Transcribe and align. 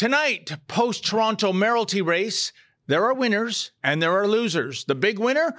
Tonight, 0.00 0.56
post 0.66 1.04
Toronto 1.04 1.52
mayoralty 1.52 2.00
race, 2.00 2.54
there 2.86 3.04
are 3.04 3.12
winners 3.12 3.72
and 3.84 4.00
there 4.00 4.18
are 4.18 4.26
losers. 4.26 4.86
The 4.86 4.94
big 4.94 5.18
winner, 5.18 5.54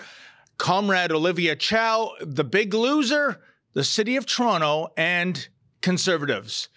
Comrade 0.58 1.12
Olivia 1.12 1.56
Chow. 1.56 2.14
The 2.22 2.44
big 2.44 2.74
loser, 2.74 3.40
the 3.74 3.84
City 3.84 4.16
of 4.16 4.26
Toronto 4.26 4.88
and 4.98 5.48
Conservatives. 5.82 6.70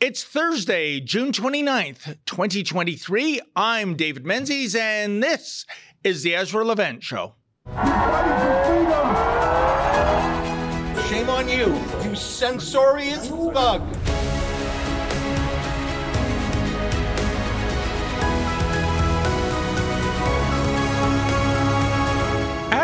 It's 0.00 0.24
Thursday, 0.24 0.98
June 0.98 1.30
29th, 1.30 2.16
2023. 2.26 3.40
I'm 3.54 3.94
David 3.94 4.26
Menzies, 4.26 4.74
and 4.74 5.22
this 5.22 5.64
is 6.02 6.24
the 6.24 6.34
Ezra 6.34 6.64
Levant 6.64 7.04
Show. 7.04 7.36
Shame 11.08 11.30
on 11.30 11.48
you, 11.48 11.72
you 12.02 12.16
censorious 12.16 13.28
thug. 13.28 13.95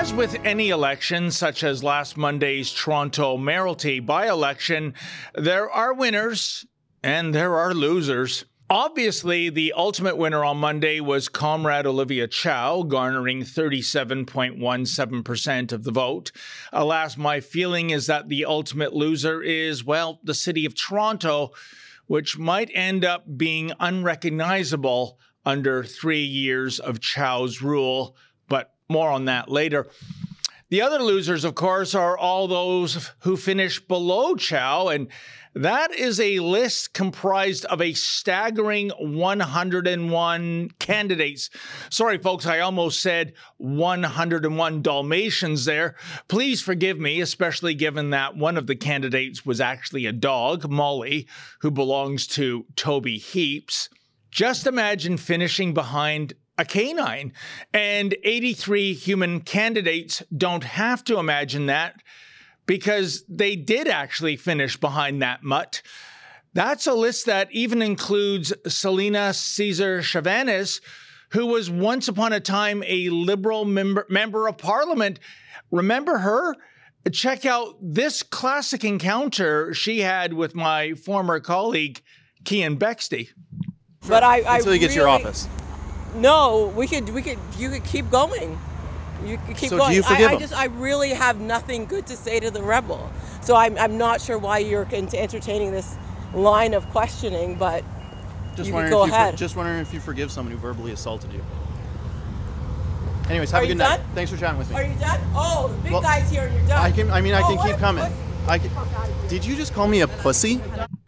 As 0.02 0.12
with 0.12 0.34
any 0.44 0.70
election, 0.70 1.30
such 1.30 1.62
as 1.62 1.84
last 1.84 2.16
Monday's 2.16 2.72
Toronto 2.72 3.36
mayoralty 3.36 4.04
by 4.04 4.28
election, 4.28 4.94
there 5.36 5.70
are 5.70 5.94
winners 5.94 6.66
and 7.04 7.32
there 7.32 7.56
are 7.56 7.72
losers. 7.72 8.44
Obviously, 8.68 9.48
the 9.48 9.72
ultimate 9.76 10.16
winner 10.16 10.44
on 10.44 10.56
Monday 10.56 10.98
was 10.98 11.28
Comrade 11.28 11.86
Olivia 11.86 12.26
Chow, 12.26 12.82
garnering 12.82 13.42
37.17% 13.42 15.72
of 15.72 15.84
the 15.84 15.92
vote. 15.92 16.32
Alas, 16.72 17.16
my 17.16 17.38
feeling 17.38 17.90
is 17.90 18.08
that 18.08 18.28
the 18.28 18.44
ultimate 18.44 18.92
loser 18.92 19.40
is, 19.40 19.84
well, 19.84 20.18
the 20.24 20.34
city 20.34 20.66
of 20.66 20.74
Toronto, 20.74 21.52
which 22.08 22.36
might 22.36 22.72
end 22.74 23.04
up 23.04 23.24
being 23.36 23.70
unrecognizable 23.78 25.20
under 25.44 25.84
three 25.84 26.24
years 26.24 26.80
of 26.80 26.98
Chow's 26.98 27.62
rule. 27.62 28.16
More 28.92 29.10
on 29.10 29.24
that 29.24 29.48
later. 29.48 29.86
The 30.68 30.82
other 30.82 31.02
losers, 31.02 31.44
of 31.44 31.54
course, 31.54 31.94
are 31.94 32.16
all 32.16 32.46
those 32.46 33.10
who 33.20 33.36
finish 33.36 33.80
below 33.80 34.36
Chow, 34.36 34.88
and 34.88 35.08
that 35.54 35.94
is 35.94 36.18
a 36.18 36.38
list 36.40 36.94
comprised 36.94 37.64
of 37.66 37.82
a 37.82 37.92
staggering 37.94 38.90
101 38.98 40.70
candidates. 40.78 41.50
Sorry, 41.90 42.18
folks, 42.18 42.46
I 42.46 42.60
almost 42.60 43.00
said 43.00 43.32
101 43.58 44.82
Dalmatians 44.82 45.64
there. 45.66 45.94
Please 46.28 46.62
forgive 46.62 46.98
me, 46.98 47.20
especially 47.20 47.74
given 47.74 48.10
that 48.10 48.36
one 48.36 48.56
of 48.56 48.66
the 48.66 48.76
candidates 48.76 49.44
was 49.44 49.60
actually 49.60 50.06
a 50.06 50.12
dog, 50.12 50.70
Molly, 50.70 51.26
who 51.60 51.70
belongs 51.70 52.26
to 52.28 52.64
Toby 52.76 53.18
Heaps. 53.18 53.88
Just 54.30 54.66
imagine 54.66 55.18
finishing 55.18 55.74
behind 55.74 56.32
a 56.58 56.64
canine. 56.64 57.32
And 57.72 58.14
83 58.22 58.94
human 58.94 59.40
candidates 59.40 60.22
don't 60.36 60.64
have 60.64 61.04
to 61.04 61.18
imagine 61.18 61.66
that 61.66 62.02
because 62.66 63.24
they 63.28 63.56
did 63.56 63.88
actually 63.88 64.36
finish 64.36 64.76
behind 64.76 65.22
that 65.22 65.42
mutt. 65.42 65.82
That's 66.54 66.86
a 66.86 66.94
list 66.94 67.26
that 67.26 67.50
even 67.50 67.80
includes 67.80 68.52
Celina 68.68 69.32
Caesar 69.32 70.00
Chavannes, 70.00 70.80
who 71.30 71.46
was 71.46 71.70
once 71.70 72.08
upon 72.08 72.32
a 72.32 72.40
time 72.40 72.82
a 72.86 73.08
liberal 73.08 73.64
member, 73.64 74.06
member 74.10 74.46
of 74.46 74.58
parliament. 74.58 75.18
Remember 75.70 76.18
her? 76.18 76.54
Check 77.10 77.46
out 77.46 77.74
this 77.80 78.22
classic 78.22 78.84
encounter 78.84 79.74
she 79.74 80.00
had 80.00 80.34
with 80.34 80.54
my 80.54 80.92
former 80.92 81.40
colleague, 81.40 82.00
Keean 82.44 82.78
Bexte. 82.78 83.30
But 84.06 84.22
I, 84.22 84.42
I 84.42 84.58
until 84.58 84.74
you 84.74 84.78
get 84.78 84.86
really, 84.86 84.94
to 84.94 85.00
your 85.00 85.08
office. 85.08 85.48
No, 86.14 86.72
we 86.76 86.86
could, 86.86 87.08
we 87.10 87.22
could, 87.22 87.38
you 87.58 87.70
could 87.70 87.84
keep 87.84 88.10
going. 88.10 88.58
You 89.24 89.38
could 89.46 89.56
keep 89.56 89.70
So 89.70 89.76
do 89.76 89.82
going. 89.82 89.94
you 89.94 90.02
forgive 90.02 90.28
I, 90.28 90.30
I 90.30 90.34
him? 90.34 90.40
just, 90.40 90.52
I 90.54 90.64
really 90.66 91.10
have 91.10 91.40
nothing 91.40 91.86
good 91.86 92.06
to 92.08 92.16
say 92.16 92.40
to 92.40 92.50
the 92.50 92.62
rebel. 92.62 93.10
So 93.40 93.54
I'm, 93.56 93.78
I'm 93.78 93.96
not 93.98 94.20
sure 94.20 94.36
why 94.38 94.58
you're 94.58 94.84
con- 94.84 95.08
entertaining 95.14 95.70
this 95.72 95.96
line 96.34 96.74
of 96.74 96.88
questioning, 96.90 97.54
but 97.56 97.84
Just 98.56 98.66
You 98.68 98.72
can 98.72 98.74
wondering 98.74 98.92
go 98.92 99.04
if 99.04 99.10
you 99.12 99.30
for- 99.32 99.36
just 99.36 99.56
wondering 99.56 99.78
if 99.78 99.94
you 99.94 100.00
forgive 100.00 100.30
someone 100.32 100.52
who 100.52 100.58
verbally 100.58 100.92
assaulted 100.92 101.32
you. 101.32 101.42
Anyways, 103.30 103.50
have 103.52 103.62
Are 103.62 103.64
a 103.64 103.68
good 103.68 103.78
night. 103.78 103.98
done? 103.98 104.06
Thanks 104.14 104.30
for 104.30 104.36
chatting 104.36 104.58
with 104.58 104.68
me. 104.70 104.76
are 104.76 104.82
you 104.82 104.94
done? 104.98 105.20
Oh, 105.34 105.68
the 105.68 105.82
big 105.84 105.92
Well, 105.92 106.02
guy's 106.02 106.28
here 106.30 106.42
and 106.46 106.54
you're 106.54 106.66
done. 106.66 106.82
I 106.82 106.90
can. 106.90 107.10
I 107.10 107.20
mean, 107.20 107.34
I 107.34 107.40
Oh, 107.42 107.56
can 107.56 107.66
keep 107.66 107.76
coming. 107.78 108.04
I 108.48 108.58
can. 108.58 108.70
Did 109.28 109.44
you 109.44 109.54
just 109.56 109.72
call 109.72 109.86
me 109.86 110.00
a 110.00 110.08
pussy? 110.08 110.60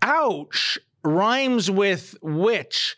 Ouch 0.02 0.78
rhymes 1.02 1.70
with 1.70 2.14
which. 2.22 2.96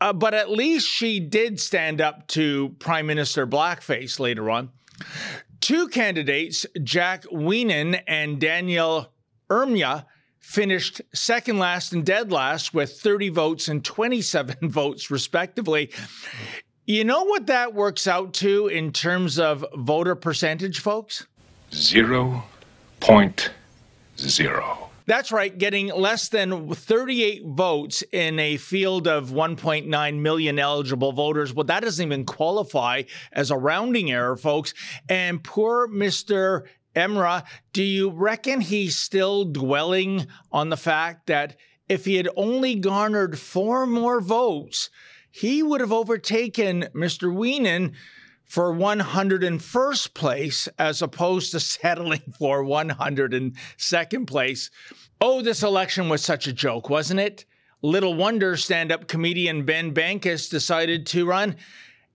Uh, 0.00 0.12
but 0.12 0.34
at 0.34 0.50
least 0.50 0.88
she 0.88 1.18
did 1.20 1.60
stand 1.60 2.00
up 2.00 2.26
to 2.28 2.70
Prime 2.78 3.06
Minister 3.06 3.46
Blackface 3.46 4.20
later 4.20 4.50
on. 4.50 4.70
Two 5.60 5.88
candidates, 5.88 6.64
Jack 6.82 7.24
Weenan 7.24 8.00
and 8.06 8.40
Daniel 8.40 9.12
Ermya, 9.50 10.04
finished 10.38 11.02
second 11.12 11.58
last 11.58 11.92
and 11.92 12.06
dead 12.06 12.30
last 12.30 12.72
with 12.72 13.00
30 13.00 13.28
votes 13.30 13.68
and 13.68 13.84
27 13.84 14.56
votes, 14.70 15.10
respectively. 15.10 15.90
You 16.86 17.04
know 17.04 17.24
what 17.24 17.46
that 17.48 17.74
works 17.74 18.06
out 18.06 18.32
to 18.34 18.68
in 18.68 18.92
terms 18.92 19.38
of 19.38 19.64
voter 19.74 20.14
percentage, 20.14 20.80
folks? 20.80 21.26
Zero 21.72 22.44
point 23.00 23.50
zero. 24.18 24.87
That's 25.08 25.32
right, 25.32 25.56
getting 25.56 25.86
less 25.86 26.28
than 26.28 26.74
38 26.74 27.42
votes 27.46 28.04
in 28.12 28.38
a 28.38 28.58
field 28.58 29.08
of 29.08 29.30
1.9 29.30 30.20
million 30.20 30.58
eligible 30.58 31.12
voters. 31.12 31.54
Well, 31.54 31.64
that 31.64 31.82
doesn't 31.82 32.04
even 32.04 32.26
qualify 32.26 33.04
as 33.32 33.50
a 33.50 33.56
rounding 33.56 34.10
error, 34.10 34.36
folks. 34.36 34.74
And 35.08 35.42
poor 35.42 35.88
Mr. 35.88 36.66
Emra, 36.94 37.46
do 37.72 37.82
you 37.82 38.10
reckon 38.10 38.60
he's 38.60 38.96
still 38.96 39.46
dwelling 39.46 40.26
on 40.52 40.68
the 40.68 40.76
fact 40.76 41.28
that 41.28 41.56
if 41.88 42.04
he 42.04 42.16
had 42.16 42.28
only 42.36 42.74
garnered 42.74 43.38
four 43.38 43.86
more 43.86 44.20
votes, 44.20 44.90
he 45.30 45.62
would 45.62 45.80
have 45.80 45.90
overtaken 45.90 46.86
Mr. 46.94 47.34
Weenan 47.34 47.94
for 48.48 48.72
101st 48.72 50.14
place 50.14 50.68
as 50.78 51.02
opposed 51.02 51.52
to 51.52 51.60
settling 51.78 52.22
for 52.38 52.64
102nd 52.64 54.26
place. 54.26 54.70
Oh, 55.20 55.42
this 55.42 55.62
election 55.62 56.08
was 56.08 56.24
such 56.24 56.46
a 56.46 56.52
joke, 56.52 56.90
wasn't 56.90 57.20
it? 57.20 57.44
Little 57.82 58.14
wonder 58.14 58.56
stand 58.56 58.90
up 58.90 59.06
comedian 59.06 59.64
Ben 59.64 59.94
Bankas 59.94 60.50
decided 60.50 61.06
to 61.08 61.26
run, 61.26 61.56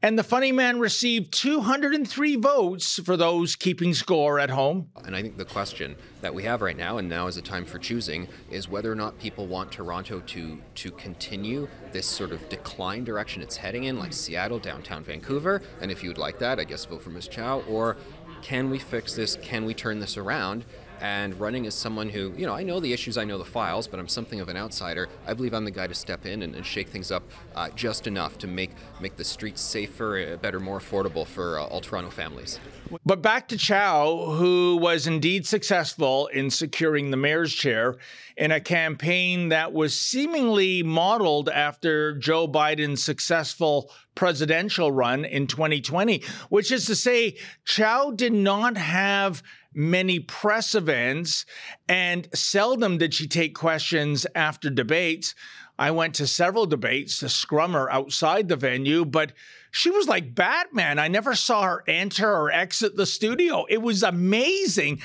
and 0.03 0.19
the 0.19 0.23
funny 0.23 0.51
man 0.51 0.79
received 0.79 1.31
203 1.31 2.35
votes 2.35 2.99
for 3.05 3.15
those 3.15 3.55
keeping 3.55 3.93
score 3.93 4.37
at 4.37 4.49
home. 4.49 4.89
And 5.05 5.15
I 5.15 5.21
think 5.21 5.37
the 5.37 5.45
question 5.45 5.95
that 6.19 6.33
we 6.33 6.43
have 6.43 6.61
right 6.61 6.75
now, 6.75 6.97
and 6.97 7.07
now 7.07 7.27
is 7.27 7.35
the 7.35 7.41
time 7.41 7.63
for 7.63 7.79
choosing, 7.79 8.27
is 8.51 8.67
whether 8.67 8.91
or 8.91 8.95
not 8.95 9.17
people 9.17 9.47
want 9.47 9.71
Toronto 9.71 10.19
to 10.19 10.61
to 10.75 10.91
continue 10.91 11.69
this 11.93 12.05
sort 12.05 12.33
of 12.33 12.49
decline 12.49 13.05
direction 13.05 13.41
it's 13.41 13.55
heading 13.55 13.85
in, 13.85 13.97
like 13.97 14.11
Seattle, 14.11 14.59
downtown 14.59 15.05
Vancouver. 15.05 15.61
And 15.79 15.89
if 15.89 16.03
you 16.03 16.09
would 16.09 16.17
like 16.17 16.37
that, 16.39 16.59
I 16.59 16.65
guess 16.65 16.83
vote 16.83 17.01
for 17.01 17.09
Ms. 17.09 17.29
Chow. 17.29 17.61
Or 17.61 17.95
can 18.41 18.69
we 18.69 18.79
fix 18.79 19.15
this? 19.15 19.37
Can 19.37 19.63
we 19.63 19.73
turn 19.73 19.99
this 19.99 20.17
around? 20.17 20.65
And 21.03 21.37
running 21.37 21.67
as 21.67 21.75
someone 21.75 22.07
who, 22.07 22.33
you 22.37 22.47
know, 22.47 22.53
I 22.53 22.63
know 22.63 22.79
the 22.79 22.93
issues, 22.93 23.17
I 23.17 23.25
know 23.25 23.37
the 23.37 23.43
files, 23.43 23.89
but 23.89 23.99
I'm 23.99 24.07
something 24.07 24.39
of 24.39 24.47
an 24.47 24.55
outsider. 24.55 25.09
I 25.27 25.33
believe 25.33 25.53
I'm 25.53 25.65
the 25.65 25.71
guy 25.71 25.85
to 25.85 25.93
step 25.93 26.25
in 26.25 26.43
and, 26.43 26.55
and 26.55 26.65
shake 26.65 26.87
things 26.87 27.11
up 27.11 27.23
uh, 27.55 27.67
just 27.71 28.07
enough 28.07 28.37
to 28.37 28.47
make 28.47 28.71
make 29.01 29.17
the 29.17 29.25
streets 29.25 29.59
safer, 29.59 30.17
uh, 30.17 30.37
better, 30.37 30.61
more 30.61 30.79
affordable 30.79 31.27
for 31.27 31.59
uh, 31.59 31.65
all 31.65 31.81
Toronto 31.81 32.09
families. 32.09 32.57
But 33.05 33.21
back 33.21 33.49
to 33.49 33.57
Chow, 33.57 34.35
who 34.37 34.77
was 34.77 35.05
indeed 35.05 35.45
successful 35.45 36.27
in 36.27 36.49
securing 36.49 37.11
the 37.11 37.17
mayor's 37.17 37.53
chair 37.53 37.97
in 38.37 38.51
a 38.51 38.61
campaign 38.61 39.49
that 39.49 39.73
was 39.73 39.99
seemingly 39.99 40.83
modeled 40.83 41.49
after 41.49 42.15
Joe 42.15 42.47
Biden's 42.47 43.03
successful 43.03 43.91
presidential 44.15 44.91
run 44.91 45.25
in 45.25 45.47
2020, 45.47 46.23
which 46.49 46.71
is 46.71 46.85
to 46.85 46.95
say, 46.95 47.35
Chow 47.65 48.11
did 48.11 48.33
not 48.33 48.77
have 48.77 49.43
many 49.75 50.19
press 50.19 50.75
events 50.75 51.45
and 51.87 52.27
seldom 52.33 52.97
did 52.97 53.13
she 53.13 53.27
take 53.27 53.55
questions 53.55 54.25
after 54.35 54.69
debates. 54.69 55.35
I 55.77 55.91
went 55.91 56.15
to 56.15 56.27
several 56.27 56.65
debates 56.65 57.19
to 57.19 57.29
scrum 57.29 57.73
her 57.73 57.91
outside 57.91 58.47
the 58.47 58.55
venue, 58.55 59.05
but 59.05 59.33
she 59.71 59.89
was 59.89 60.07
like 60.07 60.35
Batman. 60.35 60.99
I 60.99 61.07
never 61.07 61.33
saw 61.33 61.63
her 61.63 61.83
enter 61.87 62.29
or 62.31 62.51
exit 62.51 62.95
the 62.95 63.07
studio. 63.07 63.65
It 63.67 63.81
was 63.81 64.03
amazing. 64.03 65.01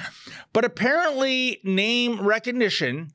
But 0.52 0.66
apparently, 0.66 1.60
name 1.64 2.20
recognition 2.20 3.12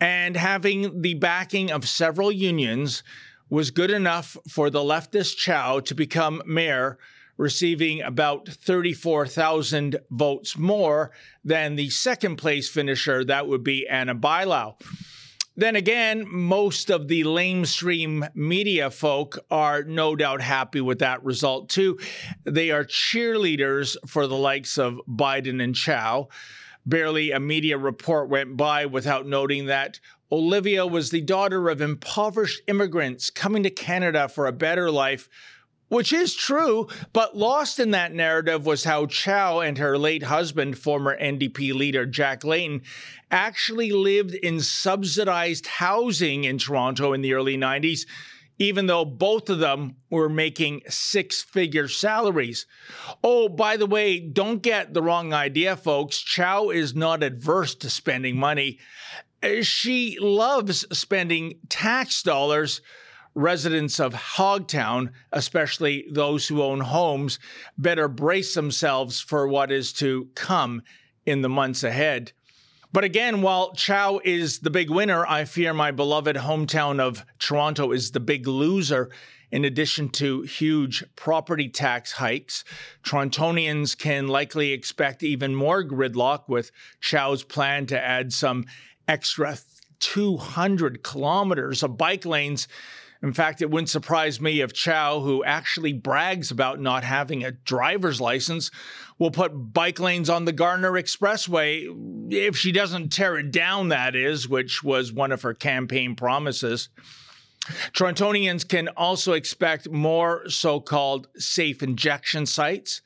and 0.00 0.36
having 0.36 1.00
the 1.02 1.14
backing 1.14 1.70
of 1.70 1.88
several 1.88 2.32
unions 2.32 3.04
was 3.48 3.70
good 3.70 3.90
enough 3.90 4.36
for 4.48 4.68
the 4.68 4.80
leftist 4.80 5.36
Chow 5.36 5.78
to 5.80 5.94
become 5.94 6.42
mayor, 6.44 6.98
receiving 7.36 8.02
about 8.02 8.48
34,000 8.48 9.96
votes 10.10 10.56
more 10.56 11.10
than 11.44 11.76
the 11.76 11.90
second 11.90 12.36
place 12.36 12.68
finisher, 12.68 13.24
that 13.24 13.46
would 13.46 13.62
be 13.62 13.86
Ana 13.88 14.14
Bailão. 14.14 14.74
Then 15.58 15.74
again, 15.74 16.26
most 16.28 16.90
of 16.90 17.08
the 17.08 17.24
lamestream 17.24 18.28
media 18.34 18.90
folk 18.90 19.38
are 19.50 19.82
no 19.84 20.14
doubt 20.14 20.42
happy 20.42 20.82
with 20.82 20.98
that 20.98 21.24
result 21.24 21.70
too. 21.70 21.98
They 22.44 22.70
are 22.70 22.84
cheerleaders 22.84 23.96
for 24.06 24.26
the 24.26 24.36
likes 24.36 24.76
of 24.76 25.00
Biden 25.08 25.62
and 25.62 25.74
Chow. 25.74 26.28
Barely 26.84 27.32
a 27.32 27.40
media 27.40 27.78
report 27.78 28.28
went 28.28 28.58
by 28.58 28.84
without 28.84 29.26
noting 29.26 29.66
that 29.66 29.98
Olivia 30.30 30.86
was 30.86 31.10
the 31.10 31.22
daughter 31.22 31.70
of 31.70 31.80
impoverished 31.80 32.60
immigrants 32.66 33.30
coming 33.30 33.62
to 33.62 33.70
Canada 33.70 34.28
for 34.28 34.46
a 34.46 34.52
better 34.52 34.90
life 34.90 35.28
which 35.88 36.12
is 36.12 36.34
true, 36.34 36.88
but 37.12 37.36
lost 37.36 37.78
in 37.78 37.92
that 37.92 38.12
narrative 38.12 38.66
was 38.66 38.84
how 38.84 39.06
Chow 39.06 39.60
and 39.60 39.78
her 39.78 39.96
late 39.96 40.24
husband, 40.24 40.78
former 40.78 41.16
NDP 41.18 41.72
leader 41.74 42.06
Jack 42.06 42.44
Layton, 42.44 42.82
actually 43.30 43.92
lived 43.92 44.34
in 44.34 44.60
subsidized 44.60 45.66
housing 45.66 46.44
in 46.44 46.58
Toronto 46.58 47.12
in 47.12 47.22
the 47.22 47.34
early 47.34 47.56
90s, 47.56 48.00
even 48.58 48.86
though 48.86 49.04
both 49.04 49.48
of 49.50 49.58
them 49.58 49.96
were 50.10 50.28
making 50.28 50.82
six 50.88 51.42
figure 51.42 51.88
salaries. 51.88 52.66
Oh, 53.22 53.48
by 53.48 53.76
the 53.76 53.86
way, 53.86 54.18
don't 54.18 54.62
get 54.62 54.94
the 54.94 55.02
wrong 55.02 55.32
idea, 55.32 55.76
folks. 55.76 56.20
Chow 56.20 56.70
is 56.70 56.94
not 56.94 57.22
adverse 57.22 57.74
to 57.76 57.90
spending 57.90 58.36
money. 58.36 58.78
She 59.62 60.18
loves 60.18 60.86
spending 60.96 61.60
tax 61.68 62.22
dollars 62.22 62.80
residents 63.36 64.00
of 64.00 64.14
Hogtown, 64.14 65.12
especially 65.30 66.06
those 66.10 66.48
who 66.48 66.62
own 66.62 66.80
homes, 66.80 67.38
better 67.76 68.08
brace 68.08 68.54
themselves 68.54 69.20
for 69.20 69.46
what 69.46 69.70
is 69.70 69.92
to 69.94 70.28
come 70.34 70.82
in 71.26 71.42
the 71.42 71.48
months 71.48 71.84
ahead. 71.84 72.32
But 72.92 73.04
again, 73.04 73.42
while 73.42 73.74
Chow 73.74 74.20
is 74.24 74.60
the 74.60 74.70
big 74.70 74.88
winner, 74.88 75.26
I 75.26 75.44
fear 75.44 75.74
my 75.74 75.90
beloved 75.90 76.36
hometown 76.36 76.98
of 76.98 77.24
Toronto 77.38 77.92
is 77.92 78.12
the 78.12 78.20
big 78.20 78.48
loser. 78.48 79.10
In 79.52 79.64
addition 79.64 80.08
to 80.10 80.42
huge 80.42 81.04
property 81.14 81.68
tax 81.68 82.12
hikes, 82.12 82.64
Torontonians 83.04 83.96
can 83.96 84.28
likely 84.28 84.72
expect 84.72 85.22
even 85.22 85.54
more 85.54 85.84
gridlock 85.84 86.48
with 86.48 86.72
Chow's 87.00 87.44
plan 87.44 87.86
to 87.86 88.00
add 88.00 88.32
some 88.32 88.64
extra 89.06 89.58
200 90.00 91.02
kilometers 91.02 91.82
of 91.82 91.98
bike 91.98 92.24
lanes 92.24 92.66
in 93.26 93.32
fact, 93.32 93.60
it 93.60 93.70
wouldn't 93.70 93.90
surprise 93.90 94.40
me 94.40 94.60
if 94.60 94.72
Chow, 94.72 95.20
who 95.20 95.42
actually 95.42 95.92
brags 95.92 96.52
about 96.52 96.80
not 96.80 97.02
having 97.02 97.42
a 97.42 97.50
driver's 97.50 98.20
license, 98.20 98.70
will 99.18 99.32
put 99.32 99.72
bike 99.72 99.98
lanes 99.98 100.30
on 100.30 100.44
the 100.44 100.52
Gardiner 100.52 100.92
Expressway 100.92 102.32
if 102.32 102.56
she 102.56 102.70
doesn't 102.70 103.12
tear 103.12 103.36
it 103.36 103.50
down, 103.50 103.88
that 103.88 104.14
is, 104.14 104.48
which 104.48 104.84
was 104.84 105.12
one 105.12 105.32
of 105.32 105.42
her 105.42 105.54
campaign 105.54 106.14
promises. 106.14 106.88
Torontonians 107.92 108.66
can 108.66 108.86
also 108.88 109.32
expect 109.32 109.90
more 109.90 110.48
so 110.48 110.78
called 110.78 111.26
safe 111.36 111.82
injection 111.82 112.46
sites 112.46 113.02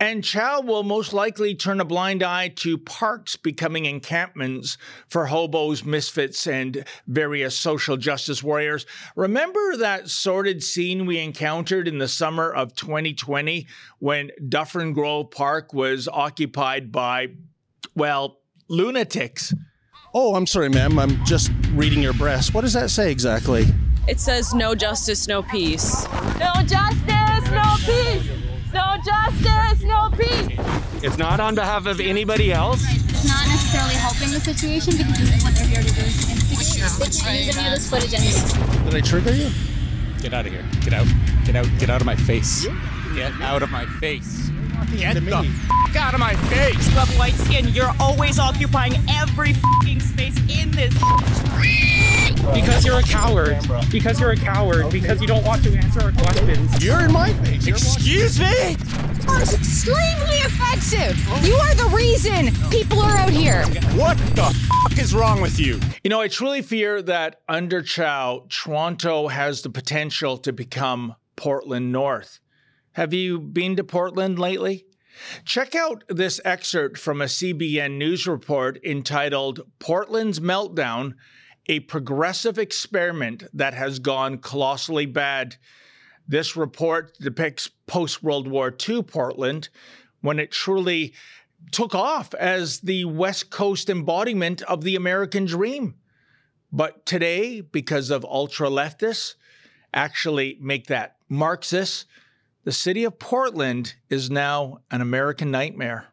and 0.00 0.22
Chow 0.22 0.60
will 0.60 0.84
most 0.84 1.12
likely 1.12 1.54
turn 1.54 1.80
a 1.80 1.84
blind 1.84 2.22
eye 2.22 2.48
to 2.56 2.78
parks 2.78 3.36
becoming 3.36 3.86
encampments 3.86 4.78
for 5.08 5.26
hobos, 5.26 5.84
misfits, 5.84 6.46
and 6.46 6.84
various 7.06 7.56
social 7.56 7.96
justice 7.96 8.42
warriors. 8.42 8.86
Remember 9.16 9.76
that 9.78 10.08
sordid 10.08 10.62
scene 10.62 11.04
we 11.04 11.18
encountered 11.18 11.88
in 11.88 11.98
the 11.98 12.08
summer 12.08 12.50
of 12.50 12.74
2020 12.76 13.66
when 13.98 14.30
Dufferin 14.48 14.92
Grove 14.92 15.30
Park 15.32 15.74
was 15.74 16.06
occupied 16.06 16.92
by, 16.92 17.28
well, 17.96 18.38
lunatics? 18.68 19.52
Oh, 20.14 20.36
I'm 20.36 20.46
sorry, 20.46 20.68
ma'am. 20.68 20.98
I'm 20.98 21.24
just 21.24 21.50
reading 21.72 22.02
your 22.02 22.14
breast. 22.14 22.54
What 22.54 22.60
does 22.60 22.72
that 22.72 22.90
say 22.90 23.10
exactly? 23.10 23.66
It 24.06 24.20
says 24.20 24.54
no 24.54 24.74
justice, 24.74 25.28
no 25.28 25.42
peace. 25.42 26.06
No 26.38 26.52
justice, 26.62 27.50
no 27.50 27.74
peace. 27.84 28.47
No 28.72 28.96
justice, 29.04 29.82
no 29.84 30.10
peace. 30.10 30.58
It's 31.02 31.16
not 31.16 31.40
on 31.40 31.54
behalf 31.54 31.86
of 31.86 32.00
anybody 32.00 32.52
else. 32.52 32.82
It's 32.88 33.26
not 33.26 33.46
necessarily 33.48 33.94
helping 33.94 34.30
the 34.30 34.40
situation 34.40 34.96
because 34.96 35.18
this 35.18 35.36
is 35.36 35.44
what 35.44 35.54
they're 35.54 35.66
here 35.66 35.82
to 35.82 35.88
do. 35.88 36.02
They 36.02 37.10
can't 37.10 37.46
use 37.46 37.56
any 37.56 37.68
of 37.68 37.74
this 37.74 37.88
footage 37.88 38.14
anyways. 38.14 38.52
Did 38.84 38.94
I 38.94 39.00
trigger 39.00 39.34
you? 39.34 39.50
Get 40.20 40.34
out 40.34 40.46
of 40.46 40.52
here. 40.52 40.64
Get 40.82 40.92
out. 40.92 41.06
Get 41.44 41.56
out. 41.56 41.66
Get 41.78 41.90
out 41.90 42.00
of 42.00 42.06
my 42.06 42.16
face. 42.16 42.66
Get 43.14 43.32
out 43.40 43.62
of 43.62 43.70
my 43.70 43.86
face. 44.00 44.47
Get 44.96 45.14
the 45.14 45.36
f- 45.36 45.96
out 45.96 46.14
of 46.14 46.20
my 46.20 46.34
face. 46.46 46.88
You 46.88 46.94
have 46.94 47.18
white 47.18 47.34
skin. 47.34 47.68
You're 47.68 47.92
always 47.98 48.38
occupying 48.38 48.94
every 49.08 49.50
f***ing 49.50 50.00
space 50.00 50.36
in 50.48 50.70
this. 50.72 50.94
Because 52.54 52.84
you're 52.84 52.98
a 52.98 53.02
coward. 53.02 53.58
Because 53.90 54.20
you're 54.20 54.30
a 54.30 54.36
coward. 54.36 54.90
Because 54.90 55.20
you 55.20 55.26
don't 55.26 55.44
want 55.44 55.62
to 55.64 55.76
answer 55.76 56.00
our 56.02 56.12
questions. 56.12 56.84
You're 56.84 57.00
in 57.00 57.12
my 57.12 57.32
face. 57.44 57.66
Excuse 57.66 58.38
me? 58.38 58.76
It's 59.40 59.54
extremely 59.54 60.40
offensive. 60.40 61.18
You 61.46 61.54
are 61.54 61.74
the 61.74 61.90
reason 61.94 62.54
people 62.70 63.00
are 63.00 63.16
out 63.16 63.30
here. 63.30 63.64
What 63.96 64.16
the 64.34 64.44
f- 64.44 64.98
is 64.98 65.14
wrong 65.14 65.40
with 65.40 65.60
you? 65.60 65.78
You 66.02 66.10
know, 66.10 66.20
I 66.20 66.28
truly 66.28 66.62
fear 66.62 67.02
that 67.02 67.40
under 67.48 67.82
Chow, 67.82 68.46
Toronto 68.48 69.28
has 69.28 69.62
the 69.62 69.70
potential 69.70 70.38
to 70.38 70.52
become 70.52 71.14
Portland 71.36 71.92
North. 71.92 72.40
Have 72.98 73.14
you 73.14 73.38
been 73.38 73.76
to 73.76 73.84
Portland 73.84 74.40
lately? 74.40 74.84
Check 75.44 75.76
out 75.76 76.02
this 76.08 76.40
excerpt 76.44 76.98
from 76.98 77.20
a 77.20 77.26
CBN 77.26 77.96
News 77.96 78.26
report 78.26 78.84
entitled 78.84 79.60
Portland's 79.78 80.40
Meltdown 80.40 81.14
A 81.68 81.78
Progressive 81.78 82.58
Experiment 82.58 83.44
That 83.52 83.72
Has 83.74 84.00
Gone 84.00 84.38
Colossally 84.38 85.06
Bad. 85.06 85.58
This 86.26 86.56
report 86.56 87.16
depicts 87.20 87.70
post 87.86 88.24
World 88.24 88.48
War 88.48 88.74
II 88.88 89.04
Portland 89.04 89.68
when 90.20 90.40
it 90.40 90.50
truly 90.50 91.14
took 91.70 91.94
off 91.94 92.34
as 92.34 92.80
the 92.80 93.04
West 93.04 93.48
Coast 93.48 93.88
embodiment 93.88 94.62
of 94.62 94.82
the 94.82 94.96
American 94.96 95.44
dream. 95.44 95.94
But 96.72 97.06
today, 97.06 97.60
because 97.60 98.10
of 98.10 98.24
ultra 98.24 98.68
leftists, 98.68 99.36
actually 99.94 100.58
make 100.60 100.88
that 100.88 101.14
Marxist, 101.28 102.04
the 102.68 102.72
city 102.72 103.04
of 103.04 103.18
Portland 103.18 103.94
is 104.10 104.30
now 104.30 104.78
an 104.90 105.00
American 105.00 105.50
nightmare. 105.50 106.04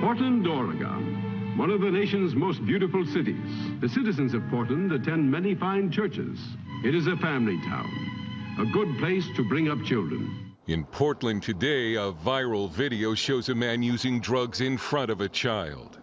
Portland, 0.00 0.46
Oregon, 0.46 1.58
one 1.58 1.68
of 1.68 1.82
the 1.82 1.90
nation's 1.90 2.34
most 2.34 2.64
beautiful 2.64 3.04
cities. 3.04 3.36
The 3.82 3.88
citizens 3.90 4.32
of 4.32 4.40
Portland 4.48 4.92
attend 4.92 5.30
many 5.30 5.54
fine 5.54 5.92
churches. 5.92 6.38
It 6.86 6.94
is 6.94 7.06
a 7.06 7.18
family 7.18 7.58
town, 7.68 8.56
a 8.60 8.64
good 8.72 8.96
place 8.98 9.26
to 9.36 9.46
bring 9.46 9.68
up 9.68 9.76
children. 9.84 10.54
In 10.68 10.86
Portland 10.86 11.42
today, 11.42 11.96
a 11.96 12.12
viral 12.12 12.70
video 12.70 13.14
shows 13.14 13.50
a 13.50 13.54
man 13.54 13.82
using 13.82 14.20
drugs 14.20 14.62
in 14.62 14.78
front 14.78 15.10
of 15.10 15.20
a 15.20 15.28
child. 15.28 16.00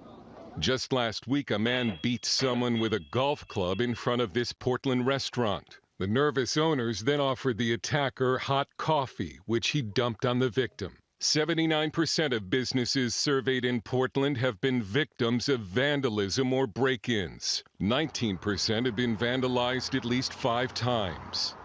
Just 0.60 0.94
last 0.94 1.26
week, 1.26 1.50
a 1.50 1.58
man 1.58 1.98
beat 2.04 2.24
someone 2.24 2.78
with 2.78 2.94
a 2.94 3.04
golf 3.10 3.48
club 3.48 3.82
in 3.82 3.96
front 3.96 4.22
of 4.22 4.32
this 4.32 4.54
Portland 4.54 5.08
restaurant. 5.08 5.80
The 6.00 6.06
nervous 6.06 6.58
owners 6.58 7.00
then 7.00 7.20
offered 7.20 7.58
the 7.58 7.74
attacker 7.74 8.38
hot 8.38 8.68
coffee, 8.78 9.40
which 9.48 9.70
he 9.70 9.82
dumped 9.82 10.28
on 10.28 10.38
the 10.38 10.48
victim. 10.48 10.96
79% 11.20 12.36
of 12.36 12.52
businesses 12.52 13.16
surveyed 13.16 13.66
in 13.66 13.82
Portland 13.82 14.38
have 14.38 14.62
been 14.62 14.84
victims 14.84 15.50
of 15.50 15.62
vandalism 15.62 16.54
or 16.54 16.68
break 16.68 17.10
ins. 17.10 17.64
19% 17.82 18.86
have 18.86 18.96
been 18.96 19.18
vandalized 19.18 19.96
at 19.96 20.06
least 20.06 20.34
five 20.34 20.72
times. 20.76 21.56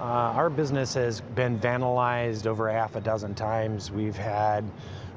Uh, 0.00 0.02
our 0.02 0.50
business 0.50 0.94
has 0.94 1.20
been 1.20 1.56
vandalized 1.60 2.48
over 2.48 2.68
half 2.68 2.96
a 2.96 3.00
dozen 3.00 3.36
times. 3.36 3.92
We've 3.92 4.16
had 4.16 4.64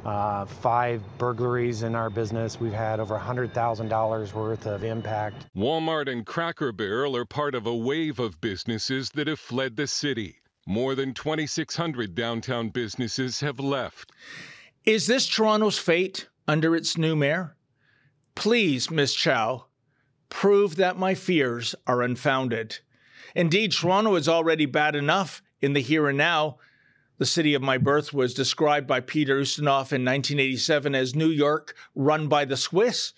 uh, 0.06 0.46
five 0.46 1.02
burglaries 1.18 1.84
in 1.84 1.96
our 1.96 2.10
business. 2.10 2.60
We've 2.60 2.74
had 2.74 3.00
over 3.00 3.18
$100,000 3.18 4.34
worth 4.34 4.66
of 4.66 4.84
impact. 4.84 5.46
Walmart 5.56 6.10
and 6.12 6.26
Cracker 6.26 6.72
Barrel 6.72 7.16
are 7.16 7.26
part 7.26 7.56
of 7.56 7.66
a 7.66 7.76
wave 7.76 8.20
of 8.20 8.42
businesses 8.42 9.10
that 9.12 9.28
have 9.28 9.40
fled 9.40 9.76
the 9.76 9.88
city. 9.88 10.38
More 10.68 10.96
than 10.96 11.14
2,600 11.14 12.16
downtown 12.16 12.70
businesses 12.70 13.40
have 13.40 13.60
left. 13.60 14.12
Is 14.86 15.08
this 15.08 15.28
Toronto's 15.28 15.80
fate 15.80 16.30
under 16.48 16.76
its 16.76 16.98
new 16.98 17.16
mayor? 17.16 17.56
Please, 18.36 18.90
Ms. 18.90 19.14
Chow, 19.14 19.66
prove 20.30 20.76
that 20.78 20.98
my 20.98 21.14
fears 21.14 21.76
are 21.86 22.02
unfounded. 22.02 22.80
Indeed, 23.36 23.72
Toronto 23.72 24.16
is 24.16 24.30
already 24.30 24.66
bad 24.66 24.96
enough 24.96 25.42
in 25.62 25.74
the 25.74 25.82
here 25.82 26.08
and 26.08 26.18
now. 26.18 26.58
The 27.20 27.26
city 27.26 27.54
of 27.54 27.62
my 27.62 27.78
birth 27.78 28.14
was 28.14 28.34
described 28.34 28.88
by 28.88 29.02
Peter 29.02 29.42
Ustinov 29.42 29.92
in 29.92 30.06
1987 30.06 30.96
as 30.96 31.14
New 31.14 31.28
York 31.28 31.76
run 31.94 32.30
by 32.30 32.46
the 32.46 32.56
Swiss. 32.56 33.12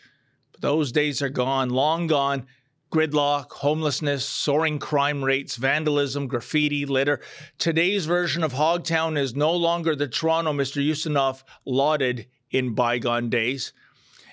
But 0.52 0.62
those 0.62 0.92
days 0.92 1.22
are 1.22 1.30
gone, 1.30 1.70
long 1.70 2.08
gone. 2.08 2.48
Gridlock, 2.92 3.52
homelessness, 3.52 4.26
soaring 4.26 4.80
crime 4.80 5.24
rates, 5.24 5.56
vandalism, 5.56 6.26
graffiti, 6.26 6.84
litter. 6.88 7.22
Today's 7.60 8.08
version 8.08 8.44
of 8.44 8.54
Hogtown 8.54 9.20
is 9.20 9.36
no 9.36 9.54
longer 9.54 9.96
the 9.96 10.08
Toronto 10.08 10.52
Mr. 10.52 10.84
Ustinov 10.84 11.44
lauded 11.64 12.26
in 12.50 12.74
bygone 12.74 13.30
days. 13.30 13.72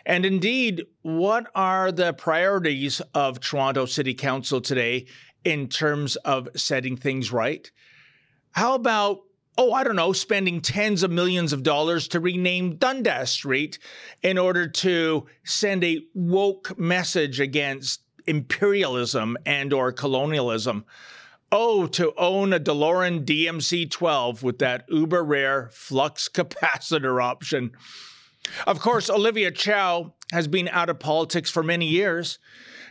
And 0.06 0.24
indeed, 0.24 0.86
what 1.02 1.50
are 1.54 1.92
the 1.92 2.14
priorities 2.14 3.02
of 3.12 3.38
Toronto 3.38 3.84
City 3.84 4.14
Council 4.14 4.62
today 4.62 5.08
in 5.44 5.68
terms 5.68 6.16
of 6.16 6.48
setting 6.56 6.96
things 6.96 7.30
right? 7.30 7.70
How 8.52 8.74
about 8.74 9.20
oh, 9.58 9.72
I 9.72 9.82
don't 9.82 9.96
know, 9.96 10.12
spending 10.12 10.60
tens 10.60 11.02
of 11.02 11.10
millions 11.10 11.52
of 11.52 11.64
dollars 11.64 12.06
to 12.08 12.20
rename 12.20 12.76
Dundas 12.76 13.32
Street 13.32 13.80
in 14.22 14.38
order 14.38 14.68
to 14.68 15.26
send 15.44 15.82
a 15.82 16.00
woke 16.14 16.78
message 16.78 17.40
against 17.40 18.02
imperialism 18.28 19.36
and 19.44 19.72
or 19.72 19.90
colonialism. 19.90 20.84
Oh, 21.50 21.88
to 21.88 22.14
own 22.16 22.52
a 22.52 22.60
DeLorean 22.60 23.24
DMC 23.24 23.90
12 23.90 24.44
with 24.44 24.60
that 24.60 24.84
uber 24.88 25.24
rare 25.24 25.70
flux 25.72 26.28
capacitor 26.32 27.20
option. 27.22 27.72
Of 28.64 28.78
course, 28.78 29.10
Olivia 29.10 29.50
Chow 29.50 30.14
has 30.30 30.46
been 30.46 30.68
out 30.68 30.88
of 30.88 31.00
politics 31.00 31.50
for 31.50 31.64
many 31.64 31.86
years. 31.86 32.38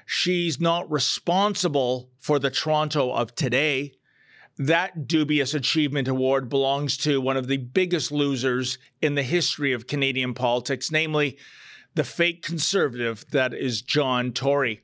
She's 0.05 0.59
not 0.59 0.91
responsible 0.91 2.09
for 2.19 2.39
the 2.39 2.51
Toronto 2.51 3.11
of 3.11 3.35
today 3.35 3.93
that 4.57 5.07
dubious 5.07 5.53
achievement 5.53 6.07
award 6.07 6.49
belongs 6.49 6.97
to 6.97 7.21
one 7.21 7.37
of 7.37 7.47
the 7.47 7.57
biggest 7.57 8.11
losers 8.11 8.77
in 9.01 9.15
the 9.15 9.23
history 9.23 9.73
of 9.73 9.87
Canadian 9.87 10.33
politics, 10.33 10.91
namely 10.91 11.37
the 11.95 12.03
fake 12.03 12.43
conservative 12.43 13.25
that 13.31 13.53
is 13.53 13.81
John 13.81 14.31
Tory. 14.31 14.81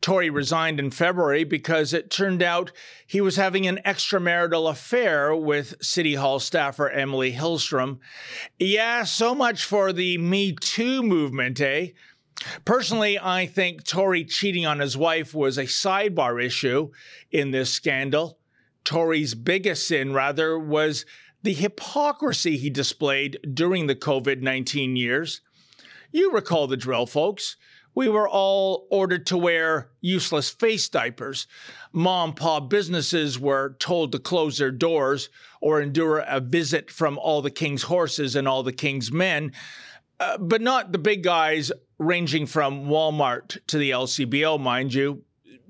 Tory 0.00 0.28
resigned 0.28 0.78
in 0.78 0.90
February 0.90 1.44
because 1.44 1.94
it 1.94 2.10
turned 2.10 2.42
out 2.42 2.72
he 3.06 3.20
was 3.20 3.36
having 3.36 3.66
an 3.66 3.80
extramarital 3.84 4.70
affair 4.70 5.34
with 5.34 5.82
City 5.82 6.16
Hall 6.16 6.38
staffer 6.38 6.90
Emily 6.90 7.32
Hillstrom. 7.32 7.98
Yeah, 8.58 9.04
so 9.04 9.34
much 9.34 9.64
for 9.64 9.92
the 9.92 10.18
Me 10.18 10.52
Too 10.52 11.02
movement, 11.02 11.60
eh? 11.60 11.88
Personally, 12.64 13.18
I 13.18 13.46
think 13.46 13.84
Tory 13.84 14.24
cheating 14.24 14.66
on 14.66 14.80
his 14.80 14.96
wife 14.96 15.34
was 15.34 15.58
a 15.58 15.64
sidebar 15.64 16.42
issue 16.42 16.90
in 17.30 17.50
this 17.50 17.70
scandal. 17.70 18.39
Tory's 18.90 19.36
biggest 19.36 19.86
sin, 19.86 20.12
rather, 20.12 20.58
was 20.58 21.06
the 21.44 21.54
hypocrisy 21.54 22.56
he 22.56 22.70
displayed 22.70 23.38
during 23.54 23.86
the 23.86 23.94
COVID 23.94 24.42
19 24.42 24.96
years. 24.96 25.42
You 26.10 26.32
recall 26.32 26.66
the 26.66 26.76
drill, 26.76 27.06
folks. 27.06 27.54
We 27.94 28.08
were 28.08 28.28
all 28.28 28.88
ordered 28.90 29.26
to 29.26 29.38
wear 29.38 29.90
useless 30.00 30.50
face 30.50 30.88
diapers. 30.88 31.46
Mom 31.92 32.30
and 32.30 32.36
pop 32.36 32.68
businesses 32.68 33.38
were 33.38 33.76
told 33.78 34.10
to 34.10 34.18
close 34.18 34.58
their 34.58 34.72
doors 34.72 35.28
or 35.60 35.80
endure 35.80 36.18
a 36.18 36.40
visit 36.40 36.90
from 36.90 37.16
all 37.16 37.42
the 37.42 37.50
king's 37.52 37.84
horses 37.84 38.34
and 38.34 38.48
all 38.48 38.64
the 38.64 38.72
king's 38.72 39.12
men, 39.12 39.52
uh, 40.18 40.36
but 40.36 40.60
not 40.60 40.90
the 40.90 40.98
big 40.98 41.22
guys 41.22 41.70
ranging 42.00 42.44
from 42.44 42.86
Walmart 42.86 43.56
to 43.68 43.78
the 43.78 43.92
LCBO, 43.92 44.58
mind 44.58 44.92
you 44.92 45.22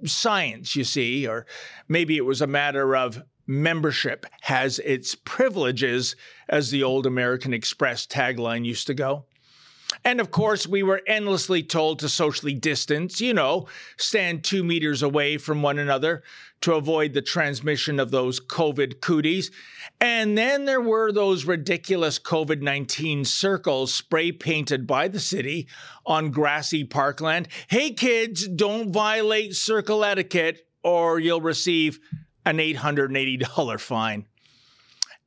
science, 0.05 0.77
you 0.77 0.85
see, 0.85 1.27
or 1.27 1.47
maybe 1.89 2.17
it 2.17 2.25
was 2.25 2.41
a 2.41 2.47
matter 2.47 2.97
of 2.97 3.23
membership 3.47 4.27
has 4.43 4.79
its 4.81 5.17
privileges, 5.17 6.15
as 6.49 6.71
the 6.71 6.83
old 6.83 7.05
American 7.05 7.53
Express 7.53 8.07
tagline 8.07 8.65
used 8.65 8.87
to 8.87 8.95
go. 8.95 9.25
And 10.05 10.21
of 10.21 10.31
course, 10.31 10.67
we 10.67 10.83
were 10.83 11.03
endlessly 11.07 11.63
told 11.63 11.99
to 11.99 12.09
socially 12.09 12.55
distance, 12.55 13.21
you 13.21 13.35
know, 13.35 13.67
stand 13.97 14.45
two 14.45 14.65
meters 14.65 15.03
away 15.03 15.37
from 15.37 15.63
one 15.63 15.79
another 15.79 16.23
to 16.63 16.75
avoid 16.75 17.15
the 17.15 17.23
transmission 17.23 17.99
of 17.99 18.11
those 18.11 18.39
COVID 18.39 19.01
cooties. 19.01 19.51
And 20.01 20.37
then 20.37 20.65
there 20.65 20.81
were 20.81 21.13
those 21.13 21.45
ridiculous 21.45 22.19
COVID 22.19 22.61
19 22.61 23.25
circles 23.25 23.95
spray 23.95 24.33
painted 24.33 24.87
by 24.87 25.09
the 25.09 25.21
city 25.21 25.69
on 26.07 26.31
grassy 26.31 26.85
parkland. 26.85 27.49
Hey, 27.69 27.93
kids, 27.93 28.47
don't 28.47 28.93
violate 28.93 29.55
circle 29.55 30.05
etiquette 30.05 30.67
or 30.83 31.19
you'll 31.19 31.41
receive 31.41 31.99
an 32.45 32.59
$880 32.59 33.81
fine. 33.81 34.27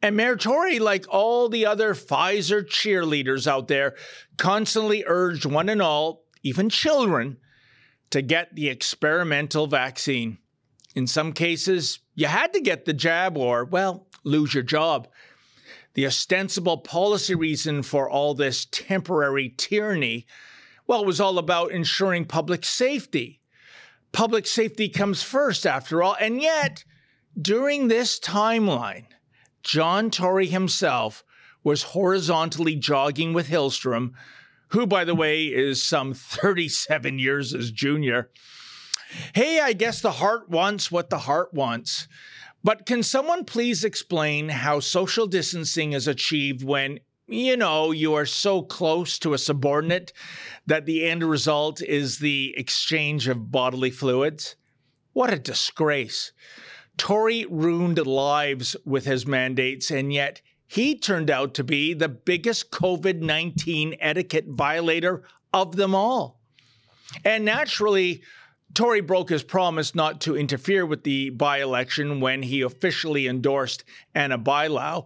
And 0.03 0.17
Mayor 0.17 0.35
Tory, 0.35 0.79
like 0.79 1.05
all 1.07 1.47
the 1.47 1.65
other 1.65 1.93
Pfizer 1.93 2.61
cheerleaders 2.61 3.47
out 3.47 3.69
there, 3.69 3.95
constantly 4.37 5.05
urged 5.07 5.45
one 5.45 5.69
and 5.69 5.81
all, 5.81 6.25
even 6.43 6.69
children, 6.69 7.37
to 8.09 8.21
get 8.21 8.53
the 8.53 8.67
experimental 8.67 9.65
vaccine. 9.65 10.39
In 10.93 11.07
some 11.07 11.31
cases, 11.31 11.99
you 12.15 12.27
had 12.27 12.51
to 12.51 12.59
get 12.59 12.83
the 12.83 12.91
jab 12.91 13.37
or, 13.37 13.63
well, 13.63 14.07
lose 14.25 14.53
your 14.53 14.61
job. 14.61 15.07
The 15.93 16.05
ostensible 16.05 16.79
policy 16.79 17.33
reason 17.33 17.81
for 17.81 18.09
all 18.09 18.33
this 18.33 18.67
temporary 18.71 19.53
tyranny, 19.55 20.27
well, 20.85 21.03
it 21.03 21.07
was 21.07 21.21
all 21.21 21.37
about 21.37 21.71
ensuring 21.71 22.25
public 22.25 22.65
safety. 22.65 23.39
Public 24.11 24.47
safety 24.47 24.89
comes 24.89 25.23
first, 25.23 25.65
after 25.65 26.03
all. 26.03 26.17
And 26.19 26.41
yet, 26.41 26.83
during 27.41 27.87
this 27.87 28.19
timeline, 28.19 29.05
John 29.63 30.11
Tory 30.11 30.47
himself 30.47 31.23
was 31.63 31.83
horizontally 31.83 32.75
jogging 32.75 33.33
with 33.33 33.47
Hillstrom, 33.47 34.11
who, 34.69 34.85
by 34.85 35.03
the 35.03 35.15
way, 35.15 35.45
is 35.45 35.81
some 35.81 36.13
37 36.13 37.19
years 37.19 37.51
his 37.51 37.71
junior. 37.71 38.29
Hey, 39.33 39.59
I 39.61 39.73
guess 39.73 40.01
the 40.01 40.11
heart 40.11 40.49
wants 40.49 40.91
what 40.91 41.09
the 41.09 41.19
heart 41.19 41.53
wants. 41.53 42.07
But 42.63 42.85
can 42.85 43.03
someone 43.03 43.45
please 43.45 43.83
explain 43.83 44.49
how 44.49 44.79
social 44.79 45.27
distancing 45.27 45.93
is 45.93 46.07
achieved 46.07 46.63
when, 46.63 46.99
you 47.27 47.55
know, 47.57 47.91
you 47.91 48.13
are 48.13 48.25
so 48.25 48.61
close 48.61 49.19
to 49.19 49.33
a 49.33 49.37
subordinate 49.37 50.13
that 50.65 50.85
the 50.85 51.05
end 51.05 51.23
result 51.23 51.81
is 51.81 52.19
the 52.19 52.53
exchange 52.57 53.27
of 53.27 53.51
bodily 53.51 53.91
fluids? 53.91 54.55
What 55.11 55.31
a 55.31 55.37
disgrace. 55.37 56.31
Tory 56.97 57.45
ruined 57.49 58.05
lives 58.05 58.75
with 58.85 59.05
his 59.05 59.25
mandates, 59.25 59.91
and 59.91 60.13
yet 60.13 60.41
he 60.67 60.97
turned 60.97 61.29
out 61.29 61.53
to 61.55 61.63
be 61.63 61.93
the 61.93 62.09
biggest 62.09 62.71
COVID 62.71 63.21
19 63.21 63.95
etiquette 63.99 64.45
violator 64.47 65.23
of 65.53 65.75
them 65.75 65.93
all. 65.93 66.39
And 67.23 67.45
naturally, 67.45 68.23
Tory 68.73 69.01
broke 69.01 69.29
his 69.29 69.43
promise 69.43 69.93
not 69.93 70.19
to 70.21 70.35
interfere 70.35 70.85
with 70.85 71.03
the 71.03 71.29
by 71.29 71.61
election 71.61 72.19
when 72.19 72.43
he 72.43 72.61
officially 72.61 73.27
endorsed 73.27 73.83
Ana 74.15 74.39
Bailão, 74.39 75.05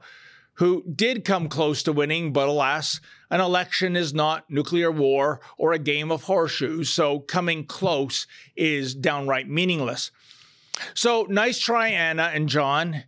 who 0.53 0.83
did 0.93 1.25
come 1.25 1.49
close 1.49 1.83
to 1.83 1.91
winning, 1.91 2.31
but 2.31 2.47
alas, 2.47 3.01
an 3.29 3.41
election 3.41 3.95
is 3.95 4.13
not 4.13 4.49
nuclear 4.49 4.89
war 4.89 5.41
or 5.57 5.73
a 5.73 5.79
game 5.79 6.11
of 6.11 6.23
horseshoes, 6.23 6.89
so 6.89 7.19
coming 7.19 7.65
close 7.65 8.25
is 8.55 8.95
downright 8.95 9.49
meaningless. 9.49 10.11
So 10.93 11.25
nice 11.29 11.59
try, 11.59 11.89
Ana 11.89 12.31
and 12.33 12.49
John. 12.49 13.03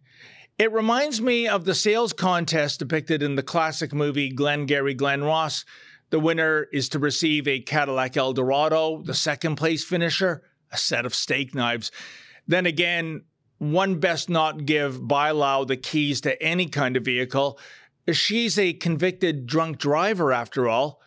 It 0.58 0.72
reminds 0.74 1.22
me 1.22 1.48
of 1.48 1.66
the 1.66 1.76
sales 1.76 2.12
contest 2.12 2.80
depicted 2.80 3.24
in 3.24 3.36
the 3.36 3.44
classic 3.44 3.94
movie 3.94 4.30
Glengarry 4.30 4.94
Glen 4.94 5.24
Ross. 5.24 5.64
The 6.10 6.20
winner 6.20 6.68
is 6.74 6.90
to 6.90 7.00
receive 7.00 7.48
a 7.48 7.62
Cadillac 7.62 8.18
Eldorado, 8.18 9.02
the 9.04 9.14
second 9.14 9.56
place 9.56 9.84
finisher, 9.84 10.44
a 10.72 10.78
set 10.78 11.06
of 11.06 11.16
steak 11.16 11.56
knives. 11.56 11.92
Then 12.48 12.66
again, 12.66 13.24
one 13.60 14.00
best 14.00 14.30
not 14.30 14.66
give 14.66 15.00
Bailão 15.00 15.68
the 15.68 15.78
keys 15.78 16.22
to 16.22 16.42
any 16.42 16.66
kind 16.66 16.98
of 16.98 17.06
vehicle. 17.06 17.60
She's 18.12 18.58
a 18.58 18.74
convicted 18.74 19.46
drunk 19.46 19.78
driver, 19.78 20.34
after 20.34 20.68
all. 20.68 21.02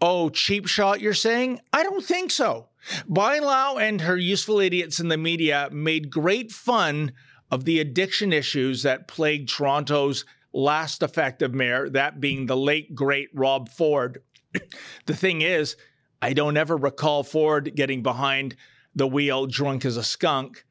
Oh, 0.00 0.30
cheap 0.30 0.66
shot, 0.66 1.00
you're 1.00 1.12
saying? 1.12 1.60
I 1.72 1.82
don't 1.82 2.04
think 2.04 2.30
so. 2.30 2.68
Bailão 3.08 3.80
and 3.80 4.00
her 4.00 4.16
useful 4.16 4.58
idiots 4.58 4.98
in 4.98 5.08
the 5.08 5.18
media 5.18 5.68
made 5.70 6.10
great 6.10 6.50
fun 6.50 7.12
of 7.50 7.64
the 7.64 7.80
addiction 7.80 8.32
issues 8.32 8.82
that 8.82 9.08
plagued 9.08 9.48
Toronto's 9.48 10.24
last 10.52 11.02
effective 11.02 11.54
mayor, 11.54 11.90
that 11.90 12.20
being 12.20 12.46
the 12.46 12.56
late, 12.56 12.94
great 12.94 13.28
Rob 13.34 13.68
Ford. 13.68 14.22
the 15.06 15.14
thing 15.14 15.42
is, 15.42 15.76
I 16.22 16.32
don't 16.32 16.56
ever 16.56 16.76
recall 16.76 17.22
Ford 17.22 17.72
getting 17.74 18.02
behind 18.02 18.56
the 18.94 19.06
wheel 19.06 19.46
drunk 19.46 19.84
as 19.84 19.96
a 19.96 20.02
skunk. 20.02 20.64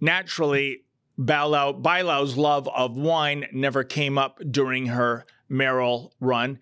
Naturally, 0.00 0.84
Bailão's 1.18 2.36
love 2.36 2.68
of 2.68 2.96
wine 2.96 3.46
never 3.52 3.84
came 3.84 4.16
up 4.16 4.40
during 4.50 4.86
her 4.86 5.26
mayoral 5.48 6.14
run. 6.20 6.58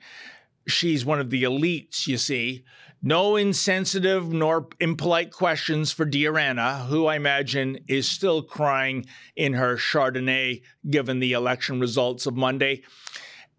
She's 0.68 1.04
one 1.04 1.18
of 1.18 1.30
the 1.30 1.44
elites, 1.44 2.06
you 2.06 2.18
see. 2.18 2.64
No 3.02 3.36
insensitive 3.36 4.32
nor 4.32 4.68
impolite 4.80 5.32
questions 5.32 5.92
for 5.92 6.04
dear 6.04 6.36
Ana, 6.36 6.84
who 6.88 7.06
I 7.06 7.16
imagine 7.16 7.78
is 7.88 8.08
still 8.08 8.42
crying 8.42 9.06
in 9.36 9.54
her 9.54 9.76
Chardonnay 9.76 10.62
given 10.90 11.20
the 11.20 11.32
election 11.32 11.80
results 11.80 12.26
of 12.26 12.36
Monday. 12.36 12.82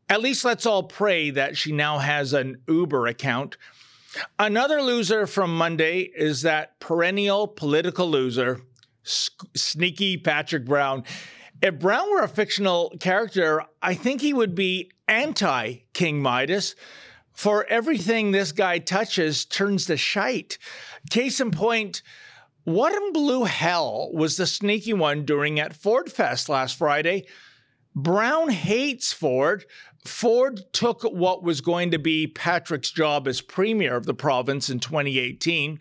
At 0.10 0.22
least 0.22 0.44
let's 0.44 0.66
all 0.66 0.84
pray 0.84 1.30
that 1.32 1.56
she 1.56 1.72
now 1.72 2.00
has 2.00 2.34
an 2.34 2.62
Uber 2.68 3.08
account. 3.08 3.58
Another 4.38 4.82
loser 4.82 5.26
from 5.26 5.56
Monday 5.56 6.02
is 6.02 6.42
that 6.42 6.80
perennial 6.80 7.48
political 7.48 8.10
loser, 8.10 8.62
sneaky 9.04 10.18
Patrick 10.18 10.66
Brown. 10.66 11.04
If 11.62 11.80
Brown 11.80 12.10
were 12.10 12.22
a 12.22 12.30
fictional 12.30 12.94
character, 13.00 13.64
I 13.82 13.94
think 13.94 14.22
he 14.22 14.34
would 14.34 14.56
be 14.56 14.92
anti 15.08 15.80
King 15.94 16.22
Midas 16.22 16.76
For 17.34 17.66
everything 17.66 18.32
this 18.32 18.52
guy 18.52 18.80
touches 18.80 19.46
turns 19.46 19.86
to 19.88 19.98
shite. 19.98 20.58
Case 21.10 21.40
in 21.40 21.52
point, 21.52 22.02
what 22.64 22.94
in 22.94 23.14
blue 23.14 23.46
hell 23.46 24.12
was 24.14 24.38
the 24.38 24.46
sneaky 24.46 24.94
one 24.94 25.26
doing 25.26 25.60
at 25.60 25.76
Ford 25.76 26.12
Fest 26.12 26.50
last 26.50 26.78
Friday? 26.78 27.26
Brown 27.96 28.50
hates 28.50 29.12
Ford. 29.12 29.66
Ford 30.06 30.62
took 30.72 31.04
what 31.04 31.44
was 31.44 31.62
going 31.62 31.92
to 31.92 32.00
be 32.00 32.28
Patrick's 32.28 32.92
job 32.92 33.28
as 33.28 33.42
premier 33.42 33.96
of 33.96 34.06
the 34.06 34.14
province 34.14 34.70
in 34.70 34.80
2018. 34.80 35.80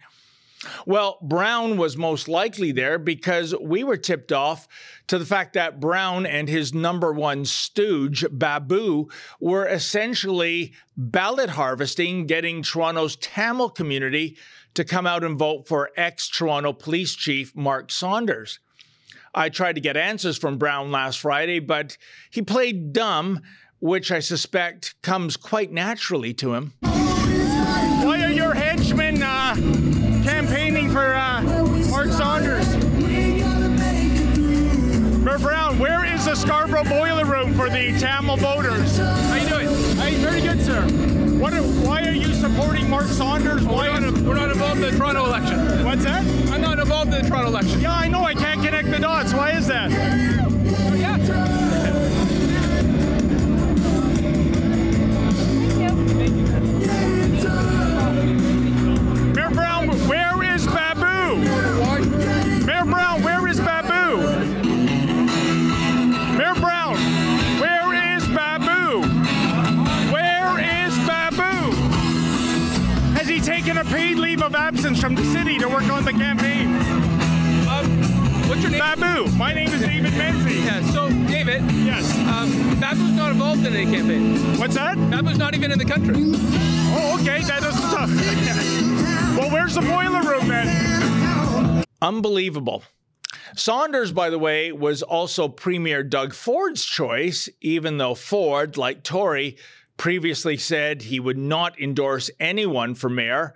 Well, 0.86 1.18
Brown 1.22 1.76
was 1.76 1.96
most 1.96 2.28
likely 2.28 2.72
there 2.72 2.98
because 2.98 3.54
we 3.60 3.84
were 3.84 3.96
tipped 3.96 4.32
off 4.32 4.66
to 5.06 5.18
the 5.18 5.26
fact 5.26 5.54
that 5.54 5.80
Brown 5.80 6.26
and 6.26 6.48
his 6.48 6.74
number 6.74 7.12
one 7.12 7.44
stooge, 7.44 8.24
Babu, 8.30 9.08
were 9.40 9.66
essentially 9.66 10.74
ballot 10.96 11.50
harvesting, 11.50 12.26
getting 12.26 12.62
Toronto's 12.62 13.16
Tamil 13.16 13.70
community 13.70 14.36
to 14.74 14.84
come 14.84 15.06
out 15.06 15.24
and 15.24 15.38
vote 15.38 15.66
for 15.68 15.90
ex 15.96 16.28
Toronto 16.28 16.72
Police 16.72 17.14
Chief 17.14 17.54
Mark 17.56 17.90
Saunders. 17.90 18.58
I 19.34 19.50
tried 19.50 19.74
to 19.74 19.80
get 19.80 19.96
answers 19.96 20.38
from 20.38 20.58
Brown 20.58 20.90
last 20.90 21.20
Friday, 21.20 21.60
but 21.60 21.96
he 22.30 22.42
played 22.42 22.92
dumb, 22.92 23.42
which 23.78 24.10
I 24.10 24.20
suspect 24.20 25.00
comes 25.02 25.36
quite 25.36 25.70
naturally 25.70 26.34
to 26.34 26.54
him. 26.54 26.72
Why 26.80 28.24
are 28.24 28.32
your 28.32 28.54
henchmen 28.54 28.77
the 36.82 36.84
Scarborough 36.84 36.98
boiler 36.98 37.24
room 37.24 37.54
for 37.54 37.68
the 37.68 37.98
Tamil 37.98 38.36
voters? 38.36 38.98
How 38.98 39.34
you 39.34 39.48
doing? 39.48 39.68
Hey, 39.96 40.14
very 40.16 40.40
good, 40.40 40.60
sir. 40.60 40.82
What 41.38 41.52
are, 41.52 41.62
why 41.62 42.02
are 42.02 42.12
you 42.12 42.32
supporting 42.34 42.88
Mark 42.88 43.06
Saunders? 43.06 43.64
Why 43.64 43.88
we're, 43.88 44.00
not, 44.00 44.18
we're 44.18 44.34
not 44.34 44.50
involved 44.50 44.82
in 44.82 44.92
the 44.92 44.98
Toronto 44.98 45.24
election. 45.24 45.84
What's 45.84 46.04
that? 46.04 46.24
I'm 46.52 46.60
not 46.60 46.78
involved 46.78 47.12
in 47.14 47.22
the 47.22 47.28
Toronto 47.28 47.48
election. 47.48 47.80
Yeah, 47.80 47.94
I 47.94 48.08
know. 48.08 48.22
I 48.22 48.34
can't 48.34 48.62
connect 48.62 48.90
the 48.90 48.98
dots. 48.98 49.32
Why 49.32 49.52
is 49.52 49.66
that? 49.68 49.90
yeah. 49.90 51.28
Mayor 56.18 56.67
taken 73.48 73.78
a 73.78 73.84
paid 73.84 74.18
leave 74.18 74.42
of 74.42 74.54
absence 74.54 75.00
from 75.00 75.14
the 75.14 75.24
city 75.24 75.56
to 75.56 75.66
work 75.66 75.84
on 75.84 76.04
the 76.04 76.12
campaign? 76.12 76.66
Um, 77.66 78.46
what's 78.46 78.60
your 78.60 78.70
name? 78.70 78.78
Babu. 78.78 79.30
My 79.38 79.54
name 79.54 79.70
is 79.70 79.80
David 79.80 80.12
Menzies. 80.12 80.66
Yeah, 80.66 80.82
so, 80.90 81.08
David. 81.26 81.62
Yes. 81.72 82.14
Um, 82.28 82.78
Babu's 82.78 83.16
not 83.16 83.30
involved 83.30 83.64
in 83.64 83.74
any 83.74 83.90
campaign. 83.90 84.36
What's 84.58 84.74
that? 84.74 84.98
Babu's 85.10 85.38
not 85.38 85.54
even 85.54 85.72
in 85.72 85.78
the 85.78 85.86
country. 85.86 86.14
Oh, 86.18 87.18
okay. 87.22 87.40
That 87.44 87.62
is 87.62 87.74
tough. 87.80 89.38
well, 89.38 89.50
where's 89.50 89.74
the 89.74 89.80
boiler 89.80 90.20
room 90.30 90.46
then? 90.46 91.84
Unbelievable. 92.02 92.82
Saunders, 93.56 94.12
by 94.12 94.28
the 94.28 94.38
way, 94.38 94.72
was 94.72 95.02
also 95.02 95.48
Premier 95.48 96.02
Doug 96.02 96.34
Ford's 96.34 96.84
choice, 96.84 97.48
even 97.62 97.96
though 97.96 98.14
Ford, 98.14 98.76
like 98.76 99.02
Tory, 99.02 99.56
previously 99.98 100.56
said 100.56 101.02
he 101.02 101.20
would 101.20 101.36
not 101.36 101.78
endorse 101.78 102.30
anyone 102.40 102.94
for 102.94 103.10
mayor. 103.10 103.54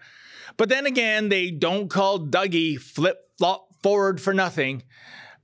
But 0.58 0.68
then 0.68 0.84
again, 0.84 1.30
they 1.30 1.50
don't 1.50 1.88
call 1.88 2.26
Dougie 2.26 2.78
flip 2.78 3.18
flop 3.38 3.68
Ford 3.82 4.20
for 4.20 4.34
nothing. 4.34 4.82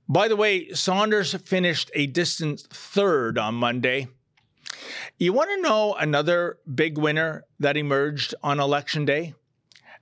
By 0.07 0.27
the 0.27 0.35
way, 0.35 0.69
Saunders 0.69 1.33
finished 1.33 1.91
a 1.93 2.07
distant 2.07 2.61
third 2.71 3.37
on 3.37 3.55
Monday. 3.55 4.07
You 5.17 5.33
want 5.33 5.49
to 5.49 5.61
know 5.61 5.95
another 5.95 6.57
big 6.73 6.97
winner 6.97 7.45
that 7.59 7.77
emerged 7.77 8.35
on 8.41 8.59
election 8.59 9.05
day? 9.05 9.33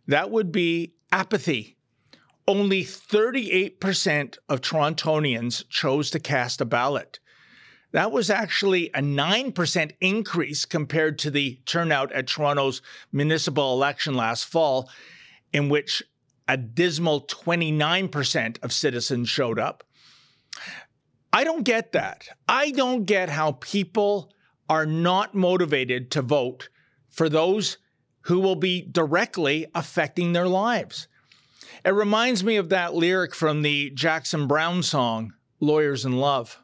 That 0.08 0.30
would 0.32 0.52
be 0.52 0.94
apathy. 1.12 1.78
Only 2.48 2.84
38% 2.84 4.38
of 4.48 4.62
Torontonians 4.62 5.68
chose 5.70 6.10
to 6.12 6.20
cast 6.20 6.62
a 6.62 6.66
ballot. 6.66 7.20
That 7.98 8.12
was 8.12 8.30
actually 8.30 8.92
a 8.94 9.00
9% 9.00 9.92
increase 10.02 10.66
compared 10.66 11.18
to 11.18 11.32
the 11.32 11.60
turnout 11.66 12.12
at 12.12 12.28
Toronto's 12.28 12.84
municipal 13.12 13.74
election 13.74 14.14
last 14.14 14.46
fall, 14.46 14.88
in 15.52 15.68
which 15.68 16.04
a 16.48 16.58
dismal 16.58 17.26
29% 17.26 18.64
of 18.64 18.72
citizens 18.72 19.30
showed 19.30 19.58
up. 19.58 19.84
I 21.34 21.44
don't 21.44 21.64
get 21.64 21.94
that. 21.94 22.28
I 22.48 22.70
don't 22.70 23.06
get 23.06 23.30
how 23.30 23.54
people 23.54 24.32
are 24.70 24.86
not 24.86 25.34
motivated 25.34 26.12
to 26.12 26.22
vote 26.22 26.70
for 27.10 27.30
those 27.30 27.80
who 28.26 28.40
will 28.40 28.56
be 28.56 28.80
directly 28.84 29.66
affecting 29.74 30.34
their 30.34 30.48
lives. 30.48 31.08
It 31.84 31.96
reminds 31.96 32.44
me 32.44 32.58
of 32.58 32.70
that 32.70 32.94
lyric 32.94 33.34
from 33.34 33.64
the 33.64 33.90
Jackson 33.90 34.46
Browne 34.46 34.84
song, 34.84 35.34
Lawyers 35.60 36.06
in 36.06 36.18
Love. 36.18 36.60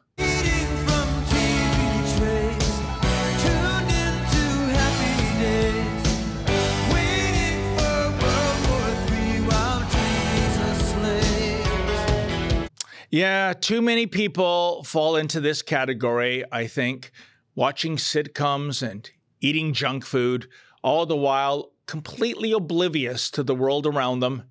Yeah, 13.14 13.52
too 13.52 13.80
many 13.80 14.08
people 14.08 14.82
fall 14.82 15.14
into 15.14 15.40
this 15.40 15.62
category, 15.62 16.42
I 16.50 16.66
think, 16.66 17.12
watching 17.54 17.96
sitcoms 17.96 18.82
and 18.82 19.08
eating 19.40 19.72
junk 19.72 20.04
food, 20.04 20.48
all 20.82 21.06
the 21.06 21.16
while 21.16 21.70
completely 21.86 22.50
oblivious 22.50 23.30
to 23.30 23.44
the 23.44 23.54
world 23.54 23.86
around 23.86 24.18
them. 24.18 24.42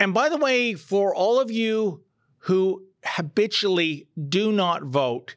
And 0.00 0.14
by 0.14 0.30
the 0.30 0.38
way, 0.38 0.72
for 0.72 1.14
all 1.14 1.38
of 1.38 1.50
you 1.50 2.02
who 2.38 2.86
habitually 3.04 4.08
do 4.30 4.50
not 4.50 4.84
vote, 4.84 5.36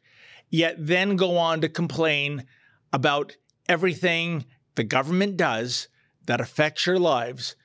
yet 0.49 0.75
then 0.79 1.17
go 1.17 1.35
on 1.35 1.59
to 1.59 1.67
complain 1.67 2.45
about 2.93 3.35
everything 3.67 4.45
the 4.75 4.85
government 4.85 5.35
does 5.35 5.89
that 6.27 6.39
affects 6.39 6.85
your 6.85 6.97
lives, 6.97 7.57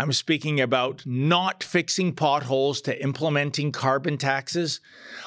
I'm 0.00 0.14
speaking 0.14 0.62
about 0.62 1.02
not 1.04 1.62
fixing 1.62 2.14
potholes 2.14 2.80
to 2.82 3.02
implementing 3.02 3.70
carbon 3.70 4.16
taxes. 4.16 4.80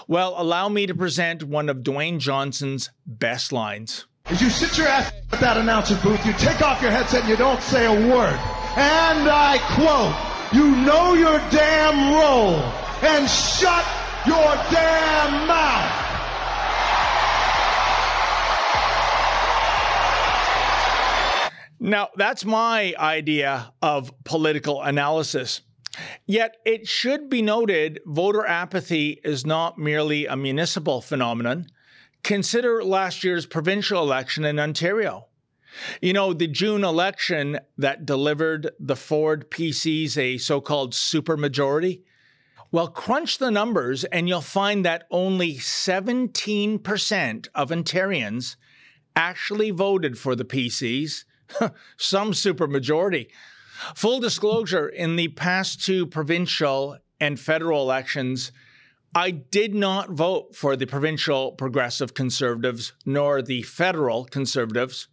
Well, 0.07 0.33
allow 0.35 0.67
me 0.67 0.87
to 0.87 0.95
present 0.95 1.43
one 1.43 1.69
of 1.69 1.83
Dwayne 1.83 2.17
Johnson's 2.17 2.89
best 3.05 3.51
lines. 3.51 4.07
As 4.25 4.41
you 4.41 4.49
sit 4.49 4.75
your 4.75 4.87
ass 4.87 5.13
at 5.31 5.39
that 5.41 5.57
announcer 5.57 5.95
booth, 6.01 6.25
you 6.25 6.33
take 6.33 6.63
off 6.63 6.81
your 6.81 6.89
headset 6.89 7.19
and 7.19 7.29
you 7.29 7.35
don't 7.35 7.61
say 7.61 7.85
a 7.85 7.91
word. 7.91 8.39
And 8.75 9.29
I 9.29 9.59
quote, 9.75 10.59
you 10.59 10.75
know 10.77 11.13
your 11.13 11.37
damn 11.51 12.15
role 12.15 12.57
and 13.03 13.29
shut 13.29 13.85
your 14.25 14.55
damn 14.71 15.45
mouth. 15.45 16.02
Now, 21.83 22.07
that's 22.15 22.45
my 22.45 22.95
idea 22.97 23.73
of 23.81 24.13
political 24.23 24.81
analysis. 24.81 25.59
Yet 26.25 26.55
it 26.65 26.87
should 26.87 27.29
be 27.29 27.41
noted 27.41 27.99
voter 28.05 28.45
apathy 28.45 29.19
is 29.25 29.45
not 29.45 29.77
merely 29.77 30.25
a 30.25 30.37
municipal 30.37 31.01
phenomenon. 31.01 31.67
Consider 32.23 32.85
last 32.85 33.25
year's 33.25 33.45
provincial 33.45 34.01
election 34.01 34.45
in 34.45 34.61
Ontario. 34.61 35.27
You 36.01 36.13
know, 36.13 36.31
the 36.31 36.47
June 36.47 36.85
election 36.85 37.59
that 37.77 38.05
delivered 38.05 38.71
the 38.79 38.95
Ford 38.95 39.51
PCs 39.51 40.17
a 40.17 40.37
so 40.37 40.61
called 40.61 40.93
supermajority? 40.93 42.03
Well, 42.71 42.87
crunch 42.87 43.39
the 43.39 43.51
numbers 43.51 44.05
and 44.05 44.29
you'll 44.29 44.39
find 44.39 44.85
that 44.85 45.03
only 45.11 45.55
17% 45.55 47.47
of 47.53 47.71
Ontarians 47.71 48.55
actually 49.17 49.71
voted 49.71 50.17
for 50.17 50.33
the 50.33 50.45
PCs 50.45 51.25
some 51.97 52.31
supermajority. 52.31 53.27
Full 53.95 54.19
disclosure 54.19 54.87
in 54.87 55.15
the 55.15 55.29
past 55.29 55.83
two 55.83 56.05
provincial 56.05 56.97
and 57.19 57.39
federal 57.39 57.81
elections, 57.81 58.51
I 59.15 59.31
did 59.31 59.75
not 59.75 60.09
vote 60.09 60.55
for 60.55 60.75
the 60.75 60.87
provincial 60.87 61.51
progressive 61.51 62.13
conservatives 62.13 62.93
nor 63.05 63.41
the 63.41 63.61
federal 63.63 64.25
conservatives. 64.25 65.07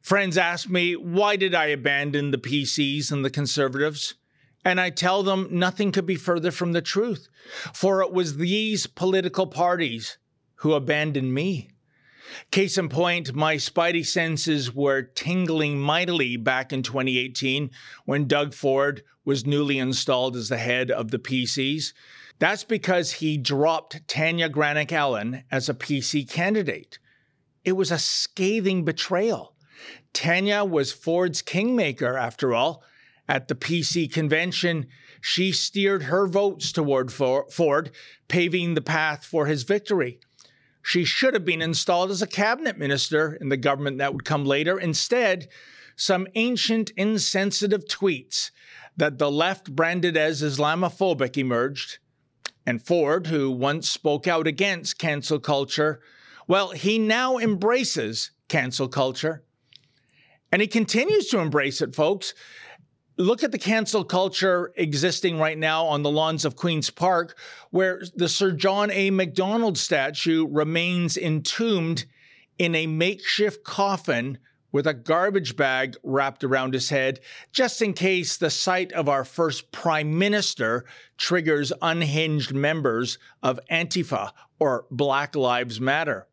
Friends 0.00 0.38
ask 0.38 0.68
me, 0.68 0.94
why 0.94 1.36
did 1.36 1.54
I 1.54 1.66
abandon 1.66 2.30
the 2.30 2.38
PCs 2.38 3.12
and 3.12 3.24
the 3.24 3.30
conservatives? 3.30 4.14
And 4.64 4.80
I 4.80 4.90
tell 4.90 5.22
them 5.22 5.48
nothing 5.50 5.92
could 5.92 6.06
be 6.06 6.16
further 6.16 6.50
from 6.50 6.72
the 6.72 6.82
truth, 6.82 7.28
for 7.72 8.02
it 8.02 8.12
was 8.12 8.36
these 8.36 8.86
political 8.86 9.46
parties 9.46 10.18
who 10.56 10.72
abandoned 10.72 11.34
me. 11.34 11.70
Case 12.50 12.78
in 12.78 12.88
point, 12.88 13.34
my 13.34 13.56
spidey 13.56 14.04
senses 14.04 14.74
were 14.74 15.02
tingling 15.02 15.78
mightily 15.78 16.36
back 16.36 16.72
in 16.72 16.82
2018 16.82 17.70
when 18.04 18.26
Doug 18.26 18.54
Ford 18.54 19.02
was 19.24 19.46
newly 19.46 19.78
installed 19.78 20.36
as 20.36 20.48
the 20.48 20.58
head 20.58 20.90
of 20.90 21.10
the 21.10 21.18
PCs. 21.18 21.92
That's 22.38 22.64
because 22.64 23.12
he 23.12 23.36
dropped 23.36 24.06
Tanya 24.08 24.48
Granic 24.48 24.92
Allen 24.92 25.44
as 25.50 25.68
a 25.68 25.74
PC 25.74 26.28
candidate. 26.28 26.98
It 27.64 27.72
was 27.72 27.90
a 27.90 27.98
scathing 27.98 28.84
betrayal. 28.84 29.54
Tanya 30.12 30.64
was 30.64 30.92
Ford's 30.92 31.42
kingmaker, 31.42 32.16
after 32.16 32.54
all. 32.54 32.82
At 33.28 33.48
the 33.48 33.54
PC 33.54 34.10
convention, 34.10 34.86
she 35.20 35.52
steered 35.52 36.04
her 36.04 36.26
votes 36.26 36.72
toward 36.72 37.12
Ford, 37.12 37.90
paving 38.28 38.74
the 38.74 38.80
path 38.80 39.24
for 39.24 39.46
his 39.46 39.64
victory. 39.64 40.20
She 40.88 41.04
should 41.04 41.34
have 41.34 41.44
been 41.44 41.60
installed 41.60 42.10
as 42.10 42.22
a 42.22 42.26
cabinet 42.26 42.78
minister 42.78 43.34
in 43.34 43.50
the 43.50 43.58
government 43.58 43.98
that 43.98 44.14
would 44.14 44.24
come 44.24 44.46
later. 44.46 44.78
Instead, 44.78 45.48
some 45.96 46.26
ancient 46.34 46.92
insensitive 46.96 47.84
tweets 47.84 48.52
that 48.96 49.18
the 49.18 49.30
left 49.30 49.76
branded 49.76 50.16
as 50.16 50.40
Islamophobic 50.40 51.36
emerged. 51.36 51.98
And 52.64 52.80
Ford, 52.80 53.26
who 53.26 53.50
once 53.50 53.90
spoke 53.90 54.26
out 54.26 54.46
against 54.46 54.98
cancel 54.98 55.38
culture, 55.38 56.00
well, 56.46 56.70
he 56.70 56.98
now 56.98 57.36
embraces 57.36 58.30
cancel 58.48 58.88
culture. 58.88 59.44
And 60.50 60.62
he 60.62 60.68
continues 60.68 61.28
to 61.28 61.40
embrace 61.40 61.82
it, 61.82 61.94
folks 61.94 62.32
look 63.18 63.42
at 63.42 63.52
the 63.52 63.58
cancel 63.58 64.04
culture 64.04 64.72
existing 64.76 65.38
right 65.38 65.58
now 65.58 65.84
on 65.86 66.02
the 66.02 66.10
lawns 66.10 66.44
of 66.44 66.56
Queen's 66.56 66.88
Park, 66.88 67.36
where 67.70 68.02
the 68.14 68.28
Sir 68.28 68.52
John 68.52 68.90
A. 68.90 69.10
Macdonald 69.10 69.76
statue 69.76 70.46
remains 70.48 71.16
entombed 71.16 72.06
in 72.58 72.74
a 72.74 72.86
makeshift 72.86 73.64
coffin 73.64 74.38
with 74.70 74.86
a 74.86 74.94
garbage 74.94 75.56
bag 75.56 75.96
wrapped 76.02 76.44
around 76.44 76.74
his 76.74 76.90
head, 76.90 77.20
just 77.52 77.82
in 77.82 77.92
case 77.92 78.36
the 78.36 78.50
sight 78.50 78.92
of 78.92 79.08
our 79.08 79.24
first 79.24 79.72
prime 79.72 80.18
minister 80.18 80.84
triggers 81.16 81.72
unhinged 81.82 82.52
members 82.52 83.18
of 83.42 83.58
Antifa 83.70 84.30
or 84.60 84.84
Black 84.90 85.34
Lives 85.34 85.80
Matter. 85.80 86.26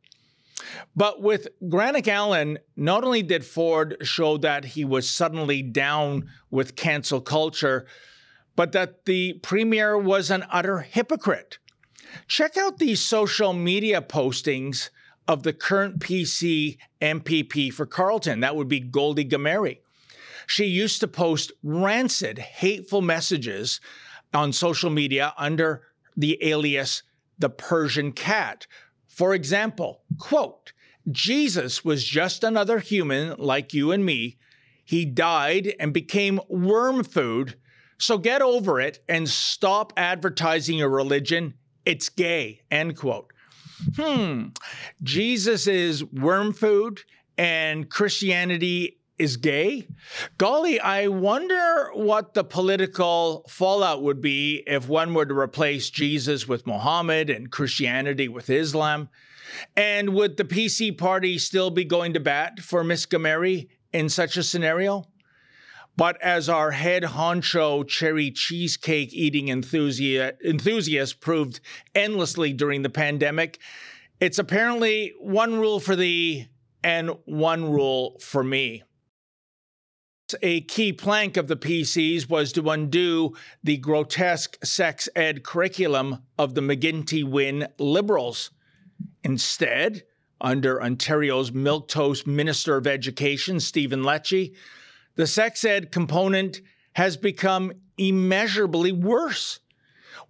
But 0.96 1.22
with 1.22 1.48
Granic 1.68 2.08
Allen, 2.08 2.60
not 2.76 3.04
only 3.04 3.22
did 3.22 3.46
Ford 3.46 3.98
show 4.02 4.38
that 4.38 4.66
he 4.66 4.86
was 4.86 5.10
suddenly 5.10 5.62
down 5.62 6.30
with 6.50 6.76
cancel 6.76 7.22
culture, 7.22 7.86
but 8.56 8.72
that 8.72 9.06
the 9.06 9.34
premier 9.44 9.98
was 9.98 10.32
an 10.32 10.46
utter 10.50 10.80
hypocrite. 10.80 11.58
Check 12.28 12.56
out 12.56 12.78
these 12.78 13.02
social 13.02 13.52
media 13.52 14.02
postings 14.02 14.90
of 15.28 15.44
the 15.44 15.54
current 15.54 16.00
PC 16.00 16.78
MPP 17.02 17.74
for 17.74 17.86
Carleton. 17.86 18.40
That 18.40 18.56
would 18.56 18.70
be 18.70 18.80
Goldie 18.80 19.26
Ghamari. 19.26 19.80
She 20.48 20.66
used 20.66 21.02
to 21.02 21.08
post 21.08 21.52
rancid, 21.64 22.38
hateful 22.38 23.02
messages 23.02 23.82
on 24.34 24.54
social 24.54 24.90
media 24.90 25.34
under 25.38 25.82
the 26.16 26.38
alias 26.42 27.04
the 27.38 27.50
Persian 27.50 28.12
cat, 28.12 28.68
for 29.16 29.34
example, 29.34 30.02
quote, 30.20 30.74
Jesus 31.10 31.86
was 31.86 32.04
just 32.04 32.44
another 32.44 32.80
human 32.80 33.38
like 33.38 33.74
you 33.74 33.94
and 33.94 34.06
me. 34.06 34.38
He 34.84 35.06
died 35.06 35.74
and 35.80 35.94
became 35.94 36.42
worm 36.50 37.06
food. 37.06 37.56
So 37.98 38.18
get 38.18 38.42
over 38.42 38.82
it 38.82 39.00
and 39.08 39.30
stop 39.30 39.94
advertising 39.96 40.80
your 40.80 40.90
religion. 40.90 41.54
It's 41.86 42.10
gay. 42.10 42.64
End 42.70 42.98
quote. 42.98 43.32
Hmm. 43.96 44.48
Jesus 45.02 45.66
is 45.66 46.04
worm 46.04 46.52
food 46.52 47.02
and 47.38 47.90
Christianity 47.90 48.98
is 49.18 49.38
gay. 49.38 49.88
Golly, 50.38 50.80
I 50.80 51.08
wonder 51.08 51.90
what 51.94 52.34
the 52.34 52.44
political 52.44 53.46
fallout 53.48 54.04
would 54.04 54.22
be 54.22 54.64
if 54.68 54.88
one 54.88 55.14
were 55.14 55.26
to 55.26 55.38
replace 55.38 55.90
Jesus 55.90 56.48
with 56.48 56.68
Muhammad 56.68 57.30
and 57.30 57.52
Christianity 57.52 58.28
with 58.28 58.50
Islam. 58.50 59.10
And 59.76 60.10
would 60.10 60.38
the 60.38 60.44
PC 60.44 60.98
party 60.98 61.38
still 61.38 61.70
be 61.70 61.86
going 61.86 62.14
to 62.14 62.20
bat 62.20 62.60
for 62.60 62.84
Miss 62.84 63.06
Ghamari 63.06 63.70
in 63.94 64.10
such 64.10 64.38
a 64.38 64.44
scenario? 64.44 65.06
But 65.98 66.22
as 66.22 66.50
our 66.50 66.72
head 66.72 67.04
honcho 67.04 67.88
cherry 67.88 68.32
cheesecake 68.32 69.14
eating 69.14 69.48
enthusiast, 69.48 70.36
enthusiast 70.44 71.22
proved 71.22 71.62
endlessly 71.94 72.52
during 72.52 72.82
the 72.82 72.90
pandemic, 72.90 73.60
it's 74.20 74.40
apparently 74.40 75.14
one 75.20 75.58
rule 75.58 75.80
for 75.80 75.96
thee 75.96 76.50
and 76.84 77.12
one 77.26 77.72
rule 77.72 78.18
for 78.20 78.44
me. 78.44 78.84
A 80.42 80.62
key 80.62 80.92
plank 80.92 81.38
of 81.38 81.48
the 81.48 81.56
PCs 81.56 82.28
was 82.28 82.52
to 82.54 82.70
undo 82.70 83.36
the 83.64 83.78
grotesque 83.78 84.58
sex 84.66 85.08
ed 85.16 85.44
curriculum 85.44 86.24
of 86.40 86.56
the 86.56 86.62
McGuinty 86.62 87.24
Wynne 87.24 87.68
Liberals. 87.78 88.50
Instead, 89.24 90.04
under 90.42 90.82
Ontario's 90.82 91.52
milquetoast 91.52 92.26
Minister 92.26 92.76
of 92.76 92.88
Education, 92.88 93.60
Stephen 93.60 94.02
Lecce, 94.02 94.56
the 95.16 95.28
sex 95.28 95.64
ed 95.64 95.92
component 95.92 96.62
has 96.94 97.18
become 97.18 97.72
immeasurably 97.98 98.92
worse. 98.92 99.60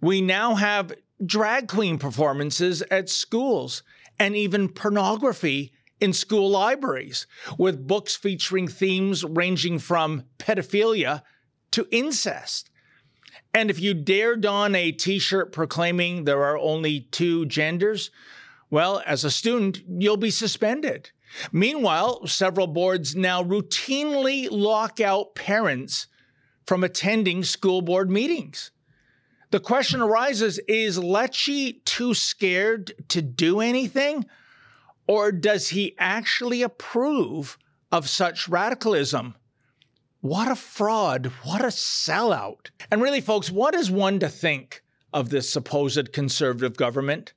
We 0.02 0.20
now 0.20 0.56
have 0.56 0.92
drag 1.24 1.68
queen 1.68 1.98
performances 1.98 2.82
at 2.90 3.08
schools 3.08 3.82
and 4.18 4.36
even 4.36 4.68
pornography 4.68 5.72
in 6.00 6.12
school 6.12 6.50
libraries, 6.50 7.26
with 7.58 7.86
books 7.86 8.16
featuring 8.16 8.68
themes 8.68 9.24
ranging 9.24 9.78
from 9.78 10.24
pedophilia 10.38 11.22
to 11.72 11.86
incest. 11.90 12.70
And 13.54 13.70
if 13.70 13.80
you 13.80 13.94
dare 13.94 14.36
don 14.36 14.74
a 14.74 14.92
t 14.92 15.18
shirt 15.18 15.52
proclaiming 15.52 16.24
there 16.24 16.44
are 16.44 16.58
only 16.58 17.00
two 17.10 17.46
genders, 17.46 18.10
well, 18.70 19.02
as 19.06 19.24
a 19.24 19.30
student, 19.30 19.80
you'll 19.88 20.16
be 20.16 20.30
suspended. 20.30 21.10
Meanwhile, 21.52 22.26
several 22.26 22.66
boards 22.66 23.14
now 23.14 23.42
routinely 23.42 24.48
lock 24.50 25.00
out 25.00 25.34
parents 25.34 26.06
from 26.66 26.84
attending 26.84 27.44
school 27.44 27.80
board 27.80 28.10
meetings. 28.10 28.70
The 29.50 29.60
question 29.60 30.00
arises 30.00 30.58
is 30.68 30.98
Lecce 30.98 31.84
too 31.84 32.14
scared 32.14 32.92
to 33.08 33.22
do 33.22 33.60
anything? 33.60 34.26
Or 35.06 35.30
does 35.32 35.68
he 35.68 35.94
actually 35.98 36.62
approve 36.62 37.58
of 37.92 38.08
such 38.08 38.48
radicalism? 38.48 39.34
What 40.20 40.50
a 40.50 40.56
fraud. 40.56 41.30
What 41.44 41.60
a 41.60 41.68
sellout. 41.68 42.70
And 42.90 43.00
really, 43.00 43.20
folks, 43.20 43.50
what 43.50 43.74
is 43.74 43.90
one 43.90 44.18
to 44.20 44.28
think 44.28 44.82
of 45.12 45.30
this 45.30 45.48
supposed 45.48 46.12
conservative 46.12 46.76
government? 46.76 47.32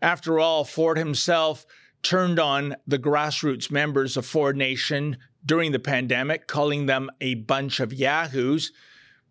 After 0.00 0.38
all, 0.38 0.64
Ford 0.64 0.98
himself 0.98 1.66
turned 2.02 2.38
on 2.38 2.76
the 2.86 2.98
grassroots 2.98 3.70
members 3.70 4.16
of 4.16 4.26
Ford 4.26 4.56
Nation 4.56 5.16
during 5.44 5.72
the 5.72 5.78
pandemic, 5.78 6.46
calling 6.46 6.86
them 6.86 7.10
a 7.20 7.34
bunch 7.34 7.80
of 7.80 7.92
yahoos, 7.92 8.72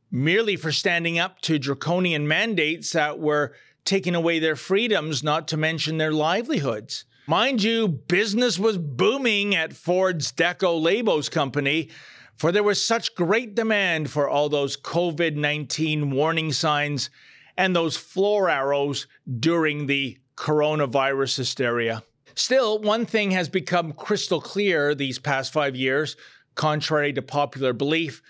merely 0.10 0.56
for 0.56 0.72
standing 0.72 1.18
up 1.18 1.40
to 1.42 1.58
draconian 1.60 2.28
mandates 2.28 2.92
that 2.92 3.20
were 3.20 3.54
taking 3.86 4.16
away 4.16 4.40
their 4.40 4.56
freedoms, 4.56 5.24
not 5.24 5.48
to 5.48 5.58
mention 5.58 5.98
their 5.98 6.12
livelihoods. 6.12 7.06
Mind 7.28 7.62
you, 7.62 7.88
business 7.88 8.58
was 8.58 8.80
booming 8.80 9.54
at 9.54 9.74
Ford's 9.74 10.32
Deco 10.32 10.82
Labels 10.82 11.30
company, 11.30 11.90
for 12.36 12.52
there 12.52 12.64
was 12.64 12.84
such 12.84 13.14
great 13.14 13.54
demand 13.54 14.10
for 14.10 14.28
all 14.28 14.50
those 14.50 14.76
COVID 14.76 15.36
19 15.36 16.10
warning 16.10 16.52
signs 16.52 17.12
and 17.56 17.76
those 17.76 17.96
floor 17.96 18.50
arrows 18.50 19.06
during 19.40 19.86
the 19.86 20.18
coronavirus 20.36 21.38
hysteria. 21.38 22.02
Still, 22.34 22.80
one 22.80 23.06
thing 23.06 23.32
has 23.32 23.50
become 23.50 23.94
crystal 23.94 24.42
clear 24.42 24.96
these 24.96 25.20
past 25.20 25.54
five 25.54 25.76
years, 25.76 26.16
contrary 26.56 27.14
to 27.14 27.22
popular 27.22 27.72
belief 27.72 28.24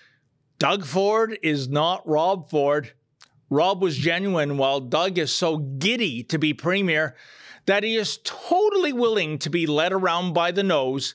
Doug 0.58 0.84
Ford 0.84 1.38
is 1.42 1.68
not 1.68 2.06
Rob 2.06 2.48
Ford. 2.48 2.92
Rob 3.50 3.82
was 3.82 3.96
genuine, 3.96 4.58
while 4.58 4.78
Doug 4.80 5.18
is 5.18 5.34
so 5.34 5.56
giddy 5.56 6.22
to 6.24 6.38
be 6.38 6.54
premier 6.54 7.16
that 7.66 7.84
he 7.84 7.96
is 7.96 8.18
totally 8.24 8.92
willing 8.92 9.38
to 9.38 9.50
be 9.50 9.66
led 9.66 9.92
around 9.92 10.32
by 10.32 10.50
the 10.50 10.62
nose 10.62 11.14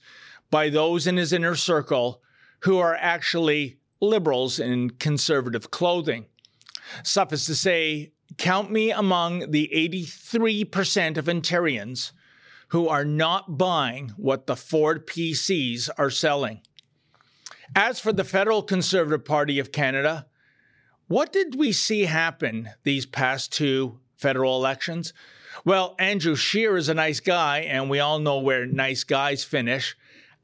by 0.49 0.69
those 0.69 1.07
in 1.07 1.17
his 1.17 1.33
inner 1.33 1.55
circle 1.55 2.21
who 2.61 2.77
are 2.77 2.95
actually 2.95 3.77
liberals 3.99 4.59
in 4.59 4.89
conservative 4.91 5.71
clothing. 5.71 6.25
Suffice 7.03 7.45
to 7.45 7.55
say, 7.55 8.13
count 8.37 8.71
me 8.71 8.91
among 8.91 9.51
the 9.51 9.69
83% 9.73 11.17
of 11.17 11.25
Ontarians 11.25 12.11
who 12.69 12.87
are 12.87 13.05
not 13.05 13.57
buying 13.57 14.09
what 14.17 14.47
the 14.47 14.55
Ford 14.55 15.07
PCs 15.07 15.89
are 15.97 16.09
selling. 16.09 16.61
As 17.75 17.99
for 17.99 18.13
the 18.13 18.23
Federal 18.23 18.63
Conservative 18.63 19.25
Party 19.25 19.59
of 19.59 19.71
Canada, 19.71 20.27
what 21.07 21.31
did 21.31 21.55
we 21.55 21.71
see 21.71 22.03
happen 22.03 22.69
these 22.83 23.05
past 23.05 23.51
two 23.53 23.99
federal 24.17 24.55
elections? 24.55 25.13
Well, 25.65 25.95
Andrew 25.99 26.35
Scheer 26.35 26.77
is 26.77 26.89
a 26.89 26.93
nice 26.93 27.19
guy, 27.19 27.59
and 27.59 27.89
we 27.89 27.99
all 27.99 28.19
know 28.19 28.39
where 28.39 28.65
nice 28.65 29.03
guys 29.03 29.43
finish, 29.43 29.95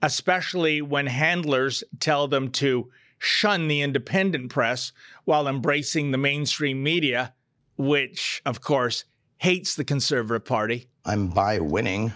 especially 0.01 0.81
when 0.81 1.07
handlers 1.07 1.83
tell 1.99 2.27
them 2.27 2.49
to 2.51 2.89
shun 3.19 3.67
the 3.67 3.81
independent 3.81 4.51
press 4.51 4.91
while 5.25 5.47
embracing 5.47 6.11
the 6.11 6.17
mainstream 6.17 6.83
media, 6.83 7.33
which, 7.77 8.41
of 8.45 8.61
course, 8.61 9.05
hates 9.37 9.75
the 9.75 9.83
Conservative 9.83 10.45
Party. 10.45 10.87
I'm 11.05 11.27
by 11.27 11.59
winning. 11.59 12.13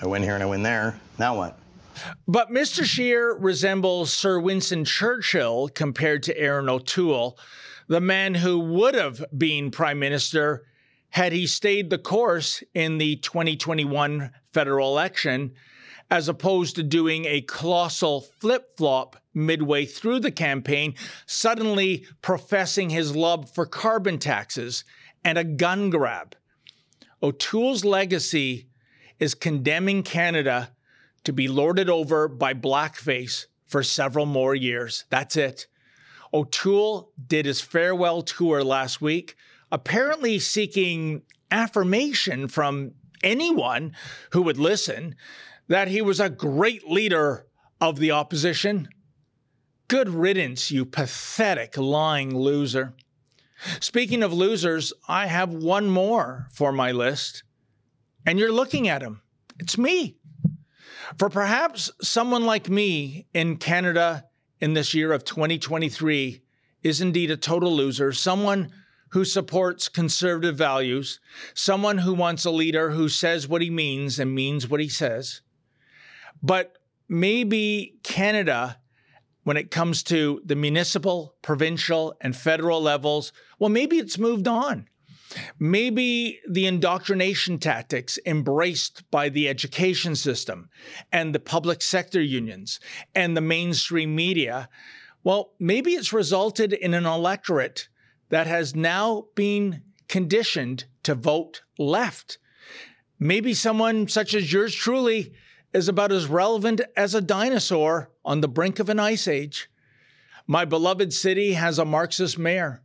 I 0.00 0.06
win 0.06 0.22
here 0.22 0.34
and 0.34 0.42
I 0.42 0.46
win 0.46 0.62
there. 0.62 0.98
Now 1.18 1.36
what? 1.36 1.58
But 2.26 2.50
Mr. 2.50 2.84
Scheer 2.84 3.34
resembles 3.34 4.12
Sir 4.12 4.40
Winston 4.40 4.84
Churchill 4.84 5.68
compared 5.68 6.22
to 6.24 6.38
Erin 6.38 6.68
O'Toole, 6.68 7.38
the 7.88 8.00
man 8.00 8.34
who 8.34 8.58
would 8.58 8.94
have 8.94 9.24
been 9.36 9.70
prime 9.70 9.98
minister 9.98 10.64
had 11.10 11.32
he 11.32 11.46
stayed 11.46 11.90
the 11.90 11.98
course 11.98 12.62
in 12.74 12.98
the 12.98 13.16
2021 13.16 14.30
federal 14.52 14.88
election, 14.88 15.52
as 16.10 16.28
opposed 16.28 16.74
to 16.76 16.82
doing 16.82 17.24
a 17.24 17.40
colossal 17.42 18.20
flip 18.20 18.76
flop 18.76 19.16
midway 19.32 19.84
through 19.84 20.18
the 20.20 20.30
campaign, 20.30 20.94
suddenly 21.26 22.06
professing 22.20 22.90
his 22.90 23.14
love 23.14 23.50
for 23.52 23.66
carbon 23.66 24.18
taxes 24.18 24.84
and 25.24 25.38
a 25.38 25.44
gun 25.44 25.90
grab. 25.90 26.34
O'Toole's 27.22 27.84
legacy 27.84 28.68
is 29.18 29.34
condemning 29.34 30.02
Canada 30.02 30.70
to 31.24 31.32
be 31.32 31.48
lorded 31.48 31.90
over 31.90 32.26
by 32.26 32.54
blackface 32.54 33.46
for 33.66 33.82
several 33.82 34.26
more 34.26 34.54
years. 34.54 35.04
That's 35.10 35.36
it. 35.36 35.66
O'Toole 36.32 37.12
did 37.26 37.44
his 37.44 37.60
farewell 37.60 38.22
tour 38.22 38.64
last 38.64 39.00
week, 39.00 39.36
apparently 39.72 40.38
seeking 40.38 41.22
affirmation 41.50 42.48
from 42.48 42.92
anyone 43.22 43.94
who 44.32 44.42
would 44.42 44.58
listen 44.58 45.14
that 45.68 45.88
he 45.88 46.02
was 46.02 46.20
a 46.20 46.30
great 46.30 46.88
leader 46.88 47.46
of 47.80 47.98
the 47.98 48.10
opposition. 48.10 48.88
Good 49.88 50.08
riddance, 50.08 50.70
you 50.70 50.84
pathetic, 50.84 51.76
lying 51.76 52.36
loser. 52.36 52.94
Speaking 53.80 54.22
of 54.22 54.32
losers, 54.32 54.92
I 55.08 55.26
have 55.26 55.52
one 55.52 55.88
more 55.90 56.48
for 56.52 56.72
my 56.72 56.92
list, 56.92 57.42
and 58.24 58.38
you're 58.38 58.52
looking 58.52 58.88
at 58.88 59.02
him. 59.02 59.20
It's 59.58 59.76
me. 59.76 60.16
For 61.18 61.28
perhaps 61.28 61.90
someone 62.00 62.46
like 62.46 62.68
me 62.68 63.26
in 63.34 63.56
Canada 63.56 64.24
in 64.60 64.74
this 64.74 64.94
year 64.94 65.12
of 65.12 65.24
2023 65.24 66.42
is 66.82 67.00
indeed 67.00 67.30
a 67.30 67.36
total 67.36 67.74
loser, 67.74 68.12
someone 68.12 68.72
who 69.10 69.24
supports 69.24 69.88
conservative 69.88 70.56
values, 70.56 71.20
someone 71.54 71.98
who 71.98 72.14
wants 72.14 72.44
a 72.44 72.50
leader 72.50 72.90
who 72.90 73.08
says 73.08 73.48
what 73.48 73.62
he 73.62 73.70
means 73.70 74.18
and 74.18 74.34
means 74.34 74.68
what 74.68 74.80
he 74.80 74.88
says. 74.88 75.42
But 76.42 76.78
maybe 77.08 77.98
Canada, 78.02 78.78
when 79.42 79.56
it 79.56 79.70
comes 79.70 80.02
to 80.04 80.40
the 80.44 80.56
municipal, 80.56 81.34
provincial, 81.42 82.14
and 82.20 82.36
federal 82.36 82.80
levels, 82.80 83.32
well, 83.58 83.70
maybe 83.70 83.98
it's 83.98 84.18
moved 84.18 84.48
on. 84.48 84.86
Maybe 85.58 86.40
the 86.48 86.66
indoctrination 86.66 87.58
tactics 87.58 88.18
embraced 88.26 89.08
by 89.10 89.28
the 89.28 89.48
education 89.48 90.16
system 90.16 90.70
and 91.12 91.34
the 91.34 91.40
public 91.40 91.82
sector 91.82 92.20
unions 92.20 92.80
and 93.14 93.36
the 93.36 93.40
mainstream 93.40 94.14
media, 94.14 94.68
well, 95.22 95.52
maybe 95.60 95.92
it's 95.92 96.12
resulted 96.12 96.72
in 96.72 96.94
an 96.94 97.06
electorate 97.06 97.88
that 98.30 98.46
has 98.46 98.74
now 98.74 99.26
been 99.34 99.82
conditioned 100.08 100.86
to 101.02 101.14
vote 101.14 101.62
left. 101.78 102.38
Maybe 103.18 103.52
someone 103.54 104.08
such 104.08 104.34
as 104.34 104.52
yours 104.52 104.74
truly 104.74 105.32
is 105.72 105.88
about 105.88 106.10
as 106.10 106.26
relevant 106.26 106.80
as 106.96 107.14
a 107.14 107.20
dinosaur 107.20 108.10
on 108.24 108.40
the 108.40 108.48
brink 108.48 108.78
of 108.78 108.88
an 108.88 108.98
ice 108.98 109.28
age. 109.28 109.70
My 110.46 110.64
beloved 110.64 111.12
city 111.12 111.52
has 111.52 111.78
a 111.78 111.84
Marxist 111.84 112.38
mayor. 112.38 112.82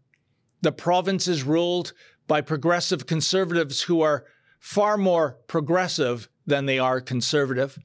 The 0.61 0.71
province 0.71 1.27
is 1.27 1.43
ruled 1.43 1.93
by 2.27 2.41
progressive 2.41 3.07
conservatives 3.07 3.81
who 3.81 4.01
are 4.01 4.25
far 4.59 4.97
more 4.97 5.37
progressive 5.47 6.29
than 6.45 6.65
they 6.65 6.79
are 6.79 7.01
conservative. 7.01 7.79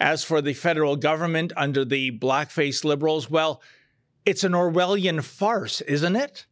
As 0.00 0.24
for 0.24 0.40
the 0.40 0.54
federal 0.54 0.96
government 0.96 1.52
under 1.56 1.84
the 1.84 2.12
blackface 2.18 2.84
liberals, 2.84 3.30
well, 3.30 3.62
it's 4.24 4.44
an 4.44 4.52
Orwellian 4.52 5.22
farce, 5.22 5.80
isn't 5.82 6.16
it? 6.16 6.46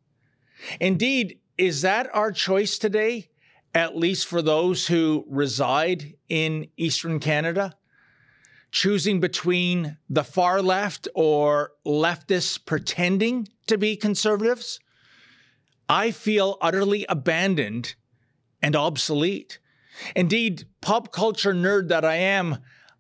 Indeed, 0.80 1.40
is 1.58 1.82
that 1.82 2.08
our 2.14 2.32
choice 2.32 2.78
today, 2.78 3.28
at 3.74 3.96
least 3.96 4.26
for 4.26 4.42
those 4.42 4.86
who 4.86 5.24
reside 5.28 6.14
in 6.28 6.68
Eastern 6.76 7.20
Canada? 7.20 7.76
Choosing 8.70 9.20
between 9.20 9.96
the 10.08 10.24
far 10.24 10.60
left 10.60 11.08
or 11.14 11.72
leftists 11.86 12.58
pretending 12.64 13.48
to 13.66 13.78
be 13.78 13.96
conservatives? 13.96 14.80
I 15.88 16.10
feel 16.10 16.58
utterly 16.60 17.06
abandoned 17.08 17.94
and 18.60 18.74
obsolete. 18.74 19.58
Indeed, 20.14 20.64
pop 20.80 21.12
culture 21.12 21.54
nerd 21.54 21.88
that 21.88 22.04
I 22.04 22.16
am, 22.16 22.58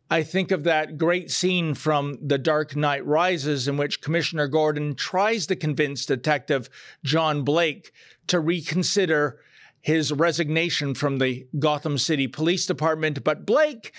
I 0.08 0.22
think 0.22 0.52
of 0.52 0.62
that 0.64 0.98
great 0.98 1.32
scene 1.32 1.74
from 1.74 2.16
The 2.22 2.38
Dark 2.38 2.76
Knight 2.76 3.04
Rises 3.04 3.66
in 3.66 3.76
which 3.76 4.00
Commissioner 4.00 4.46
Gordon 4.46 4.94
tries 4.94 5.46
to 5.46 5.56
convince 5.56 6.06
Detective 6.06 6.70
John 7.02 7.42
Blake 7.42 7.92
to 8.28 8.38
reconsider 8.38 9.40
his 9.80 10.12
resignation 10.12 10.94
from 10.94 11.18
the 11.18 11.48
Gotham 11.58 11.98
City 11.98 12.28
Police 12.28 12.66
Department. 12.66 13.24
But 13.24 13.44
Blake, 13.44 13.92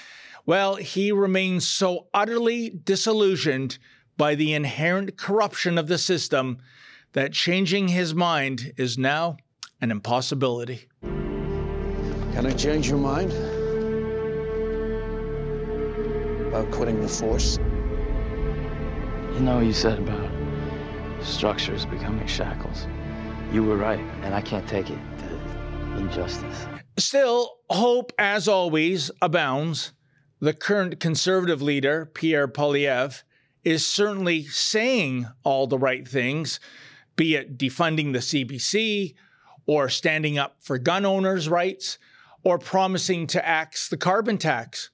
well, 0.46 0.76
he 0.76 1.12
remains 1.12 1.68
so 1.68 2.08
utterly 2.14 2.70
disillusioned 2.70 3.78
by 4.16 4.36
the 4.36 4.54
inherent 4.54 5.18
corruption 5.18 5.78
of 5.78 5.88
the 5.88 5.98
system 5.98 6.60
that 7.12 7.34
changing 7.34 7.90
his 7.90 8.16
mind 8.16 8.74
is 8.78 8.98
now 8.98 9.36
an 9.82 9.92
impossibility. 9.92 10.88
Can 11.02 12.46
I 12.46 12.52
change 12.52 12.88
your 12.88 12.98
mind? 12.98 13.32
About 16.58 16.72
quitting 16.72 17.02
the 17.02 17.08
force? 17.08 17.58
You 17.58 19.42
know 19.42 19.58
what 19.58 19.66
you 19.68 19.74
said 19.74 20.00
about 20.00 20.28
structures 21.22 21.86
becoming 21.86 22.26
shackles. 22.26 22.88
You 23.54 23.64
were 23.64 23.78
right, 23.78 24.00
and 24.24 24.34
I 24.34 24.42
can't 24.42 24.68
take 24.68 24.90
it. 24.90 24.98
The 25.20 25.98
injustice. 26.00 26.66
Still, 26.98 27.58
hope, 27.70 28.12
as 28.18 28.48
always, 28.48 29.12
abounds. 29.22 29.94
The 30.40 30.52
current 30.52 31.00
conservative 31.00 31.62
leader, 31.62 32.08
Pierre 32.08 32.48
Poilievre, 32.48 33.22
is 33.64 33.86
certainly 33.86 34.46
saying 34.46 35.28
all 35.44 35.68
the 35.68 35.78
right 35.78 36.08
things 36.08 36.60
be 37.16 37.36
it 37.36 37.60
defunding 37.60 38.14
the 38.14 38.20
CBC 38.20 39.14
or 39.68 39.90
standing 39.90 40.40
up 40.40 40.56
for 40.62 40.80
gun 40.80 41.06
owners' 41.06 41.50
rights 41.50 42.00
or 42.44 42.58
promising 42.58 43.28
to 43.28 43.48
axe 43.48 43.90
the 43.90 43.98
carbon 43.98 44.40
tax. 44.40 44.90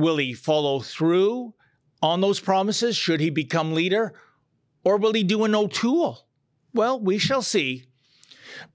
Will 0.00 0.16
he 0.16 0.32
follow 0.32 0.80
through 0.80 1.54
on 2.00 2.22
those 2.22 2.40
promises 2.40 2.96
should 2.96 3.20
he 3.20 3.28
become 3.28 3.74
leader? 3.74 4.14
Or 4.82 4.96
will 4.96 5.12
he 5.12 5.22
do 5.22 5.44
an 5.44 5.54
O'Toole? 5.54 6.26
Well, 6.72 6.98
we 6.98 7.18
shall 7.18 7.42
see. 7.42 7.84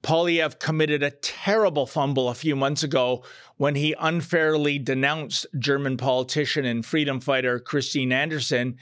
Poilievre 0.03 0.59
committed 0.59 1.01
a 1.01 1.09
terrible 1.09 1.87
fumble 1.87 2.29
a 2.29 2.35
few 2.35 2.55
months 2.55 2.83
ago 2.83 3.23
when 3.57 3.73
he 3.73 3.95
unfairly 3.99 4.77
denounced 4.77 5.47
German 5.57 5.97
politician 5.97 6.63
and 6.63 6.85
freedom 6.85 7.19
fighter 7.19 7.59
Christine 7.59 8.11
Anderson. 8.11 8.77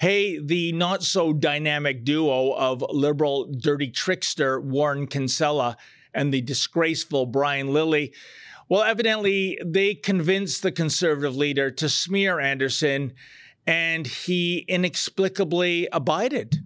Hey, 0.00 0.38
the 0.38 0.70
not 0.72 1.02
so 1.02 1.32
dynamic 1.32 2.04
duo 2.04 2.52
of 2.52 2.84
liberal 2.90 3.46
dirty 3.52 3.90
trickster 3.90 4.60
Warren 4.60 5.08
Kinsella 5.08 5.76
and 6.14 6.32
the 6.32 6.42
disgraceful 6.42 7.26
Brian 7.26 7.72
Lilley. 7.72 8.12
Well, 8.68 8.82
evidently, 8.82 9.58
they 9.64 9.94
convinced 9.94 10.62
the 10.62 10.72
conservative 10.72 11.36
leader 11.36 11.70
to 11.70 11.88
smear 11.88 12.38
Anderson, 12.38 13.14
and 13.66 14.06
he 14.06 14.64
inexplicably 14.68 15.88
abided. 15.90 16.56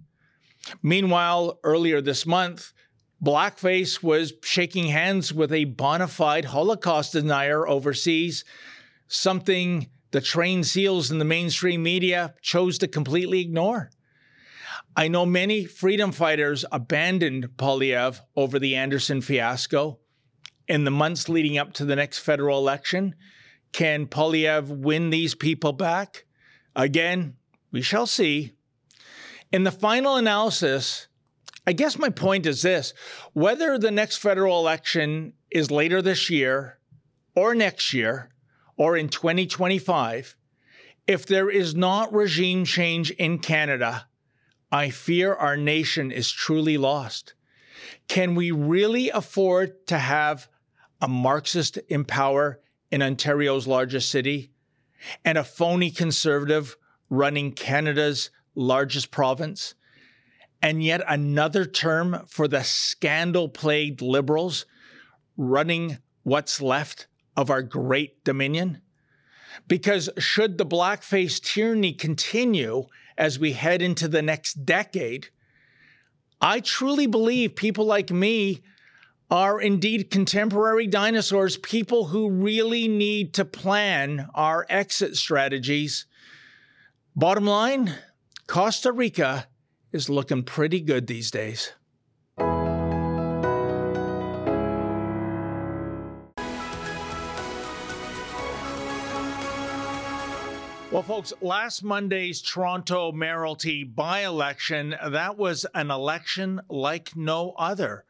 Meanwhile, 0.81 1.59
earlier 1.63 2.01
this 2.01 2.25
month, 2.25 2.73
Blackface 3.23 4.03
was 4.03 4.33
shaking 4.43 4.87
hands 4.87 5.33
with 5.33 5.53
a 5.53 5.63
bona 5.63 6.09
fide 6.09 6.45
Holocaust 6.45 7.13
denier 7.13 7.65
overseas, 7.65 8.43
something 9.07 9.87
the 10.11 10.19
trained 10.19 10.67
seals 10.67 11.09
in 11.09 11.19
the 11.19 11.25
mainstream 11.25 11.83
media 11.83 12.35
chose 12.41 12.77
to 12.79 12.87
completely 12.87 13.39
ignore. 13.39 13.91
I 14.95 15.07
know 15.07 15.25
many 15.25 15.65
freedom 15.65 16.11
fighters 16.11 16.65
abandoned 16.71 17.57
Poilievre 17.57 18.19
over 18.35 18.59
the 18.59 18.75
Anderson 18.75 19.21
fiasco. 19.21 19.99
In 20.67 20.85
the 20.85 20.91
months 20.91 21.27
leading 21.27 21.57
up 21.57 21.73
to 21.73 21.85
the 21.85 21.95
next 21.95 22.19
federal 22.19 22.57
election, 22.57 23.15
can 23.73 24.07
Poilievre 24.07 24.69
win 24.69 25.09
these 25.09 25.35
people 25.35 25.73
back? 25.73 26.25
Again, 26.75 27.35
we 27.71 27.81
shall 27.81 28.07
see. 28.07 28.53
In 29.51 29.63
the 29.63 29.71
final 29.71 30.15
analysis, 30.15 31.07
I 31.67 31.73
guess 31.73 31.97
my 31.97 32.09
point 32.09 32.45
is 32.45 32.61
this 32.61 32.93
whether 33.33 33.77
the 33.77 33.91
next 33.91 34.17
federal 34.17 34.59
election 34.59 35.33
is 35.51 35.71
later 35.71 36.01
this 36.01 36.29
year 36.29 36.79
or 37.35 37.55
next 37.55 37.93
year 37.93 38.29
or 38.77 38.97
in 38.97 39.09
2025, 39.09 40.35
if 41.07 41.25
there 41.25 41.49
is 41.49 41.75
not 41.75 42.13
regime 42.13 42.65
change 42.65 43.11
in 43.11 43.39
Canada, 43.39 44.07
I 44.71 44.89
fear 44.89 45.33
our 45.33 45.57
nation 45.57 46.11
is 46.11 46.31
truly 46.31 46.77
lost. 46.77 47.33
Can 48.07 48.35
we 48.35 48.51
really 48.51 49.09
afford 49.09 49.85
to 49.87 49.99
have 49.99 50.47
a 51.03 51.07
Marxist 51.09 51.77
in 51.89 52.05
power 52.05 52.61
in 52.89 53.01
Ontario's 53.01 53.67
largest 53.67 54.09
city 54.09 54.53
and 55.25 55.37
a 55.37 55.43
phony 55.43 55.91
conservative 55.91 56.77
running 57.09 57.51
Canada's 57.51 58.31
largest 58.55 59.11
province? 59.11 59.75
And 60.61 60.81
yet 60.81 61.03
another 61.05 61.65
term 61.65 62.23
for 62.27 62.47
the 62.47 62.63
scandal 62.63 63.49
plagued 63.49 64.01
Liberals 64.01 64.65
running 65.35 65.97
what's 66.23 66.61
left 66.61 67.07
of 67.35 67.49
our 67.49 67.61
great 67.61 68.23
dominion? 68.23 68.81
Because 69.67 70.09
should 70.17 70.57
the 70.57 70.65
blackface 70.65 71.41
tyranny 71.41 71.91
continue 71.91 72.85
as 73.17 73.37
we 73.37 73.51
head 73.51 73.81
into 73.81 74.07
the 74.07 74.21
next 74.21 74.65
decade, 74.65 75.27
I 76.39 76.61
truly 76.61 77.07
believe 77.07 77.57
people 77.57 77.83
like 77.85 78.09
me 78.09 78.61
are 79.33 79.59
indeed 79.59 80.11
contemporary 80.11 80.85
dinosaurs, 80.85 81.57
people 81.57 82.05
who 82.05 82.29
really 82.29 82.87
need 82.87 83.33
to 83.33 83.43
plan 83.43 84.29
our 84.35 84.63
exit 84.69 85.15
strategies. 85.15 86.05
Bottom 87.15 87.47
line 87.47 87.95
Costa 88.45 88.91
Rica 88.91 89.47
is 89.91 90.07
looking 90.07 90.43
pretty 90.43 90.79
good 90.81 91.07
these 91.07 91.31
days. 91.31 91.71
Well, 100.91 101.01
folks, 101.01 101.33
last 101.41 101.83
Monday's 101.83 102.39
Toronto 102.39 103.11
mayoralty 103.11 103.83
by 103.83 104.25
election, 104.25 104.95
that 105.03 105.39
was 105.39 105.65
an 105.73 105.89
election 105.89 106.61
like 106.69 107.15
no 107.15 107.55
other, 107.57 108.05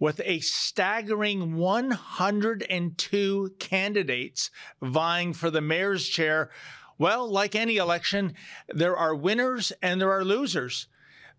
with 0.00 0.20
a 0.24 0.40
staggering 0.40 1.56
102 1.56 3.54
candidates 3.60 4.50
vying 4.82 5.32
for 5.32 5.50
the 5.50 5.60
mayor's 5.60 6.08
chair. 6.08 6.50
Well, 6.98 7.30
like 7.30 7.54
any 7.54 7.76
election, 7.76 8.34
there 8.68 8.96
are 8.96 9.14
winners 9.14 9.72
and 9.80 10.00
there 10.00 10.10
are 10.10 10.24
losers. 10.24 10.88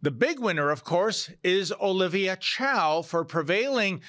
The 0.01 0.11
big 0.11 0.39
winner, 0.39 0.69
of 0.69 0.83
course, 0.83 1.29
is 1.43 1.73
Olivia 1.81 2.35
Chow 2.35 3.01
for 3.01 3.25
prevailing. 3.25 4.01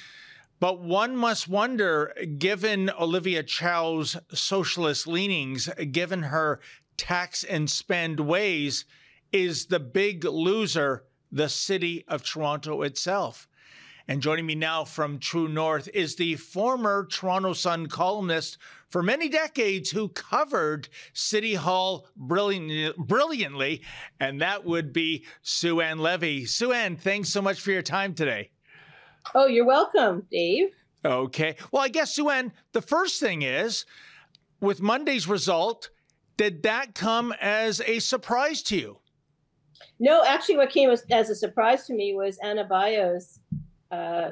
But 0.60 0.80
one 0.80 1.16
must 1.16 1.48
wonder, 1.48 2.14
given 2.38 2.90
Olivia 2.90 3.42
Chow's 3.42 4.16
socialist 4.32 5.06
leanings, 5.06 5.68
given 5.90 6.24
her 6.24 6.60
tax 6.96 7.42
and 7.42 7.68
spend 7.68 8.20
ways, 8.20 8.84
is 9.32 9.66
the 9.66 9.80
big 9.80 10.24
loser 10.24 11.04
the 11.30 11.48
city 11.48 12.04
of 12.06 12.22
Toronto 12.22 12.82
itself? 12.82 13.48
And 14.08 14.20
joining 14.20 14.46
me 14.46 14.54
now 14.54 14.84
from 14.84 15.18
True 15.18 15.48
North 15.48 15.88
is 15.94 16.16
the 16.16 16.34
former 16.34 17.06
Toronto 17.06 17.52
Sun 17.52 17.86
columnist 17.86 18.58
for 18.90 19.02
many 19.02 19.28
decades 19.28 19.90
who 19.90 20.08
covered 20.08 20.88
City 21.12 21.54
Hall 21.54 22.08
brilliant, 22.16 22.96
brilliantly, 22.96 23.82
and 24.18 24.40
that 24.40 24.64
would 24.64 24.92
be 24.92 25.24
Sue 25.42 25.80
Ann 25.80 25.98
Levy. 25.98 26.44
Sue 26.46 26.72
Ann, 26.72 26.96
thanks 26.96 27.28
so 27.28 27.40
much 27.40 27.60
for 27.60 27.70
your 27.70 27.82
time 27.82 28.14
today. 28.14 28.50
Oh, 29.34 29.46
you're 29.46 29.64
welcome, 29.64 30.26
Dave. 30.30 30.74
Okay. 31.04 31.56
Well, 31.70 31.82
I 31.82 31.88
guess, 31.88 32.14
Sue 32.14 32.28
Ann, 32.28 32.52
the 32.72 32.82
first 32.82 33.20
thing 33.20 33.42
is 33.42 33.86
with 34.60 34.82
Monday's 34.82 35.28
result, 35.28 35.90
did 36.36 36.64
that 36.64 36.94
come 36.94 37.32
as 37.40 37.80
a 37.82 38.00
surprise 38.00 38.62
to 38.64 38.76
you? 38.76 38.98
No, 39.98 40.24
actually, 40.24 40.56
what 40.56 40.70
came 40.70 40.90
as, 40.90 41.04
as 41.10 41.30
a 41.30 41.34
surprise 41.34 41.86
to 41.86 41.94
me 41.94 42.14
was 42.14 42.38
Ana 42.38 42.64
Bailão's 42.64 43.38
uh, 43.92 44.30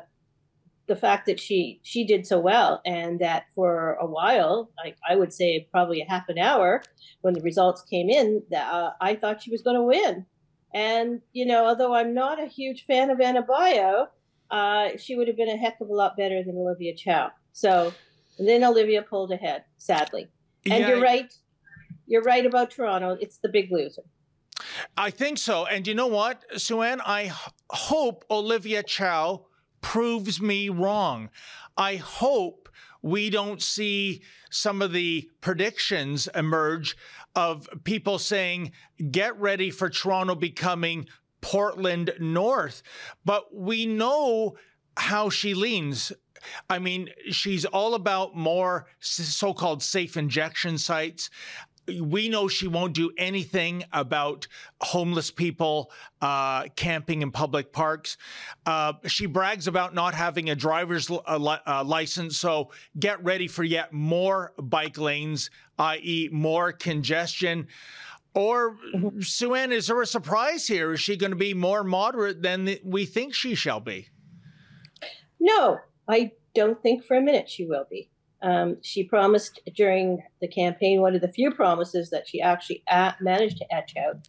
the 0.88 0.96
fact 0.96 1.26
that 1.26 1.38
she 1.38 1.80
she 1.84 2.04
did 2.04 2.26
so 2.26 2.40
well, 2.40 2.80
and 2.84 3.20
that 3.20 3.44
for 3.54 3.94
a 4.00 4.06
while, 4.06 4.72
I, 4.84 4.94
I 5.08 5.14
would 5.14 5.32
say 5.32 5.68
probably 5.70 6.00
a 6.00 6.10
half 6.10 6.28
an 6.28 6.38
hour, 6.38 6.82
when 7.20 7.34
the 7.34 7.42
results 7.42 7.82
came 7.82 8.10
in, 8.10 8.42
that 8.50 8.72
uh, 8.72 8.90
I 9.00 9.14
thought 9.14 9.42
she 9.42 9.52
was 9.52 9.62
going 9.62 9.76
to 9.76 9.82
win. 9.84 10.26
And 10.74 11.20
you 11.32 11.46
know, 11.46 11.66
although 11.66 11.94
I'm 11.94 12.12
not 12.14 12.42
a 12.42 12.46
huge 12.46 12.84
fan 12.86 13.10
of 13.10 13.20
Ana 13.20 13.42
Bailão, 13.42 14.06
uh, 14.50 14.88
she 14.98 15.14
would 15.14 15.28
have 15.28 15.36
been 15.36 15.48
a 15.48 15.56
heck 15.56 15.80
of 15.80 15.88
a 15.88 15.94
lot 15.94 16.16
better 16.16 16.42
than 16.42 16.56
Olivia 16.56 16.94
Chow. 16.96 17.30
So 17.52 17.92
then 18.38 18.64
Olivia 18.64 19.02
pulled 19.02 19.32
ahead, 19.32 19.64
sadly. 19.78 20.28
And 20.68 20.80
Yeah, 20.80 20.88
you're 20.88 21.00
right. 21.02 21.32
You're 22.06 22.22
right 22.22 22.44
about 22.44 22.70
Toronto. 22.70 23.16
It's 23.20 23.38
the 23.38 23.48
big 23.48 23.70
loser. 23.70 24.02
I 24.96 25.10
think 25.10 25.38
so. 25.38 25.66
And 25.66 25.86
you 25.86 25.94
know 25.94 26.06
what, 26.06 26.44
Sue 26.56 26.82
Ann? 26.82 27.00
I 27.00 27.22
h- 27.24 27.32
hope 27.70 28.24
Olivia 28.30 28.82
Chow 28.82 29.46
proves 29.80 30.40
me 30.40 30.68
wrong. 30.68 31.30
I 31.76 31.96
hope 31.96 32.68
we 33.02 33.30
don't 33.30 33.62
see 33.62 34.22
some 34.50 34.82
of 34.82 34.92
the 34.92 35.30
predictions 35.40 36.28
emerge 36.34 36.96
of 37.34 37.68
people 37.84 38.18
saying, 38.18 38.72
get 39.10 39.38
ready 39.40 39.70
for 39.70 39.88
Toronto 39.88 40.34
becoming 40.34 41.06
Portland 41.40 42.12
North. 42.18 42.82
But 43.24 43.54
we 43.54 43.86
know 43.86 44.56
how 44.96 45.30
she 45.30 45.54
leans. 45.54 46.12
I 46.68 46.78
mean, 46.78 47.10
she's 47.30 47.64
all 47.64 47.94
about 47.94 48.34
more 48.34 48.86
so 49.00 49.54
called 49.54 49.82
safe 49.82 50.16
injection 50.16 50.78
sites. 50.78 51.30
We 52.00 52.28
know 52.28 52.48
she 52.48 52.68
won't 52.68 52.94
do 52.94 53.10
anything 53.16 53.84
about 53.92 54.46
homeless 54.80 55.30
people 55.30 55.90
uh, 56.20 56.64
camping 56.76 57.22
in 57.22 57.30
public 57.30 57.72
parks. 57.72 58.16
Uh, 58.66 58.94
she 59.06 59.26
brags 59.26 59.66
about 59.66 59.94
not 59.94 60.14
having 60.14 60.50
a 60.50 60.54
driver's 60.54 61.10
uh, 61.10 61.36
li- 61.38 61.58
uh, 61.66 61.84
license. 61.84 62.38
So 62.38 62.70
get 62.98 63.22
ready 63.24 63.48
for 63.48 63.64
yet 63.64 63.92
more 63.92 64.52
bike 64.58 64.98
lanes, 64.98 65.50
i.e., 65.78 66.28
more 66.32 66.72
congestion. 66.72 67.68
Or, 68.34 68.76
Sue 69.20 69.54
Ann, 69.54 69.72
is 69.72 69.88
there 69.88 70.00
a 70.00 70.06
surprise 70.06 70.66
here? 70.66 70.92
Is 70.92 71.00
she 71.00 71.16
going 71.16 71.32
to 71.32 71.36
be 71.36 71.52
more 71.52 71.82
moderate 71.82 72.42
than 72.42 72.76
we 72.84 73.04
think 73.04 73.34
she 73.34 73.54
shall 73.56 73.80
be? 73.80 74.08
No, 75.40 75.78
I 76.06 76.32
don't 76.54 76.80
think 76.80 77.04
for 77.04 77.16
a 77.16 77.20
minute 77.20 77.48
she 77.48 77.64
will 77.64 77.86
be. 77.90 78.08
Um, 78.42 78.78
she 78.82 79.04
promised 79.04 79.60
during 79.74 80.22
the 80.40 80.48
campaign, 80.48 81.00
one 81.00 81.14
of 81.14 81.20
the 81.20 81.28
few 81.28 81.50
promises 81.50 82.10
that 82.10 82.26
she 82.26 82.40
actually 82.40 82.82
a 82.88 83.14
managed 83.20 83.58
to 83.58 83.74
etch 83.74 83.94
out. 83.96 84.28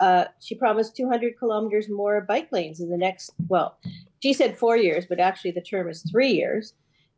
Uh, 0.00 0.26
she 0.40 0.54
promised 0.54 0.96
200 0.96 1.38
kilometers 1.38 1.88
more 1.88 2.20
bike 2.20 2.48
lanes 2.52 2.80
in 2.80 2.90
the 2.90 2.98
next, 2.98 3.30
well, 3.48 3.78
she 4.22 4.34
said 4.34 4.58
four 4.58 4.76
years, 4.76 5.06
but 5.08 5.18
actually 5.18 5.52
the 5.52 5.62
term 5.62 5.88
is 5.88 6.04
three 6.10 6.32
years. 6.32 6.74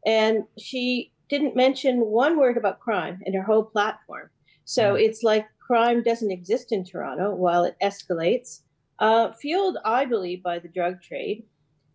And 0.07 0.45
she 0.59 1.13
didn't 1.29 1.57
mention 1.57 2.01
one 2.01 2.39
word 2.39 2.57
about 2.57 2.81
crime 2.81 3.21
in 3.27 3.35
her 3.35 3.43
whole 3.43 3.65
platform. 3.65 4.31
So 4.65 4.95
it's 4.95 5.23
like 5.23 5.47
crime 5.59 6.03
doesn't 6.03 6.31
exist 6.31 6.73
in 6.73 6.85
Toronto 6.85 7.35
while 7.35 7.65
it 7.65 7.77
escalates, 7.83 8.61
uh, 8.99 9.33
fueled, 9.33 9.79
I 9.85 10.05
believe, 10.05 10.43
by 10.43 10.59
the 10.59 10.69
drug 10.69 11.03
trade. 11.03 11.45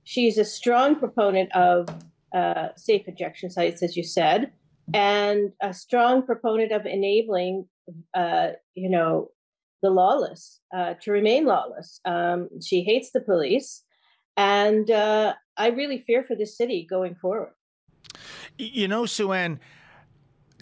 She's 0.04 0.38
a 0.38 0.46
strong 0.46 0.96
proponent 0.96 1.54
of 1.56 1.88
uh, 2.34 2.70
safe 2.76 3.08
injection 3.08 3.50
sites, 3.50 3.84
as 3.84 3.96
you 3.96 4.04
said, 4.04 4.52
and 4.94 5.52
a 5.62 5.74
strong 5.74 6.24
proponent 6.24 6.72
of 6.72 6.86
enabling, 6.86 7.68
uh, 8.14 8.50
you 8.76 8.90
know, 8.90 9.30
the 9.82 9.90
lawless 9.90 10.60
uh, 10.76 10.96
to 11.02 11.12
remain 11.12 11.46
lawless. 11.46 12.00
Um, 12.06 12.50
she 12.64 12.84
hates 12.84 13.12
the 13.12 13.22
police, 13.22 13.84
and 14.36 14.90
uh, 14.90 15.34
I 15.58 15.68
really 15.70 16.00
fear 16.00 16.24
for 16.24 16.36
this 16.36 16.58
city 16.58 16.86
going 16.90 17.16
forward. 17.16 17.54
You 18.58 18.88
know, 18.88 19.06
Sue 19.06 19.34
Ann, 19.34 19.60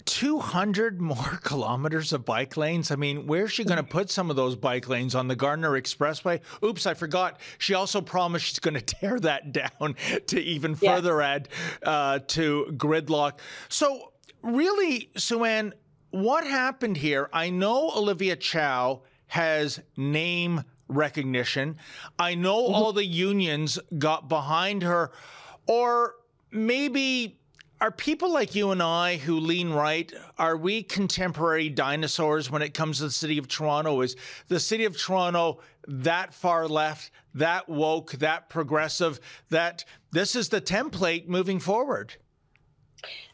200 0.06 1.00
more 1.00 1.38
kilometers 1.42 2.12
of 2.12 2.24
bike 2.24 2.56
lanes. 2.56 2.90
I 2.90 2.96
mean, 2.96 3.26
where's 3.26 3.52
she 3.52 3.64
going 3.64 3.76
to 3.76 3.82
put 3.82 4.10
some 4.10 4.30
of 4.30 4.36
those 4.36 4.56
bike 4.56 4.88
lanes 4.88 5.14
on 5.14 5.28
the 5.28 5.36
Gardiner 5.36 5.72
Expressway? 5.72 6.40
Oops, 6.64 6.86
I 6.86 6.94
forgot. 6.94 7.38
She 7.58 7.74
also 7.74 8.00
promised 8.00 8.46
she's 8.46 8.58
going 8.58 8.74
to 8.80 8.80
tear 8.80 9.20
that 9.20 9.52
down 9.52 9.96
to 10.28 10.40
even 10.40 10.76
Yeah. 10.80 10.94
further 10.96 11.20
add 11.20 11.48
uh, 11.82 12.20
to 12.28 12.66
gridlock. 12.76 13.34
So, 13.68 14.12
really, 14.42 15.10
Sue 15.16 15.44
Ann, 15.44 15.74
what 16.10 16.46
happened 16.46 16.96
here? 16.96 17.28
I 17.32 17.50
know 17.50 17.90
Olivia 17.94 18.36
Chow 18.36 19.02
has 19.26 19.80
name 19.96 20.62
recognition. 20.88 21.76
I 22.18 22.36
know 22.36 22.54
all 22.66 22.92
the 22.92 23.04
unions 23.04 23.78
got 23.98 24.28
behind 24.28 24.82
her, 24.84 25.10
or 25.66 26.14
maybe 26.52 27.40
are 27.80 27.90
people 27.90 28.32
like 28.32 28.54
you 28.54 28.70
and 28.70 28.82
I 28.82 29.16
who 29.16 29.38
lean 29.38 29.70
right, 29.70 30.10
are 30.38 30.56
we 30.56 30.82
contemporary 30.82 31.68
dinosaurs 31.68 32.50
when 32.50 32.62
it 32.62 32.72
comes 32.72 32.98
to 32.98 33.04
the 33.04 33.10
city 33.10 33.36
of 33.38 33.48
Toronto? 33.48 34.00
Is 34.00 34.16
the 34.48 34.60
city 34.60 34.84
of 34.86 34.96
Toronto 34.96 35.60
that 35.86 36.32
far 36.32 36.66
left, 36.68 37.10
that 37.34 37.68
woke, 37.68 38.12
that 38.12 38.48
progressive, 38.48 39.20
that 39.50 39.84
this 40.10 40.34
is 40.34 40.48
the 40.48 40.60
template 40.60 41.28
moving 41.28 41.60
forward? 41.60 42.14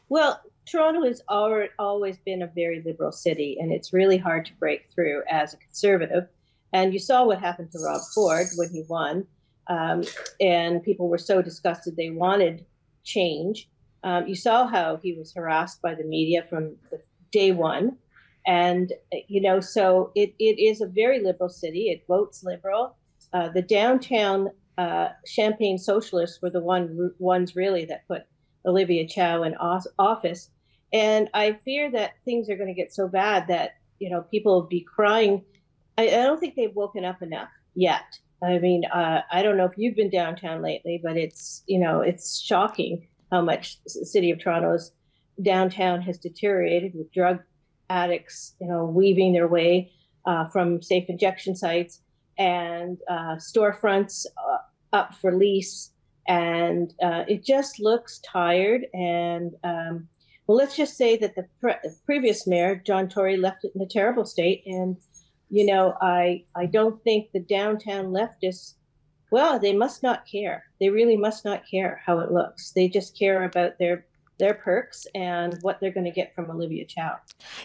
Well, 0.09 0.41
Toronto 0.67 1.05
has 1.07 1.23
always, 1.29 2.19
been 2.19 2.43
a 2.43 2.47
very 2.49 2.83
liberal 2.85 3.13
city, 3.13 3.59
and 3.61 3.73
it's 3.73 3.93
really 3.93 4.19
hard 4.19 4.45
to 4.47 4.53
break 4.55 4.89
through 4.93 5.23
as 5.31 5.55
a 5.55 5.57
conservative. 5.57 6.29
And 6.73 6.93
you 6.93 6.99
saw 6.99 7.25
what 7.25 7.39
happened 7.39 7.71
to 7.73 7.79
Rob 7.79 8.01
Ford 8.15 8.47
when 8.57 8.71
he 8.71 8.83
won, 8.89 9.27
um, 9.69 10.03
and 10.41 10.83
people 10.83 11.09
were 11.09 11.19
so 11.19 11.43
disgusted 11.43 11.97
they 11.97 12.11
wanted 12.11 12.65
change. 13.05 13.69
Um, 14.05 14.27
you 14.27 14.35
saw 14.35 14.67
how 14.67 14.99
he 15.03 15.15
was 15.15 15.33
harassed 15.35 15.81
by 15.81 15.95
the 15.95 16.05
media 16.05 16.45
from 16.49 16.77
the 16.91 17.01
day 17.31 17.53
one. 17.53 17.97
And, 18.47 18.93
you 19.29 19.41
know, 19.41 19.61
so 19.61 20.11
it, 20.17 20.35
it 20.39 20.59
is 20.61 20.81
a 20.81 20.87
very 20.87 21.23
liberal 21.23 21.49
city. 21.49 21.91
It 21.91 22.05
votes 22.09 22.43
liberal. 22.43 22.97
Uh, 23.33 23.49
the 23.49 23.63
downtown 23.63 24.51
uh, 24.79 25.09
Champagne 25.27 25.79
socialists 25.79 26.43
were 26.43 26.51
the 26.51 26.61
one 26.61 27.13
ones 27.19 27.55
really 27.55 27.85
that 27.85 28.07
put 28.09 28.23
Olivia 28.67 29.07
Chow 29.07 29.45
in 29.45 29.55
office. 29.99 30.51
And 30.93 31.31
I 31.33 31.53
fear 31.65 31.91
that 31.93 32.13
things 32.25 32.51
are 32.51 32.57
going 32.57 32.69
to 32.69 32.75
get 32.75 32.93
so 32.93 33.09
bad 33.09 33.47
that, 33.49 33.77
you 33.99 34.11
know, 34.11 34.23
people 34.23 34.55
will 34.55 34.69
be 34.69 34.81
crying. 34.81 35.45
I, 35.97 36.09
I 36.09 36.11
don't 36.11 36.41
think 36.41 36.57
they've 36.57 36.75
woken 36.75 37.05
up 37.05 37.23
enough 37.23 37.49
yet. 37.75 38.19
I 38.43 38.59
mean, 38.59 38.85
uh, 38.87 39.23
I 39.31 39.43
don't 39.43 39.57
know 39.57 39.67
if 39.67 39.79
you've 39.79 39.95
been 39.95 40.11
downtown 40.11 40.63
lately, 40.63 41.01
but 41.03 41.17
it's, 41.17 41.63
you 41.67 41.79
know, 41.79 42.01
it's 42.01 42.41
shocking 42.41 43.07
how 43.33 43.41
much 43.41 43.83
the 43.85 44.07
city 44.07 44.31
of 44.31 44.39
Toronto's 44.39 44.93
downtown 45.41 46.03
has 46.03 46.19
deteriorated 46.19 46.93
with 46.95 47.13
drug 47.13 47.41
addicts, 47.89 48.55
you 48.61 48.69
know, 48.69 48.85
weaving 48.85 49.33
their 49.33 49.49
way 49.49 49.91
uh, 50.27 50.47
from 50.47 50.83
safe 50.83 51.05
injection 51.09 51.57
sites 51.57 52.01
and 52.39 52.99
uh, 53.11 53.37
storefronts 53.37 54.27
uh, 54.37 54.59
up 54.93 55.15
for 55.15 55.35
lease. 55.35 55.91
And 56.29 56.93
uh, 57.03 57.25
it 57.27 57.45
just 57.45 57.81
looks 57.81 58.21
tired. 58.21 58.83
And 58.93 59.53
um, 59.65 60.09
well, 60.47 60.59
let's 60.59 60.77
just 60.77 60.97
say 60.97 61.17
that 61.17 61.35
the 61.35 61.47
pre- 61.61 61.91
previous 62.05 62.47
mayor, 62.47 62.81
John 62.87 63.09
Tory, 63.09 63.37
left 63.37 63.65
it 63.65 63.73
in 63.75 63.81
a 63.81 63.87
terrible 63.87 64.25
state. 64.25 64.63
And, 64.67 64.97
you 65.51 65.67
know, 65.67 65.95
I, 66.01 66.45
I 66.55 66.67
don't 66.67 67.03
think 67.03 67.33
the 67.33 67.41
downtown 67.41 68.07
leftists 68.07 68.75
well, 69.33 69.59
they 69.59 69.73
must 69.73 70.03
not 70.03 70.27
care. 70.27 70.65
They 70.79 70.91
really 70.91 71.17
must 71.17 71.45
not 71.45 71.63
care 71.69 72.01
how 72.05 72.21
it 72.21 72.31
looks. 72.31 72.71
They 72.71 72.89
just 72.89 73.19
care 73.19 73.45
about 73.45 73.79
their 73.79 74.05
their 74.39 74.55
perks 74.55 75.07
and 75.15 75.57
what 75.63 75.79
they're 75.79 75.93
going 75.93 76.07
to 76.07 76.11
get 76.11 76.35
from 76.35 76.51
Olivia 76.51 76.85
Chow. 76.85 77.17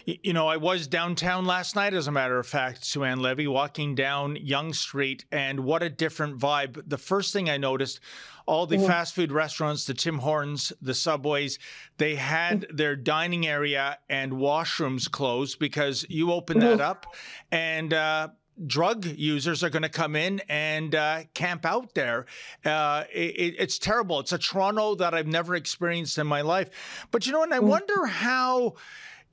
You 0.04 0.32
know, 0.32 0.46
I 0.46 0.58
was 0.58 0.86
downtown 0.86 1.44
last 1.44 1.74
night, 1.74 1.92
as 1.92 2.06
a 2.06 2.12
matter 2.12 2.38
of 2.38 2.46
fact, 2.46 2.84
Sue-Ann 2.84 3.20
Levy, 3.20 3.48
walking 3.48 3.96
down 3.96 4.36
Yonge 4.36 4.76
Street, 4.76 5.24
and 5.32 5.60
what 5.60 5.82
a 5.82 5.90
different 5.90 6.38
vibe. 6.38 6.80
The 6.86 6.98
first 6.98 7.32
thing 7.32 7.50
I 7.50 7.56
noticed, 7.56 7.98
all 8.46 8.66
the 8.66 8.76
mm-hmm. 8.76 8.86
fast 8.86 9.14
food 9.14 9.32
restaurants, 9.32 9.86
the 9.86 9.94
Tim 9.94 10.18
Hortons, 10.18 10.72
the 10.80 10.94
Subways, 10.94 11.58
they 11.96 12.14
had 12.14 12.60
mm-hmm. 12.60 12.76
their 12.76 12.94
dining 12.94 13.46
area 13.46 13.98
and 14.08 14.32
washrooms 14.32 15.10
closed 15.10 15.58
because 15.58 16.06
you 16.08 16.32
open 16.32 16.58
mm-hmm. 16.58 16.76
that 16.76 16.80
up 16.80 17.06
and 17.50 17.92
uh, 17.92 18.28
drug 18.66 19.04
users 19.04 19.62
are 19.62 19.70
going 19.70 19.82
to 19.82 19.88
come 19.88 20.16
in 20.16 20.40
and 20.48 20.94
uh, 20.94 21.22
camp 21.34 21.64
out 21.64 21.94
there. 21.94 22.26
Uh, 22.64 23.04
it, 23.12 23.54
it's 23.58 23.78
terrible. 23.78 24.20
It's 24.20 24.32
a 24.32 24.38
Toronto 24.38 24.94
that 24.96 25.14
I've 25.14 25.26
never 25.26 25.54
experienced 25.54 26.18
in 26.18 26.26
my 26.26 26.40
life. 26.40 26.70
But 27.10 27.26
you 27.26 27.32
know, 27.32 27.42
and 27.42 27.54
I 27.54 27.58
mm. 27.58 27.64
wonder 27.64 28.06
how, 28.06 28.74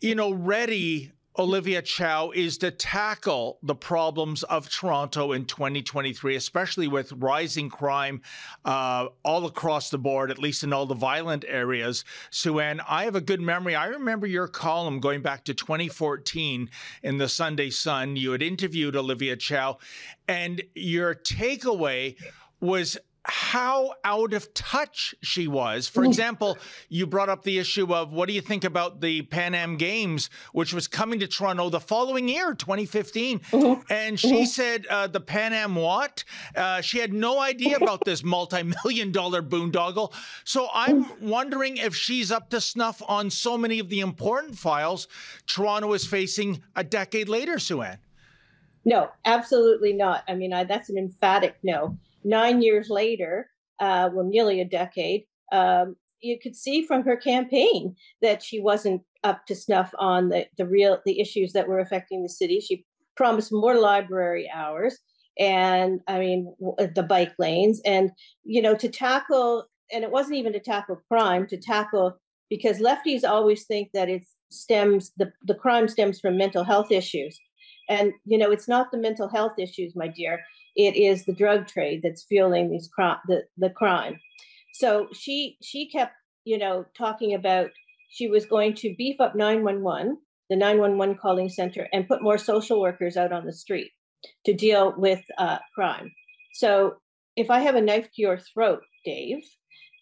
you 0.02 0.16
know, 0.16 0.32
ready 0.32 1.12
Olivia 1.38 1.82
Chow 1.82 2.32
is 2.34 2.58
to 2.60 2.72
tackle 2.72 3.60
the 3.62 3.76
problems 3.76 4.44
of 4.44 4.70
Toronto 4.70 5.34
in 5.34 5.46
2023, 5.46 6.36
especially 6.36 6.88
with 6.88 7.12
rising 7.12 7.70
crime 7.70 8.22
uh, 8.64 9.08
all 9.24 9.46
across 9.46 9.90
the 9.90 9.98
board, 9.98 10.32
at 10.32 10.40
least 10.40 10.64
in 10.64 10.72
all 10.72 10.86
the 10.86 10.96
violent 10.96 11.44
areas. 11.48 12.06
Sue-Ann, 12.30 12.80
I 12.88 13.04
have 13.04 13.16
a 13.16 13.22
good 13.22 13.42
memory. 13.42 13.76
I 13.76 13.88
remember 13.88 14.28
your 14.28 14.48
column 14.48 15.02
going 15.02 15.22
back 15.22 15.44
to 15.46 15.54
2014 15.54 16.70
in 17.04 17.18
the 17.18 17.28
Sunday 17.28 17.70
Sun. 17.70 18.16
You 18.16 18.32
had 18.32 18.42
interviewed 18.42 18.96
Olivia 18.96 19.36
Chow, 19.36 19.78
and 20.30 20.64
your 20.74 21.16
takeaway 21.16 22.16
was 22.62 22.98
how 23.28 23.94
out 24.04 24.34
of 24.34 24.54
touch 24.54 25.16
she 25.22 25.48
was. 25.48 25.88
For 25.88 26.04
example, 26.04 26.58
you 26.90 27.08
brought 27.08 27.30
up 27.30 27.44
the 27.44 27.58
issue 27.58 27.94
of 27.94 28.12
what 28.12 28.28
do 28.28 28.34
you 28.34 28.42
think 28.42 28.64
about 28.64 29.02
the 29.02 29.24
Pan 29.24 29.56
Am 29.56 29.78
Games, 29.78 30.30
which 30.54 30.74
was 30.74 30.88
coming 30.88 31.20
to 31.20 31.28
Toronto 31.28 31.70
the 31.70 31.80
following 31.80 32.28
year, 32.28 32.54
2015. 32.54 33.40
Mm-hmm. 33.40 33.82
And 33.92 34.20
she 34.20 34.32
mm-hmm. 34.32 34.46
said 34.46 34.86
uh, 34.88 35.08
the 35.08 35.20
Pan 35.20 35.54
Am 35.54 35.76
what? 35.76 36.24
Uh, 36.56 36.82
she 36.82 37.00
had 37.00 37.14
no 37.14 37.40
idea 37.40 37.78
about 37.78 38.06
this 38.06 38.24
multi 38.24 38.64
million 38.64 39.12
dollar 39.12 39.42
boondoggle. 39.42 40.14
So 40.44 40.68
I'm 40.74 41.06
wondering 41.22 41.78
if 41.78 41.96
she's 41.96 42.32
up 42.32 42.50
to 42.52 42.62
snuff 42.62 43.02
on 43.08 43.30
so 43.30 43.58
many 43.58 43.80
of 43.80 43.90
the 43.90 44.02
important 44.02 44.58
files 44.58 45.08
Toronto 45.48 45.94
is 45.94 46.06
facing 46.06 46.62
a 46.76 46.84
decade 46.84 47.30
later, 47.30 47.60
Sue-Ann. 47.60 47.98
No, 48.84 49.10
absolutely 49.26 49.94
not. 49.94 50.24
I 50.28 50.36
mean, 50.36 50.54
I, 50.54 50.64
that's 50.64 50.90
an 50.90 50.98
emphatic 50.98 51.58
no 51.64 51.98
nine 52.26 52.62
years 52.62 52.90
later, 52.90 53.50
uh, 53.80 54.10
well, 54.12 54.26
nearly 54.26 54.60
a 54.60 54.66
decade, 54.66 55.24
um, 55.52 55.96
you 56.22 56.38
could 56.42 56.56
see 56.56 56.86
from 56.86 57.04
her 57.04 57.16
campaign 57.16 57.96
that 58.22 58.44
she 58.44 58.60
wasn't 58.60 59.02
up 59.24 59.46
to 59.46 59.56
snuff 59.56 59.92
on 60.00 60.30
the, 60.30 60.46
the 60.58 60.66
real 60.66 61.00
the 61.06 61.20
issues 61.20 61.54
that 61.54 61.68
were 61.68 61.80
affecting 61.80 62.24
the 62.24 62.30
city. 62.30 62.60
She 62.60 62.86
promised 63.16 63.52
more 63.54 63.76
library 63.76 64.50
hours 64.54 64.98
and 65.38 66.02
I 66.08 66.20
mean 66.20 66.54
the 66.78 67.06
bike 67.08 67.34
lanes 67.38 67.82
and 67.86 68.12
you 68.44 68.62
know 68.62 68.76
to 68.76 68.90
tackle 68.90 69.66
and 69.92 70.04
it 70.04 70.12
wasn't 70.12 70.38
even 70.38 70.54
to 70.54 70.60
tackle 70.60 71.02
crime 71.10 71.46
to 71.48 71.58
tackle 71.58 72.18
because 72.50 72.80
lefties 72.80 73.24
always 73.24 73.66
think 73.66 73.90
that 73.94 74.10
it 74.10 74.24
stems 74.50 75.12
the, 75.18 75.32
the 75.44 75.56
crime 75.56 75.88
stems 75.88 76.20
from 76.20 76.38
mental 76.38 76.64
health 76.64 76.92
issues 76.92 77.40
and 77.90 78.14
you 78.26 78.38
know 78.38 78.52
it's 78.52 78.68
not 78.68 78.92
the 78.92 78.98
mental 78.98 79.30
health 79.30 79.54
issues 79.60 79.94
my 79.96 80.08
dear 80.08 80.40
it 80.76 80.96
is 80.96 81.26
the 81.26 81.34
drug 81.34 81.68
trade 81.68 82.02
that's 82.04 82.24
fueling 82.24 82.70
these 82.70 82.90
the, 83.28 83.44
the 83.58 83.70
crime. 83.70 84.20
So 84.74 85.08
she 85.14 85.58
she 85.62 85.90
kept 85.90 86.14
you 86.44 86.58
know 86.58 86.86
talking 86.98 87.34
about 87.34 87.70
she 88.10 88.28
was 88.28 88.46
going 88.46 88.74
to 88.76 88.96
beef 88.98 89.20
up 89.20 89.36
911 89.36 90.18
the 90.50 90.56
911 90.56 91.18
calling 91.18 91.50
center 91.50 91.88
and 91.92 92.08
put 92.08 92.22
more 92.22 92.38
social 92.38 92.80
workers 92.80 93.18
out 93.18 93.32
on 93.32 93.46
the 93.46 93.54
street 93.54 93.92
to 94.46 94.54
deal 94.54 94.94
with 94.96 95.22
uh, 95.40 95.58
crime. 95.76 96.12
So 96.54 96.98
if 97.36 97.50
i 97.50 97.60
have 97.60 97.76
a 97.76 97.82
knife 97.82 98.06
to 98.14 98.22
your 98.22 98.38
throat 98.38 98.82
dave 99.04 99.44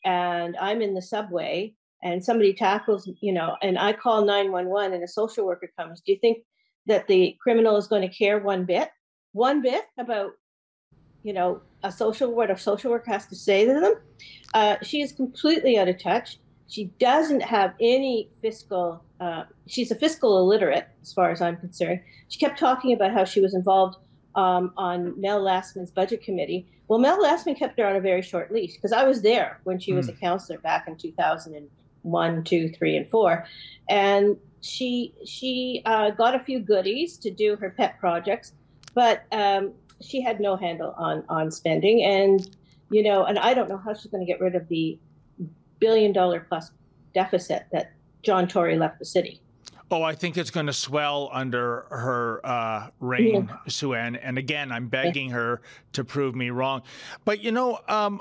and 0.06 0.56
i'm 0.60 0.82
in 0.82 0.94
the 0.94 1.02
subway 1.02 1.74
and 2.02 2.24
somebody 2.24 2.54
tackles 2.54 3.10
you 3.22 3.34
know 3.34 3.56
and 3.62 3.78
i 3.78 3.94
call 3.94 4.26
911 4.26 4.94
and 4.94 5.04
a 5.04 5.08
social 5.08 5.46
worker 5.46 5.70
comes 5.78 6.02
do 6.06 6.12
you 6.12 6.20
think 6.20 6.40
that 6.86 7.08
the 7.08 7.36
criminal 7.42 7.78
is 7.78 7.88
going 7.88 8.02
to 8.02 8.16
care 8.16 8.40
one 8.40 8.66
bit 8.66 8.90
one 9.32 9.62
bit 9.62 9.84
about 10.00 10.32
you 11.24 11.34
know, 11.34 11.62
a 11.84 11.92
social 11.92 12.34
what 12.34 12.52
a 12.52 12.58
social 12.58 12.92
worker 12.92 13.12
has 13.12 13.28
to 13.28 13.36
say 13.36 13.66
to 13.66 13.74
them. 13.74 13.96
Uh, 14.54 14.76
she 14.82 15.02
is 15.02 15.12
completely 15.12 15.78
out 15.78 15.88
of 15.88 16.02
touch. 16.02 16.40
She 16.68 16.86
doesn't 17.00 17.42
have 17.42 17.74
any 17.80 18.30
fiscal. 18.42 19.04
Uh, 19.20 19.44
she's 19.68 19.92
a 19.92 19.96
fiscal 19.96 20.40
illiterate, 20.40 20.88
as 21.02 21.14
far 21.14 21.32
as 21.32 21.42
I'm 21.42 21.58
concerned. 21.58 22.02
She 22.30 22.40
kept 22.40 22.60
talking 22.60 22.94
about 22.94 23.12
how 23.12 23.26
she 23.26 23.42
was 23.42 23.54
involved 23.54 23.98
um, 24.36 24.74
on 24.78 25.20
Mel 25.20 25.42
Lastman's 25.42 25.92
budget 25.92 26.24
committee. 26.24 26.68
Well, 26.88 27.00
Mel 27.00 27.22
Lastman 27.22 27.58
kept 27.58 27.80
her 27.80 27.86
on 27.86 27.96
a 27.96 28.02
very 28.02 28.22
short 28.22 28.52
leash 28.52 28.74
because 28.74 28.92
I 28.92 29.04
was 29.04 29.22
there 29.22 29.60
when 29.64 29.80
she 29.80 29.92
mm. 29.92 29.98
was 29.98 30.10
a 30.10 30.14
hmm. 30.14 30.20
councillor 30.20 30.60
back 30.60 30.88
in 30.88 30.98
2001, 30.98 32.44
two, 32.44 32.70
three, 32.70 32.98
and 32.98 33.10
four, 33.10 33.46
and 33.90 34.38
she 34.62 35.14
she 35.26 35.82
uh, 35.86 36.12
got 36.12 36.36
a 36.36 36.40
few 36.40 36.60
goodies 36.60 37.18
to 37.18 37.32
do 37.32 37.56
her 37.58 37.70
pet 37.70 38.00
projects, 38.00 38.54
but 38.94 39.24
um, 39.32 39.74
she 40.04 40.22
had 40.22 40.40
no 40.40 40.56
handle 40.56 40.94
on 40.98 41.24
on 41.30 41.52
spending, 41.52 42.04
and 42.04 42.56
you 42.90 43.04
know, 43.04 43.26
and 43.26 43.40
I 43.40 43.54
don't 43.54 43.70
know 43.70 43.78
how 43.78 43.94
she's 43.94 44.12
going 44.12 44.26
to 44.26 44.32
get 44.32 44.40
rid 44.40 44.56
of 44.56 44.68
the 44.68 45.00
billion 45.80 46.14
dollar 46.14 46.42
plus 46.42 46.72
deficit 47.14 47.66
that 47.72 47.94
John 48.22 48.48
Tory 48.48 48.78
left 48.78 49.00
the 49.00 49.06
city. 49.06 49.42
Oh, 49.92 50.02
I 50.02 50.16
think 50.16 50.38
it's 50.38 50.50
going 50.50 50.66
to 50.66 50.74
swell 50.74 51.30
under 51.32 51.86
her 51.92 52.42
uh, 52.44 52.88
reign, 53.00 53.48
yeah. 53.48 53.58
Sue-Ann. 53.68 54.16
And 54.16 54.40
again, 54.40 54.72
I'm 54.72 54.88
begging 54.88 55.30
her 55.30 55.62
to 55.92 56.04
prove 56.04 56.34
me 56.34 56.50
wrong. 56.50 56.82
But 57.26 57.42
you 57.42 57.52
know, 57.52 57.80
um, 57.88 58.20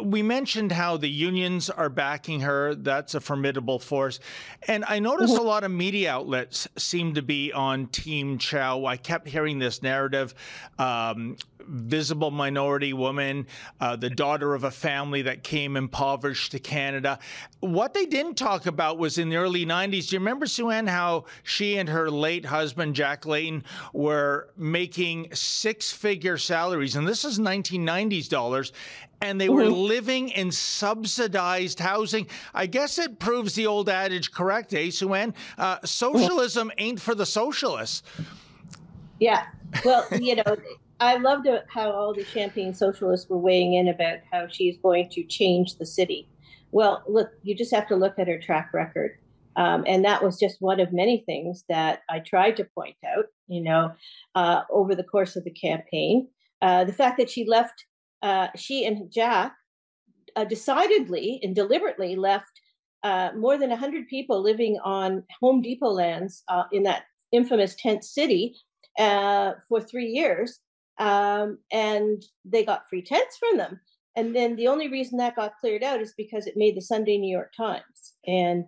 we 0.00 0.22
mentioned 0.22 0.72
how 0.72 0.96
the 0.96 1.08
unions 1.08 1.68
are 1.68 1.88
backing 1.88 2.40
her. 2.40 2.74
That's 2.74 3.14
a 3.14 3.20
formidable 3.20 3.78
force. 3.78 4.20
And 4.66 4.84
I 4.86 4.98
noticed 4.98 5.34
mm-hmm. 5.34 5.42
a 5.42 5.46
lot 5.46 5.64
of 5.64 5.70
media 5.70 6.10
outlets 6.10 6.68
seem 6.76 7.14
to 7.14 7.22
be 7.22 7.52
on 7.52 7.88
Team 7.88 8.38
Chow. 8.38 8.86
I 8.86 8.96
kept 8.96 9.28
hearing 9.28 9.58
this 9.58 9.82
narrative. 9.82 10.34
Um, 10.78 11.36
visible 11.66 12.30
minority 12.30 12.92
woman, 12.92 13.46
uh, 13.80 13.96
the 13.96 14.10
daughter 14.10 14.54
of 14.54 14.64
a 14.64 14.70
family 14.70 15.22
that 15.22 15.42
came 15.42 15.76
impoverished 15.76 16.52
to 16.52 16.58
Canada. 16.58 17.18
What 17.60 17.94
they 17.94 18.06
didn't 18.06 18.34
talk 18.36 18.66
about 18.66 18.98
was 18.98 19.18
in 19.18 19.28
the 19.28 19.36
early 19.36 19.64
90s. 19.64 20.08
Do 20.08 20.16
you 20.16 20.20
remember, 20.20 20.46
Sue-Ann, 20.46 20.86
how 20.86 21.26
she 21.42 21.76
and 21.78 21.88
her 21.88 22.10
late 22.10 22.44
husband, 22.46 22.94
Jack 22.94 23.26
Layton, 23.26 23.64
were 23.92 24.48
making 24.56 25.34
six 25.34 25.90
figure 25.92 26.38
salaries? 26.38 26.96
And 26.96 27.06
this 27.06 27.24
is 27.24 27.38
1990s 27.38 28.28
dollars. 28.28 28.72
And 29.20 29.40
they 29.40 29.48
were 29.48 29.62
Mhm. 29.62 29.86
living 29.86 30.28
in 30.30 30.50
subsidized 30.50 31.78
housing. 31.78 32.26
I 32.52 32.66
guess 32.66 32.98
it 32.98 33.20
proves 33.20 33.54
the 33.54 33.68
old 33.68 33.88
adage 33.88 34.32
correct, 34.32 34.74
eh, 34.74 34.90
Sue-Ann? 34.90 35.34
Uh, 35.56 35.78
socialism 35.84 36.72
ain't 36.76 37.00
for 37.00 37.14
the 37.14 37.24
socialists. 37.24 38.02
Yeah. 39.20 39.44
Well, 39.84 40.04
you 40.20 40.34
know, 40.36 40.56
I 41.02 41.16
loved 41.16 41.48
how 41.68 41.90
all 41.90 42.14
the 42.14 42.24
Champagne 42.24 42.74
socialists 42.74 43.28
were 43.28 43.36
weighing 43.38 43.74
in 43.74 43.88
about 43.88 44.18
how 44.30 44.46
she's 44.46 44.78
going 44.78 45.08
to 45.10 45.24
change 45.24 45.76
the 45.76 45.84
city. 45.84 46.28
Well, 46.70 47.02
look, 47.08 47.30
you 47.42 47.56
just 47.56 47.74
have 47.74 47.88
to 47.88 47.96
look 47.96 48.20
at 48.20 48.28
her 48.28 48.38
track 48.38 48.70
record. 48.72 49.18
Um, 49.56 49.82
and 49.86 50.04
that 50.04 50.22
was 50.22 50.38
just 50.38 50.62
one 50.62 50.78
of 50.78 50.92
many 50.92 51.24
things 51.26 51.64
that 51.68 52.02
I 52.08 52.20
tried 52.20 52.56
to 52.58 52.68
point 52.76 52.94
out, 53.04 53.26
you 53.48 53.62
know, 53.62 53.92
uh, 54.36 54.62
over 54.70 54.94
the 54.94 55.02
course 55.02 55.34
of 55.34 55.42
the 55.42 55.50
campaign. 55.50 56.28
Uh, 56.62 56.84
the 56.84 56.92
fact 56.92 57.18
that 57.18 57.28
she 57.28 57.44
left, 57.46 57.84
uh, 58.22 58.48
she 58.54 58.86
and 58.86 59.12
Jack 59.12 59.56
uh, 60.36 60.44
decidedly 60.44 61.40
and 61.42 61.54
deliberately 61.54 62.14
left 62.14 62.60
uh, 63.02 63.30
more 63.36 63.58
than 63.58 63.70
100 63.70 64.06
people 64.06 64.40
living 64.40 64.78
on 64.84 65.24
Home 65.40 65.62
Depot 65.62 65.90
lands 65.90 66.44
uh, 66.46 66.62
in 66.70 66.84
that 66.84 67.02
infamous 67.32 67.74
tent 67.74 68.04
city 68.04 68.54
for 68.96 69.80
three 69.80 70.06
years. 70.06 70.60
Um, 70.98 71.58
and 71.70 72.22
they 72.44 72.64
got 72.64 72.88
free 72.88 73.02
tents 73.02 73.36
from 73.38 73.58
them. 73.58 73.80
And 74.14 74.36
then 74.36 74.56
the 74.56 74.68
only 74.68 74.88
reason 74.88 75.18
that 75.18 75.36
got 75.36 75.58
cleared 75.58 75.82
out 75.82 76.00
is 76.00 76.12
because 76.16 76.46
it 76.46 76.54
made 76.56 76.76
the 76.76 76.82
Sunday 76.82 77.16
New 77.16 77.34
York 77.34 77.52
Times 77.56 78.14
and 78.26 78.64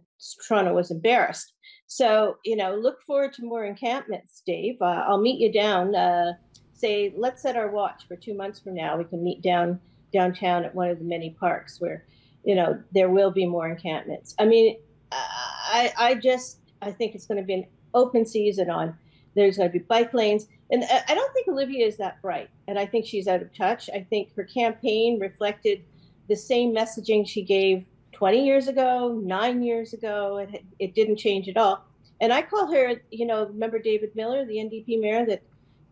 Toronto 0.47 0.73
was 0.73 0.91
embarrassed. 0.91 1.53
So, 1.87 2.37
you 2.45 2.57
know, 2.57 2.75
look 2.75 3.03
forward 3.03 3.35
to 3.35 3.45
more 3.45 3.65
encampments, 3.65 4.43
Dave. 4.47 4.77
Uh, 4.81 5.05
I'll 5.07 5.21
meet 5.21 5.39
you 5.39 5.53
down. 5.53 5.95
Uh, 5.95 6.33
say, 6.73 7.13
let's 7.17 7.43
set 7.43 7.57
our 7.57 7.71
watch 7.71 8.05
for 8.09 8.17
two 8.17 8.35
months 8.35 8.59
from 8.59 8.75
now. 8.75 8.97
We 8.97 9.05
can 9.05 9.23
meet 9.23 9.43
down 9.43 9.81
downtown 10.13 10.65
at 10.65 10.75
one 10.75 10.89
of 10.89 10.99
the 10.99 11.05
many 11.05 11.37
parks 11.39 11.81
where, 11.81 12.07
you 12.45 12.55
know, 12.55 12.81
there 12.93 13.11
will 13.11 13.33
be 13.33 13.47
more 13.47 13.69
encampments. 13.69 14.35
I 14.39 14.47
mean, 14.47 14.77
I, 15.13 15.93
I 15.99 16.15
just, 16.15 16.61
I 16.81 16.93
think 16.93 17.15
it's 17.15 17.27
going 17.27 17.41
to 17.41 17.47
be 17.47 17.55
an 17.55 17.67
open 17.95 18.25
season 18.25 18.71
on. 18.71 18.97
There's 19.35 19.57
going 19.57 19.69
to 19.69 19.73
be 19.73 19.85
bike 19.85 20.15
lanes. 20.15 20.47
And 20.71 20.85
I 20.85 21.15
don't 21.15 21.33
think 21.33 21.49
Olivia 21.49 21.87
is 21.87 21.97
that 21.99 22.21
bright. 22.23 22.51
And 22.69 22.79
I 22.79 22.87
think 22.87 23.07
she's 23.07 23.29
out 23.29 23.43
of 23.43 23.55
touch. 23.55 23.91
I 23.95 24.07
think 24.09 24.35
her 24.35 24.45
campaign 24.45 25.21
reflected 25.21 25.83
the 26.29 26.37
same 26.37 26.75
messaging 26.75 27.27
she 27.29 27.43
gave 27.43 27.85
20 28.13 28.45
years 28.45 28.69
ago, 28.69 29.21
nine 29.23 29.63
years 29.63 29.93
ago. 29.93 30.39
It, 30.39 30.65
it 30.79 30.95
didn't 30.95 31.17
change 31.17 31.49
at 31.49 31.57
all. 31.57 31.85
And 32.21 32.33
I 32.33 32.43
call 32.43 32.73
her, 32.73 33.03
you 33.11 33.27
know, 33.27 33.45
remember 33.47 33.79
David 33.79 34.15
Miller, 34.15 34.45
the 34.45 34.57
NDP 34.57 35.01
mayor 35.01 35.27
that, 35.27 35.43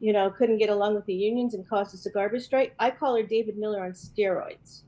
you 0.01 0.13
know, 0.13 0.31
couldn't 0.31 0.59
get 0.59 0.71
along 0.71 0.95
with 0.95 1.05
the 1.07 1.15
unions 1.15 1.55
and 1.55 1.69
caused 1.69 1.95
us 1.95 2.07
a 2.07 2.11
garbage 2.11 2.45
strike? 2.45 2.75
I 2.79 2.91
call 2.91 3.17
her 3.17 3.23
David 3.23 3.59
Miller 3.59 3.85
on 3.85 3.93
steroids. 3.93 4.83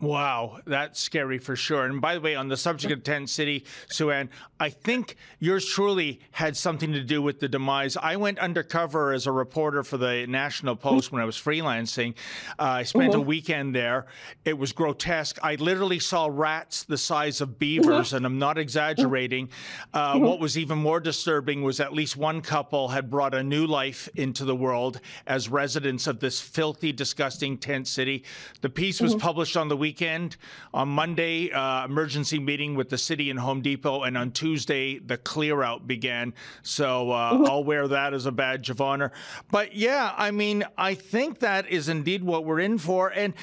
Wow, 0.00 0.58
that's 0.66 1.00
scary 1.00 1.38
for 1.38 1.56
sure. 1.56 1.84
And 1.84 2.00
by 2.00 2.14
the 2.14 2.20
way, 2.20 2.34
on 2.34 2.48
the 2.48 2.56
subject 2.56 2.92
of 2.92 3.02
Tent 3.04 3.30
City, 3.30 3.64
Sue-Ann, 3.88 4.28
I 4.58 4.70
think 4.70 5.16
yours 5.38 5.64
truly 5.66 6.20
had 6.32 6.56
something 6.56 6.92
to 6.92 7.02
do 7.02 7.22
with 7.22 7.40
the 7.40 7.48
demise. 7.48 7.96
I 7.96 8.16
went 8.16 8.38
undercover 8.38 9.12
as 9.12 9.26
a 9.26 9.32
reporter 9.32 9.82
for 9.82 9.96
the 9.96 10.26
National 10.26 10.74
Post 10.76 11.12
when 11.12 11.22
I 11.22 11.24
was 11.24 11.36
freelancing. 11.36 12.14
Uh, 12.58 12.62
I 12.62 12.82
spent 12.82 13.14
a 13.14 13.18
Mhm. 13.18 13.24
weekend 13.26 13.74
there. 13.74 14.06
It 14.44 14.58
was 14.58 14.72
grotesque. 14.72 15.38
I 15.42 15.54
literally 15.54 15.98
saw 16.00 16.28
rats 16.30 16.82
the 16.82 16.98
size 16.98 17.40
of 17.40 17.58
beavers, 17.58 18.12
and 18.12 18.26
I'm 18.26 18.38
not 18.38 18.58
exaggerating. 18.58 19.48
Uh, 19.92 20.18
what 20.18 20.40
was 20.40 20.58
even 20.58 20.78
more 20.78 21.00
disturbing 21.00 21.62
was 21.62 21.78
at 21.80 21.92
least 21.92 22.16
one 22.16 22.40
couple 22.40 22.88
had 22.88 23.10
brought 23.10 23.34
a 23.34 23.42
new 23.42 23.66
life 23.66 24.08
into 24.16 24.44
the 24.44 24.56
world 24.56 25.00
as 25.26 25.48
residents 25.48 26.06
of 26.06 26.20
this 26.20 26.40
filthy, 26.40 26.92
disgusting 26.92 27.56
tent 27.58 27.86
city. 27.86 28.24
The 28.60 28.70
piece 28.70 29.00
was 29.00 29.14
published 29.14 29.56
on 29.56 29.68
the 29.68 29.76
weekend. 29.84 30.38
On 30.72 30.88
Monday, 30.88 31.52
uh, 31.52 31.84
emergency 31.84 32.38
meeting 32.38 32.74
with 32.74 32.88
the 32.88 32.96
city 32.96 33.28
and 33.28 33.38
Home 33.38 33.60
Depot, 33.60 34.04
and 34.04 34.16
on 34.16 34.30
Tuesday, 34.30 34.98
the 34.98 35.18
clear 35.18 35.62
out 35.62 35.86
began. 35.86 36.32
So 36.62 37.10
uh. 37.10 37.44
I'll 37.44 37.64
wear 37.64 37.86
that 37.88 38.14
as 38.14 38.24
a 38.24 38.32
badge 38.32 38.70
of 38.70 38.80
honor. 38.80 39.12
But 39.50 39.76
yeah, 39.76 40.14
I 40.16 40.30
mean, 40.30 40.64
I 40.78 40.94
think 40.94 41.40
that 41.40 41.68
is 41.68 41.90
indeed 41.90 42.24
what 42.24 42.46
we're 42.46 42.60
in 42.60 42.78
for. 42.78 43.10
And 43.10 43.34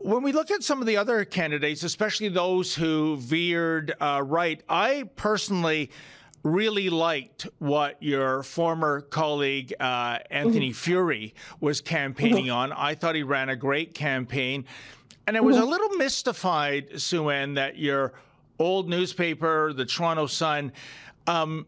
when 0.00 0.24
we 0.24 0.32
look 0.32 0.50
at 0.50 0.64
some 0.64 0.80
of 0.80 0.88
the 0.88 0.96
other 0.96 1.24
candidates, 1.24 1.84
especially 1.84 2.28
those 2.28 2.74
who 2.74 3.16
veered 3.18 3.94
uh, 4.00 4.20
right, 4.26 4.60
I 4.68 5.08
personally 5.14 5.90
really 6.44 6.90
liked 6.90 7.46
what 7.58 8.00
your 8.02 8.42
former 8.42 9.00
colleague 9.00 9.72
uh, 9.80 10.18
Anthony 10.30 10.72
Furey 10.72 11.32
was 11.58 11.80
campaigning 11.80 12.50
on. 12.50 12.70
I 12.70 12.94
thought 12.94 13.14
he 13.14 13.22
ran 13.22 13.48
a 13.48 13.56
great 13.56 13.94
campaign. 13.94 14.66
And 15.26 15.36
I 15.36 15.40
was 15.40 15.56
a 15.56 15.64
little 15.64 15.90
mystified, 15.90 17.00
Sue-Ann, 17.00 17.54
that 17.54 17.78
your 17.78 18.12
old 18.58 18.88
newspaper, 18.88 19.72
the 19.72 19.86
Toronto 19.86 20.26
Sun, 20.26 20.72
um, 21.26 21.66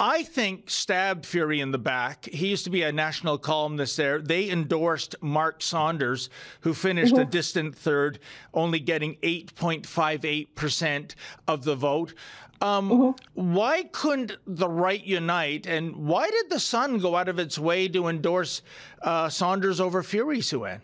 I 0.00 0.22
think 0.22 0.70
stabbed 0.70 1.24
Furey 1.24 1.60
in 1.60 1.72
the 1.72 1.78
back. 1.78 2.26
He 2.26 2.48
used 2.48 2.64
to 2.64 2.70
be 2.70 2.82
a 2.82 2.92
national 2.92 3.36
columnist 3.38 3.96
there. 3.96 4.20
They 4.20 4.48
endorsed 4.48 5.16
Mark 5.20 5.60
Saunders, 5.60 6.30
who 6.60 6.72
finished 6.72 7.16
a 7.16 7.24
distant 7.24 7.74
third, 7.76 8.20
only 8.54 8.78
getting 8.78 9.16
8.58% 9.16 11.14
of 11.48 11.64
the 11.64 11.74
vote. 11.74 12.14
Um, 12.60 13.14
Why 13.34 13.84
couldn't 13.84 14.36
the 14.46 14.68
right 14.68 15.04
unite? 15.04 15.66
And 15.66 15.94
why 15.96 16.28
did 16.30 16.50
the 16.50 16.60
Sun 16.60 16.98
go 16.98 17.16
out 17.16 17.28
of 17.28 17.38
its 17.38 17.58
way 17.58 17.88
to 17.88 18.08
endorse 18.08 18.62
uh, 19.02 19.28
Saunders 19.28 19.80
over 19.80 20.02
Furey, 20.02 20.42
Sue-Ann? 20.42 20.82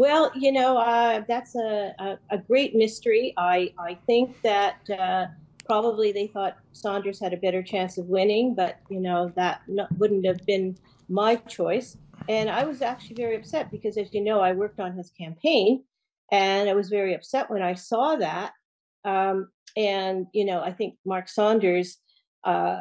Well, 0.00 0.32
you 0.34 0.50
know, 0.50 0.78
uh, 0.78 1.24
that's 1.28 1.54
a, 1.54 1.94
a, 1.98 2.18
a 2.30 2.38
great 2.38 2.74
mystery. 2.74 3.34
I, 3.36 3.74
I 3.78 3.98
think 4.06 4.40
that 4.40 4.78
uh, 4.88 5.26
probably 5.66 6.10
they 6.10 6.26
thought 6.26 6.56
Saunders 6.72 7.20
had 7.20 7.34
a 7.34 7.36
better 7.36 7.62
chance 7.62 7.98
of 7.98 8.06
winning, 8.06 8.54
but, 8.54 8.78
you 8.88 8.98
know, 8.98 9.30
that 9.36 9.60
no, 9.68 9.86
wouldn't 9.98 10.24
have 10.24 10.46
been 10.46 10.78
my 11.10 11.36
choice. 11.36 11.98
And 12.30 12.48
I 12.48 12.64
was 12.64 12.80
actually 12.80 13.16
very 13.16 13.36
upset 13.36 13.70
because, 13.70 13.98
as 13.98 14.14
you 14.14 14.22
know, 14.22 14.40
I 14.40 14.52
worked 14.52 14.80
on 14.80 14.96
his 14.96 15.10
campaign 15.10 15.84
and 16.32 16.70
I 16.70 16.72
was 16.72 16.88
very 16.88 17.12
upset 17.12 17.50
when 17.50 17.60
I 17.60 17.74
saw 17.74 18.16
that. 18.16 18.52
Um, 19.04 19.50
and, 19.76 20.28
you 20.32 20.46
know, 20.46 20.62
I 20.62 20.72
think 20.72 20.94
Mark 21.04 21.28
Saunders, 21.28 21.98
uh, 22.44 22.80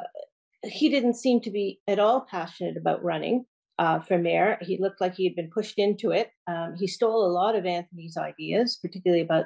he 0.63 0.87
didn't 0.87 1.15
seem 1.15 1.41
to 1.41 1.51
be 1.51 1.81
at 1.85 1.99
all 1.99 2.21
passionate 2.21 2.77
about 2.77 3.03
running 3.03 3.43
uh, 3.79 3.99
for 3.99 4.17
mayor. 4.17 4.57
He 4.61 4.77
looked 4.77 5.01
like 5.01 5.15
he 5.15 5.23
had 5.23 5.35
been 5.35 5.49
pushed 5.49 5.79
into 5.79 6.11
it. 6.11 6.31
Um, 6.47 6.75
he 6.77 6.85
stole 6.85 7.25
a 7.25 7.31
lot 7.31 7.55
of 7.55 7.65
Anthony's 7.65 8.17
ideas, 8.17 8.77
particularly 8.79 9.23
about 9.23 9.45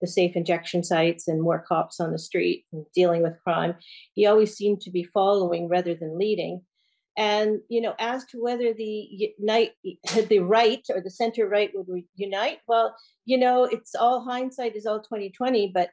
the 0.00 0.06
safe 0.06 0.36
injection 0.36 0.82
sites 0.84 1.28
and 1.28 1.42
more 1.42 1.64
cops 1.66 2.00
on 2.00 2.12
the 2.12 2.18
street 2.18 2.64
and 2.72 2.86
dealing 2.94 3.22
with 3.22 3.42
crime. 3.42 3.74
He 4.14 4.24
always 4.26 4.56
seemed 4.56 4.80
to 4.82 4.90
be 4.90 5.02
following 5.04 5.68
rather 5.68 5.94
than 5.94 6.18
leading. 6.18 6.62
And 7.18 7.60
you 7.68 7.80
know, 7.80 7.94
as 7.98 8.24
to 8.26 8.42
whether 8.42 8.72
the 8.72 9.32
unite, 9.38 9.72
the 10.28 10.38
right 10.38 10.84
or 10.88 11.00
the 11.00 11.10
center 11.10 11.48
right 11.48 11.70
would 11.74 12.04
unite, 12.14 12.58
well, 12.68 12.96
you 13.26 13.36
know, 13.36 13.64
it's 13.64 13.94
all 13.94 14.24
hindsight 14.24 14.76
is 14.76 14.86
all 14.86 15.02
twenty 15.02 15.28
twenty. 15.30 15.70
But 15.74 15.90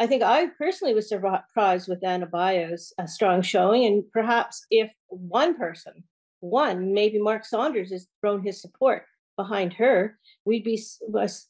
I 0.00 0.06
think 0.06 0.22
I 0.22 0.46
personally 0.58 0.94
was 0.94 1.08
surprised 1.08 1.88
with 1.88 2.04
Ana 2.04 2.26
Bailão's 2.26 2.92
uh, 2.98 3.06
strong 3.06 3.42
showing, 3.42 3.84
and 3.84 4.02
perhaps 4.12 4.66
if 4.70 4.90
one 5.08 5.56
person 5.56 6.04
one, 6.40 6.92
maybe 6.92 7.18
Mark 7.20 7.44
Saunders 7.44 7.90
has 7.90 8.06
thrown 8.20 8.42
his 8.42 8.60
support 8.60 9.04
behind 9.38 9.72
her, 9.74 10.18
we'd 10.44 10.64
be, 10.64 10.82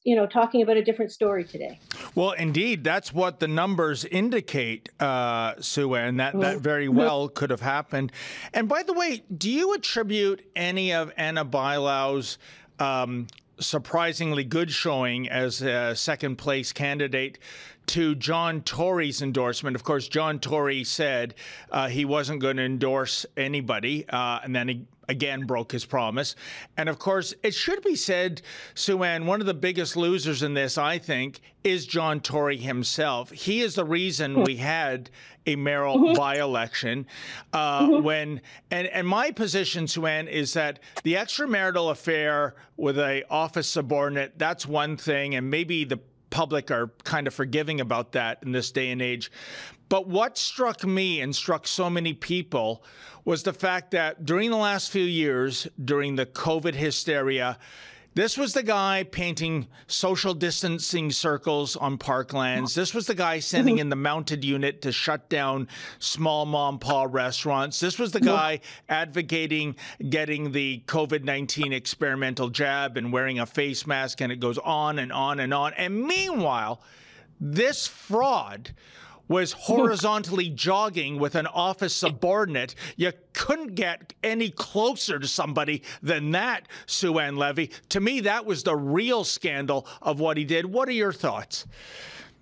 you 0.05 0.15
know, 0.15 0.27
talking 0.27 0.61
about 0.63 0.77
a 0.77 0.85
different 0.85 1.11
story 1.11 1.43
today. 1.43 1.81
Well, 2.15 2.33
indeed, 2.33 2.85
that's 2.85 3.15
what 3.15 3.41
the 3.41 3.49
numbers 3.49 4.05
indicate, 4.05 4.91
uh, 5.01 5.55
Sue, 5.59 5.95
and 5.95 6.21
that, 6.21 6.39
that 6.39 6.59
very 6.59 6.89
well 6.89 7.29
could 7.29 7.49
have 7.49 7.63
happened. 7.63 8.13
And 8.53 8.69
by 8.69 8.83
the 8.83 8.93
way, 8.93 9.25
do 9.37 9.51
you 9.51 9.73
attribute 9.73 10.45
any 10.55 10.93
of 10.93 11.11
Ana 11.17 11.47
Bailão's 11.47 12.37
um, 12.79 13.27
surprisingly 13.61 14.45
good 14.45 14.71
showing 14.71 15.29
as 15.29 15.63
a 15.63 15.95
second 15.95 16.37
place 16.37 16.73
candidate 16.73 17.39
to 17.87 18.15
John 18.15 18.63
Tory's 18.63 19.23
endorsement. 19.23 19.75
Of 19.75 19.83
course, 19.83 20.09
John 20.09 20.39
Tory 20.39 20.85
said 20.85 21.35
uh, 21.71 21.89
he 21.89 22.05
wasn't 22.05 22.41
going 22.41 22.59
to 22.59 22.65
endorse 22.65 23.25
anybody, 23.37 24.07
uh, 24.09 24.41
and 24.45 24.55
then 24.55 24.69
he 24.69 24.87
again 25.09 25.47
broke 25.47 25.73
his 25.73 25.85
promise. 25.85 26.37
And 26.77 26.89
of 26.89 26.99
course, 26.99 27.35
it 27.43 27.55
should 27.55 27.83
be 27.83 27.97
said, 27.97 28.43
Sue-Ann, 28.75 29.27
one 29.27 29.41
of 29.41 29.47
the 29.47 29.55
biggest 29.55 29.97
losers 29.97 30.43
in 30.43 30.55
this, 30.55 30.77
I 30.79 30.99
think, 30.99 31.41
is 31.65 31.87
John 31.87 32.21
Tory 32.21 32.59
himself. 32.59 33.31
He 33.31 33.61
is 33.63 33.75
the 33.75 33.85
reason 33.85 34.43
we 34.45 34.57
had 34.77 35.11
a 35.47 35.57
mayoral 35.57 35.99
Mm-hmm. 35.99 36.17
by-election. 36.17 37.07
Uh, 37.53 37.87
When 38.03 38.43
and 38.71 38.87
and 38.89 39.09
my 39.09 39.31
position, 39.31 39.87
Sue-Ann, 39.89 40.29
is 40.29 40.53
that 40.53 40.81
the 41.05 41.15
extramarital 41.15 41.91
affair 41.91 42.55
with 42.77 42.99
a 42.99 43.25
office 43.31 43.69
subordinate, 43.69 44.39
that's 44.39 44.67
one 44.67 44.97
thing, 44.99 45.35
and 45.35 45.49
maybe 45.51 45.85
the 45.85 45.99
public 46.31 46.71
are 46.71 46.89
kind 47.05 47.27
of 47.27 47.33
forgiving 47.33 47.81
about 47.81 48.13
that 48.13 48.43
in 48.43 48.53
this 48.53 48.71
day 48.71 48.91
and 48.91 49.01
age. 49.01 49.31
But 49.89 50.07
what 50.09 50.37
struck 50.37 50.85
me 50.85 51.21
and 51.21 51.35
struck 51.35 51.67
so 51.67 51.89
many 51.89 52.13
people 52.13 52.85
was 53.25 53.43
the 53.43 53.53
fact 53.53 53.91
that 53.93 54.25
during 54.25 54.51
the 54.51 54.57
last 54.57 54.91
few 54.91 55.05
years, 55.05 55.67
during 55.85 56.17
the 56.17 56.27
COVID 56.27 56.75
hysteria, 56.75 57.59
this 58.15 58.37
was 58.37 58.53
the 58.53 58.65
guy 58.65 59.05
painting 59.05 59.69
social 59.87 60.35
distancing 60.35 61.13
circles 61.13 61.77
on 61.77 61.99
parklands. 61.99 62.75
This 62.75 62.93
was 62.93 63.07
the 63.07 63.15
guy 63.15 63.39
sending 63.39 63.77
mm-hmm. 63.77 63.83
in 63.83 63.89
the 63.91 63.97
mounted 63.97 64.45
unit 64.45 64.83
to 64.83 64.91
shut 64.91 65.29
down 65.29 65.69
small 66.01 66.45
mom 66.45 66.81
pa 66.81 67.05
restaurants. 67.05 67.79
This 67.79 67.97
was 67.97 68.11
the 68.11 68.21
guy 68.21 68.61
advocating 68.89 69.77
getting 70.09 70.51
the 70.51 70.83
COVID 70.87 71.23
19 71.23 71.73
experimental 71.73 72.49
jab 72.49 72.97
and 72.97 73.13
wearing 73.13 73.39
a 73.39 73.47
face 73.47 73.87
mask, 73.87 74.21
and 74.21 74.33
it 74.33 74.41
goes 74.41 74.59
on 74.59 74.99
and 74.99 75.13
on 75.13 75.39
and 75.39 75.55
on. 75.55 75.73
And 75.75 76.03
meanwhile, 76.03 76.83
this 77.41 77.87
fraud 77.87 78.75
was 79.29 79.53
horizontally 79.53 80.49
jogging 80.49 81.19
with 81.19 81.35
an 81.35 81.47
office 81.47 81.95
subordinate. 81.95 82.75
You 82.97 83.13
couldn't 83.33 83.75
get 83.75 84.15
any 84.23 84.51
closer 84.51 85.19
to 85.19 85.29
somebody 85.29 85.83
than 86.03 86.31
that, 86.33 86.67
Sue 86.87 87.19
Ann 87.19 87.37
Levy. 87.37 87.71
To 87.91 88.01
me, 88.01 88.21
that 88.21 88.47
was 88.47 88.63
the 88.63 88.77
real 88.77 89.25
scandal 89.25 89.87
of 90.03 90.21
what 90.21 90.37
he 90.37 90.45
did. 90.45 90.67
What 90.67 90.89
are 90.89 90.93
your 90.93 91.13
thoughts? 91.13 91.67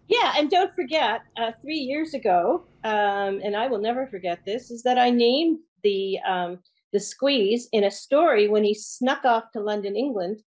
Yeah, 0.08 0.34
and 0.36 0.48
don't 0.48 0.72
forget, 0.72 1.22
uh, 1.36 1.50
three 1.60 1.78
years 1.78 2.14
ago, 2.14 2.64
um, 2.84 3.40
and 3.42 3.56
I 3.56 3.66
will 3.66 3.80
never 3.80 4.06
forget 4.06 4.44
this, 4.46 4.70
is 4.70 4.84
that 4.84 4.98
I 4.98 5.10
named 5.10 5.58
the 5.82 6.18
um, 6.20 6.58
the 6.92 7.00
squeeze 7.00 7.68
in 7.72 7.84
a 7.84 7.90
story 7.90 8.48
when 8.48 8.62
he 8.62 8.72
snuck 8.72 9.24
off 9.24 9.50
to 9.52 9.60
London, 9.60 9.96
England, 9.96 10.42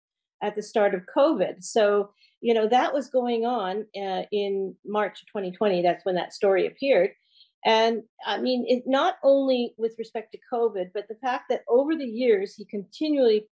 at 0.42 0.54
the 0.54 0.62
start 0.62 0.94
of 0.94 1.00
COVID. 1.16 1.64
So 1.64 2.10
you 2.46 2.54
know 2.54 2.68
that 2.68 2.94
was 2.94 3.08
going 3.08 3.44
on 3.44 3.86
uh, 4.00 4.22
in 4.30 4.76
March 4.86 5.24
2020. 5.26 5.82
That's 5.82 6.04
when 6.04 6.14
that 6.14 6.32
story 6.32 6.68
appeared. 6.68 7.10
And 7.64 8.04
I 8.24 8.38
mean, 8.38 8.64
it 8.68 8.84
not 8.86 9.16
only 9.24 9.74
with 9.76 9.96
respect 9.98 10.30
to 10.30 10.38
COVID, 10.52 10.90
but 10.94 11.08
the 11.08 11.16
fact 11.16 11.46
that 11.50 11.64
over 11.68 11.96
the 11.96 12.04
years 12.04 12.54
he 12.54 12.64
continually 12.64 13.48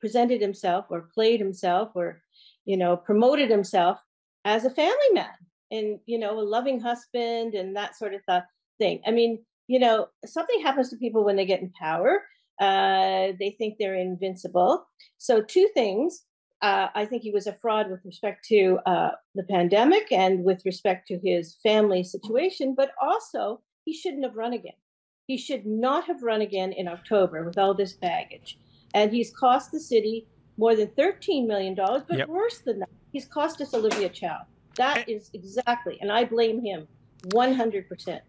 presented 0.00 0.40
himself 0.40 0.86
or 0.90 1.08
played 1.14 1.38
himself 1.38 1.92
or, 1.94 2.20
you 2.64 2.76
know, 2.76 2.96
promoted 2.96 3.48
himself 3.48 4.00
as 4.44 4.64
a 4.64 4.70
family 4.70 5.12
man 5.12 5.38
and, 5.70 6.00
you 6.06 6.18
know, 6.18 6.36
a 6.40 6.42
loving 6.42 6.80
husband 6.80 7.54
and 7.54 7.76
that 7.76 7.96
sort 7.96 8.12
of 8.12 8.22
th- 8.28 8.42
thing. 8.78 9.00
I 9.06 9.12
mean, 9.12 9.38
you 9.68 9.78
know, 9.78 10.08
something 10.26 10.60
happens 10.60 10.90
to 10.90 10.96
people 10.96 11.24
when 11.24 11.36
they 11.36 11.46
get 11.46 11.60
in 11.60 11.70
power. 11.80 12.24
Uh, 12.60 13.38
they 13.38 13.54
think 13.56 13.76
they're 13.78 13.94
invincible. 13.94 14.84
So, 15.18 15.42
two 15.42 15.68
things. 15.74 16.24
Uh, 16.62 16.88
I 16.94 17.04
think 17.06 17.22
he 17.24 17.32
was 17.32 17.48
a 17.48 17.52
fraud 17.52 17.90
with 17.90 18.04
respect 18.04 18.44
to 18.46 18.78
uh, 18.86 19.10
the 19.34 19.42
pandemic 19.42 20.12
and 20.12 20.44
with 20.44 20.64
respect 20.64 21.08
to 21.08 21.18
his 21.18 21.56
family 21.62 22.04
situation, 22.04 22.74
but 22.76 22.92
also 23.02 23.60
he 23.84 23.92
shouldn't 23.92 24.24
have 24.24 24.36
run 24.36 24.52
again. 24.52 24.78
He 25.26 25.36
should 25.36 25.66
not 25.66 26.04
have 26.06 26.22
run 26.22 26.40
again 26.40 26.72
in 26.72 26.86
October 26.86 27.44
with 27.44 27.58
all 27.58 27.74
this 27.74 27.94
baggage. 27.94 28.58
And 28.94 29.10
he's 29.10 29.32
cost 29.32 29.72
the 29.72 29.80
city 29.80 30.28
more 30.56 30.76
than 30.76 30.88
$13 30.88 31.46
million, 31.48 31.74
but 31.74 32.18
Yep. 32.18 32.28
worse 32.28 32.58
than 32.58 32.78
that, 32.80 32.90
he's 33.12 33.26
cost 33.26 33.60
us 33.60 33.74
Olivia 33.74 34.08
Chow. 34.08 34.38
That 34.76 35.08
is 35.08 35.30
exactly, 35.34 35.98
and 36.00 36.12
I 36.12 36.24
blame 36.24 36.62
him 36.64 36.86
100%. 37.28 38.20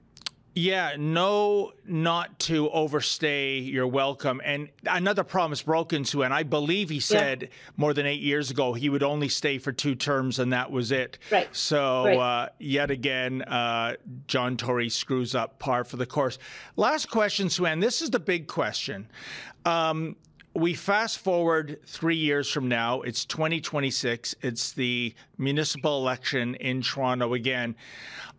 Yeah, 0.55 0.95
no, 0.99 1.73
not 1.83 2.37
to 2.39 2.69
overstay 2.69 3.57
your 3.57 3.87
welcome. 3.87 4.39
And 4.45 4.69
another 4.85 5.23
promise 5.23 5.63
broken 5.63 6.03
to, 6.05 6.23
and 6.23 6.31
I 6.31 6.43
believe 6.43 6.89
he 6.89 6.99
said 6.99 7.49
more 7.75 7.93
than 7.93 8.05
eight 8.05 8.21
years 8.21 8.51
ago 8.51 8.73
he 8.73 8.87
would 8.89 9.01
only 9.01 9.29
stay 9.29 9.57
for 9.57 9.71
two 9.71 9.95
terms, 9.95 10.37
and 10.37 10.53
that 10.53 10.71
was 10.71 10.91
it. 10.91 11.17
Right. 11.31 11.47
So 11.55 12.05
Right. 12.05 12.17
Uh, 12.17 12.49
yet 12.59 12.91
again, 12.91 13.41
uh, 13.41 13.95
John 14.27 14.55
Tory 14.55 14.89
screws 14.89 15.33
up 15.33 15.57
par 15.57 15.83
for 15.83 15.97
the 15.97 16.05
course. 16.05 16.37
Last 16.75 17.09
question, 17.09 17.49
Sue-Ann. 17.49 17.79
This 17.79 18.01
is 18.03 18.11
the 18.11 18.19
big 18.19 18.47
question. 18.47 19.07
Um, 19.65 20.15
we 20.53 20.75
fast 20.75 21.17
forward 21.17 21.79
three 21.87 22.15
years 22.15 22.47
from 22.47 22.67
now. 22.67 23.01
It's 23.01 23.25
2026. 23.25 24.35
It's 24.43 24.71
the 24.73 25.15
municipal 25.39 25.97
election 25.97 26.53
in 26.55 26.83
Toronto 26.83 27.33
again. 27.33 27.75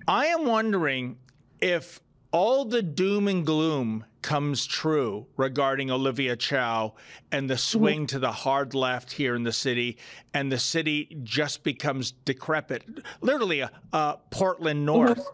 I 0.07 0.27
am 0.27 0.47
wondering 0.47 1.17
if 1.61 2.01
all 2.35 2.65
the 2.65 2.83
doom 2.83 3.29
and 3.29 3.47
gloom 3.47 4.05
comes 4.21 4.67
true 4.67 5.25
regarding 5.37 5.89
Olivia 5.89 6.35
Chow 6.35 6.95
and 7.31 7.49
the 7.49 7.55
mm-hmm. 7.55 7.79
swing 7.79 8.07
to 8.09 8.19
the 8.19 8.33
hard 8.33 8.75
left 8.75 9.13
here 9.13 9.37
in 9.37 9.45
the 9.45 9.53
city, 9.53 9.99
and 10.35 10.51
the 10.51 10.59
city 10.59 11.17
just 11.23 11.63
becomes 11.63 12.11
decrepit, 12.11 12.83
literally 13.21 13.61
a, 13.61 13.71
a 13.93 14.19
Portland 14.31 14.81
mm-hmm. 14.81 14.87
North. 14.87 15.25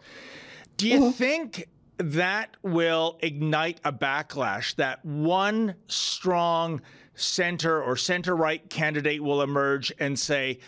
Do 0.77 0.87
you 0.87 0.99
mm-hmm. 0.99 1.11
think 1.11 1.69
that 1.97 2.55
will 2.61 3.17
ignite 3.21 3.81
a 3.83 3.91
backlash? 3.91 4.75
That 4.75 5.03
one 5.03 5.73
strong 5.87 6.81
center 7.15 7.81
or 7.81 7.97
center 7.97 8.35
right 8.35 8.69
candidate 8.69 9.23
will 9.23 9.41
emerge 9.41 9.91
and 9.97 10.19
say, 10.19 10.59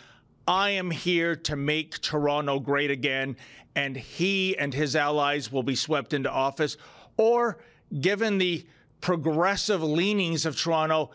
I 0.48 0.72
am 0.72 0.92
here 0.92 1.36
to 1.38 1.56
make 1.56 2.00
Toronto 2.00 2.60
great 2.60 2.92
again, 2.92 3.38
and 3.76 3.96
he 3.96 4.58
and 4.58 4.74
his 4.74 4.96
allies 4.96 5.52
will 5.52 5.64
be 5.64 5.76
swept 5.76 6.14
into 6.14 6.30
office? 6.30 6.78
Or, 7.18 7.60
given 8.02 8.38
the 8.38 8.66
progressive 9.00 9.82
leanings 9.82 10.46
of 10.46 10.58
Toronto, 10.58 11.12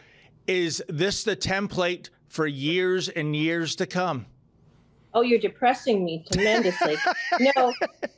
is 0.47 0.83
this 0.89 1.25
the 1.25 1.37
template 1.37 2.09
for 2.29 2.47
years 2.47 3.09
and 3.09 3.37
years 3.37 3.77
to 3.77 3.87
come? 3.87 4.27
Oh, 5.15 5.23
you're 5.23 5.39
depressing 5.39 6.05
me 6.05 6.25
tremendously. 6.31 6.97
no, 7.57 7.73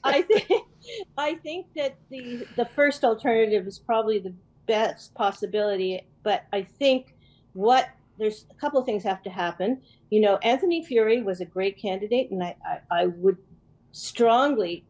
I 0.04 0.22
think 0.22 0.50
I 1.16 1.34
think 1.36 1.66
that 1.76 1.96
the 2.08 2.46
the 2.56 2.64
first 2.64 3.04
alternative 3.04 3.66
is 3.66 3.78
probably 3.78 4.18
the 4.18 4.34
best 4.66 5.14
possibility, 5.14 6.02
but 6.22 6.44
I 6.52 6.62
think 6.62 7.14
what 7.52 7.88
there's 8.20 8.44
a 8.50 8.54
couple 8.54 8.78
of 8.78 8.86
things 8.86 9.02
have 9.02 9.22
to 9.22 9.30
happen. 9.30 9.80
You 10.10 10.20
know, 10.20 10.36
Anthony 10.42 10.84
Furey 10.86 11.24
was 11.24 11.40
a 11.40 11.44
great 11.46 11.78
candidate, 11.78 12.30
and 12.30 12.42
I 12.44 12.54
I, 12.64 12.78
I 13.02 13.06
would 13.06 13.38
strongly 13.92 14.84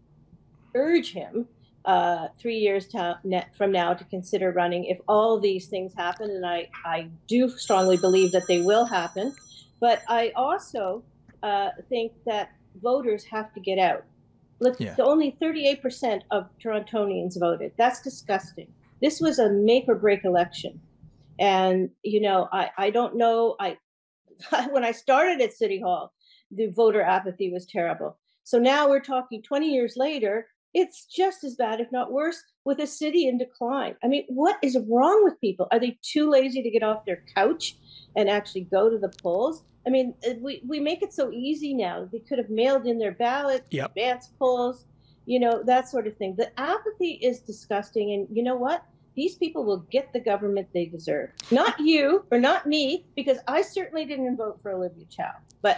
urge 0.74 1.12
him 1.12 1.46
uh, 1.84 2.28
three 2.38 2.58
years 2.58 2.86
to, 2.88 3.18
net 3.24 3.56
from 3.56 3.72
now 3.72 3.94
to 3.94 4.04
consider 4.04 4.52
running 4.52 4.84
if 4.84 4.98
all 5.08 5.38
these 5.40 5.68
things 5.68 5.94
happen, 5.94 6.28
and 6.30 6.44
I 6.44 6.68
I 6.84 7.08
do 7.28 7.48
strongly 7.48 7.96
believe 7.96 8.32
that 8.32 8.46
they 8.48 8.60
will 8.60 8.84
happen. 8.84 9.34
But 9.80 10.02
I 10.08 10.32
also 10.36 11.02
uh, 11.42 11.70
think 11.88 12.12
that 12.26 12.50
voters 12.82 13.24
have 13.24 13.54
to 13.54 13.60
get 13.60 13.78
out. 13.78 14.04
Look, 14.60 14.78
Yeah. 14.78 14.94
only 14.98 15.38
38% 15.40 16.20
of 16.30 16.50
Torontonians 16.62 17.40
voted. 17.40 17.72
That's 17.78 18.02
disgusting. 18.02 18.66
This 19.00 19.20
was 19.20 19.38
a 19.38 19.48
make 19.48 19.86
or 19.88 19.94
break 19.94 20.24
election. 20.24 20.80
And, 21.40 21.90
you 22.04 22.20
know, 22.20 22.48
I, 22.52 22.70
I 22.78 22.90
don't 22.90 23.16
know. 23.16 23.56
I 23.58 23.78
When 24.70 24.84
I 24.84 24.92
started 24.92 25.40
at 25.40 25.52
City 25.52 25.80
Hall, 25.80 26.12
the 26.50 26.68
voter 26.68 27.02
apathy 27.02 27.50
was 27.50 27.66
terrible. 27.66 28.18
So 28.44 28.58
now 28.58 28.88
we're 28.88 29.00
talking 29.00 29.42
20 29.42 29.72
years 29.72 29.94
later, 29.96 30.46
it's 30.74 31.04
just 31.06 31.44
as 31.44 31.56
bad, 31.56 31.80
if 31.80 31.90
not 31.92 32.12
worse, 32.12 32.42
with 32.64 32.78
a 32.80 32.86
city 32.86 33.26
in 33.28 33.38
decline. 33.38 33.96
I 34.04 34.08
mean, 34.08 34.24
what 34.28 34.56
is 34.62 34.78
wrong 34.88 35.24
with 35.24 35.40
people? 35.40 35.66
Are 35.72 35.80
they 35.80 35.98
too 36.02 36.30
lazy 36.30 36.62
to 36.62 36.70
get 36.70 36.82
off 36.82 37.04
their 37.04 37.24
couch 37.34 37.76
and 38.16 38.28
actually 38.30 38.62
go 38.62 38.88
to 38.90 38.98
the 38.98 39.12
polls? 39.22 39.64
I 39.86 39.90
mean, 39.90 40.14
uh, 40.28 40.34
we, 40.40 40.62
we 40.66 40.78
make 40.78 41.02
it 41.02 41.12
so 41.12 41.30
easy 41.32 41.74
now. 41.74 42.08
They 42.12 42.20
could 42.20 42.38
have 42.38 42.50
mailed 42.50 42.86
in 42.86 42.98
their 42.98 43.12
ballot, 43.12 43.64
Yep. 43.70 43.90
advance 43.90 44.30
polls, 44.38 44.84
you 45.26 45.40
know, 45.40 45.62
that 45.64 45.88
sort 45.88 46.06
of 46.06 46.16
thing. 46.16 46.36
The 46.36 46.58
apathy 46.60 47.12
is 47.22 47.40
disgusting. 47.40 48.12
And 48.12 48.28
you 48.30 48.42
know 48.42 48.56
what? 48.56 48.84
These 49.20 49.36
people 49.36 49.64
will 49.66 49.84
get 49.90 50.14
the 50.14 50.18
government 50.20 50.68
they 50.72 50.86
deserve. 50.86 51.28
Not 51.50 51.78
you 51.78 52.24
or 52.30 52.38
not 52.38 52.64
me, 52.64 53.04
because 53.14 53.36
I 53.46 53.60
certainly 53.60 54.06
didn't 54.06 54.34
vote 54.38 54.58
for 54.62 54.72
Olivia 54.72 55.04
Chow. 55.10 55.32
But 55.60 55.76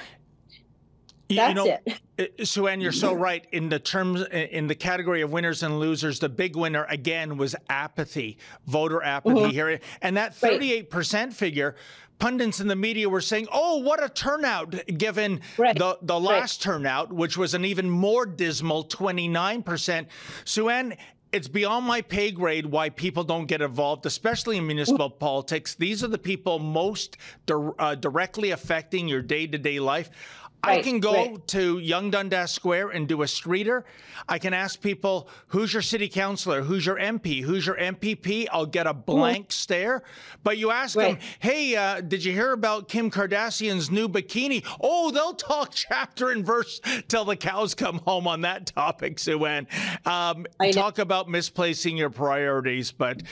That's 1.29 1.49
you 1.49 1.55
know, 1.57 1.79
it. 1.85 2.01
uh, 2.41 2.45
Sue 2.45 2.69
Ann, 2.69 2.81
you're 2.81 2.93
so 2.93 3.13
right. 3.13 3.45
In 3.51 3.69
the 3.69 3.81
terms, 3.81 4.23
in 4.31 4.69
the 4.69 4.77
category 4.77 5.23
of 5.23 5.33
winners 5.33 5.65
and 5.65 5.81
losers, 5.81 6.21
the 6.21 6.29
big 6.29 6.55
winner 6.55 6.85
again 6.89 7.37
was 7.37 7.57
apathy, 7.69 8.39
voter 8.69 9.03
apathy 9.03 9.35
Mhm. 9.41 9.51
here, 9.51 9.81
and 10.01 10.17
that 10.17 10.37
38% 10.37 11.35
figure. 11.35 11.75
Pundits 12.21 12.61
in 12.61 12.69
the 12.69 12.77
media 12.77 13.09
were 13.09 13.21
saying, 13.21 13.49
"Oh, 13.53 13.79
what 13.79 14.01
a 14.05 14.09
turnout!" 14.09 14.87
Given 14.87 15.41
the 15.57 15.99
the 16.01 16.21
last 16.21 16.63
turnout, 16.63 17.13
which 17.13 17.37
was 17.37 17.55
an 17.55 17.65
even 17.65 17.91
more 17.91 18.25
dismal 18.25 18.85
29%. 18.85 20.07
Sue 20.45 20.69
Ann, 20.69 20.95
it's 21.33 21.49
beyond 21.49 21.87
my 21.87 22.03
pay 22.03 22.31
grade 22.31 22.67
why 22.67 22.91
people 22.91 23.25
don't 23.25 23.47
get 23.47 23.63
involved, 23.63 24.05
especially 24.05 24.59
in 24.59 24.67
municipal 24.67 25.09
politics. 25.09 25.75
These 25.75 26.05
are 26.05 26.09
the 26.09 26.19
people 26.19 26.59
most 26.59 27.17
dir- 27.47 27.81
uh, 27.81 27.95
directly 27.95 28.51
affecting 28.51 29.09
your 29.09 29.23
day 29.23 29.47
to 29.47 29.59
day 29.59 29.81
life. 29.81 30.11
I 30.65 30.81
can 30.81 31.01
go 31.01 31.13
right. 31.13 31.47
to 31.49 31.79
Yonge 31.79 32.13
Dundas 32.13 32.53
Square 32.53 32.91
and 32.91 33.09
do 33.09 33.23
a 33.23 33.29
streeter. 33.29 33.85
I 34.29 34.39
can 34.39 34.55
ask 34.55 34.81
people, 34.81 35.29
who's 35.49 35.73
your 35.73 35.83
city 35.83 36.09
councilor? 36.09 36.63
Who's 36.63 36.87
your 36.87 36.97
MP? 36.97 37.43
Who's 37.43 37.67
your 37.67 37.77
MPP? 37.77 38.47
I'll 38.53 38.67
get 38.67 38.87
a 38.87 38.95
blank 38.95 39.51
stare. 39.51 40.05
But 40.45 40.59
you 40.59 40.71
ask 40.71 40.95
them, 40.95 41.19
hey, 41.41 41.75
uh, 41.75 42.01
did 42.01 42.25
you 42.25 42.33
hear 42.33 42.53
about 42.53 42.89
Kim 42.89 43.11
Kardashian's 43.11 43.91
new 43.91 44.09
bikini? 44.09 44.65
Oh, 44.81 45.11
they'll 45.11 45.35
talk 45.35 45.73
chapter 45.75 46.31
and 46.31 46.47
verse 46.47 46.81
till 47.09 47.25
the 47.25 47.37
cows 47.37 47.75
come 47.75 47.99
home 47.99 48.29
on 48.29 48.43
that 48.43 48.67
topic, 48.67 49.19
Sue 49.19 49.45
Ann. 49.45 49.67
Um, 50.07 50.47
talk 50.71 50.99
about 50.99 51.29
misplacing 51.29 51.97
your 51.97 52.11
priorities. 52.11 52.93
But, 52.93 53.23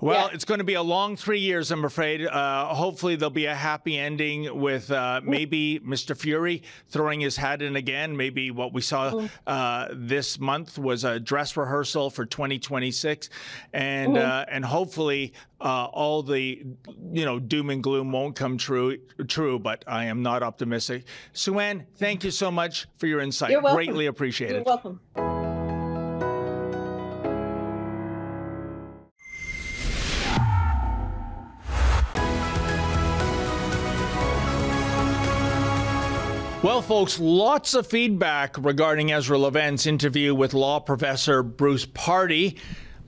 well, 0.00 0.28
it's 0.32 0.44
going 0.44 0.58
to 0.58 0.64
be 0.64 0.74
a 0.74 0.82
long 0.82 1.16
three 1.16 1.40
years, 1.40 1.70
I'm 1.70 1.84
afraid. 1.84 2.26
Uh, 2.26 2.66
hopefully, 2.66 3.14
there'll 3.14 3.30
be 3.30 3.46
a 3.46 3.54
happy 3.54 3.96
ending 3.96 4.60
with 4.60 4.90
uh, 4.90 5.20
maybe 5.22 5.78
Mr. 5.80 6.16
Furey 6.16 6.62
throwing 6.88 7.20
his 7.20 7.36
hat 7.36 7.62
in 7.62 7.76
again. 7.76 8.16
Maybe 8.16 8.50
what 8.50 8.72
we 8.72 8.80
saw 8.80 9.26
uh, 9.46 9.88
this 9.92 10.38
month 10.40 10.78
was 10.78 11.04
a 11.04 11.20
dress 11.20 11.56
rehearsal 11.56 12.10
for 12.10 12.24
2026, 12.26 13.28
and 13.72 14.14
Mhm. 14.14 14.18
uh, 14.26 14.44
and 14.48 14.64
hopefully 14.64 15.32
uh, 15.60 15.84
all 15.86 16.22
the 16.22 16.64
you 17.12 17.24
know 17.24 17.38
doom 17.38 17.70
and 17.70 17.82
gloom 17.82 18.12
won't 18.12 18.36
come 18.36 18.56
true. 18.58 18.98
True, 19.28 19.58
but 19.58 19.84
I 19.86 20.04
am 20.06 20.22
not 20.22 20.42
optimistic. 20.42 21.04
Sue 21.32 21.58
Ann, 21.58 21.86
thank 21.96 22.24
you 22.24 22.30
so 22.30 22.50
much 22.50 22.86
for 22.98 23.06
your 23.06 23.20
insight. 23.20 23.50
You're 23.50 23.60
welcome. 23.62 23.76
Greatly 23.84 24.06
appreciated. 24.06 24.54
You're 24.56 24.64
welcome. 24.64 25.00
Well, 36.62 36.82
folks, 36.82 37.18
lots 37.18 37.72
of 37.72 37.86
feedback 37.86 38.54
regarding 38.58 39.12
Ezra 39.12 39.38
Levant's 39.38 39.86
interview 39.86 40.34
with 40.34 40.52
law 40.52 40.78
professor 40.78 41.42
Bruce 41.42 41.86
Pardy. 41.86 42.58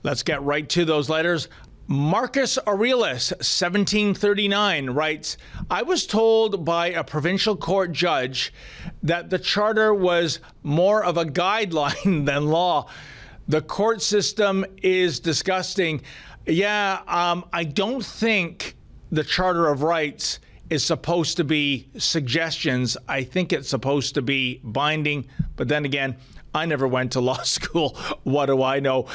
Let's 0.01 0.23
get 0.23 0.41
right 0.41 0.67
to 0.69 0.85
those 0.85 1.07
letters. 1.07 1.49
Marcus 1.85 2.57
Aurelius, 2.65 3.29
1739, 3.29 4.89
writes 4.89 5.37
I 5.69 5.83
was 5.83 6.07
told 6.07 6.65
by 6.65 6.87
a 6.87 7.03
provincial 7.03 7.55
court 7.55 7.91
judge 7.91 8.51
that 9.03 9.29
the 9.29 9.37
charter 9.37 9.93
was 9.93 10.39
more 10.63 11.03
of 11.03 11.17
a 11.17 11.25
guideline 11.25 12.25
than 12.25 12.47
law. 12.47 12.87
The 13.47 13.61
court 13.61 14.01
system 14.01 14.65
is 14.81 15.19
disgusting. 15.19 16.01
Yeah, 16.47 17.01
um, 17.05 17.45
I 17.53 17.65
don't 17.65 18.03
think 18.03 18.75
the 19.11 19.23
Charter 19.23 19.67
of 19.67 19.83
Rights 19.83 20.39
is 20.73 20.83
supposed 20.83 21.37
to 21.37 21.43
be 21.43 21.87
suggestions. 21.97 22.97
I 23.07 23.23
think 23.23 23.53
it's 23.53 23.69
supposed 23.69 24.15
to 24.15 24.23
be 24.23 24.59
binding. 24.63 25.27
But 25.55 25.67
then 25.67 25.85
again, 25.85 26.17
I 26.55 26.65
never 26.65 26.87
went 26.87 27.11
to 27.13 27.19
law 27.31 27.41
school. 27.43 27.97
What 28.23 28.47
do 28.47 28.61
I 28.61 28.79
know? 28.79 29.07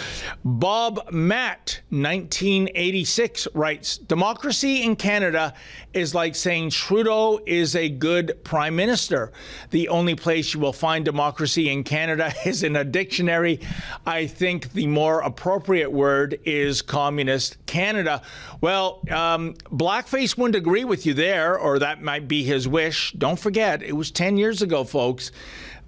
Bob 0.44 1.12
Matt, 1.12 1.80
1986, 1.90 3.48
writes 3.54 3.98
Democracy 3.98 4.82
in 4.82 4.96
Canada 4.96 5.54
is 5.92 6.14
like 6.14 6.34
saying 6.34 6.70
Trudeau 6.70 7.40
is 7.46 7.76
a 7.76 7.88
good 7.88 8.42
prime 8.44 8.76
minister. 8.76 9.32
The 9.70 9.88
only 9.88 10.14
place 10.14 10.52
you 10.52 10.60
will 10.60 10.72
find 10.72 11.04
democracy 11.04 11.70
in 11.70 11.84
Canada 11.84 12.32
is 12.44 12.62
in 12.62 12.76
a 12.76 12.84
dictionary. 12.84 13.60
I 14.06 14.26
think 14.26 14.72
the 14.72 14.86
more 14.86 15.20
appropriate 15.20 15.90
word 15.90 16.38
is 16.44 16.82
communist 16.82 17.64
Canada. 17.66 18.22
Well, 18.60 19.00
um, 19.10 19.54
Blackface 19.70 20.36
wouldn't 20.36 20.56
agree 20.56 20.84
with 20.84 21.06
you 21.06 21.14
there, 21.14 21.56
or 21.56 21.78
that 21.78 22.02
might 22.02 22.26
be 22.26 22.42
his 22.42 22.66
wish. 22.66 23.12
Don't 23.12 23.38
forget, 23.38 23.82
it 23.82 23.92
was 23.92 24.10
10 24.10 24.36
years 24.36 24.62
ago, 24.62 24.84
folks 24.84 25.30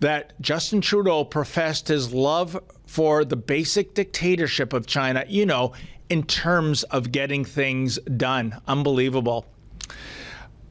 that 0.00 0.32
Justin 0.40 0.80
Trudeau 0.80 1.24
professed 1.24 1.88
his 1.88 2.12
love 2.12 2.58
for 2.86 3.24
the 3.24 3.36
basic 3.36 3.94
dictatorship 3.94 4.72
of 4.72 4.86
China, 4.86 5.24
you 5.28 5.46
know, 5.46 5.72
in 6.08 6.22
terms 6.24 6.82
of 6.84 7.12
getting 7.12 7.44
things 7.44 7.98
done. 8.16 8.60
Unbelievable. 8.66 9.46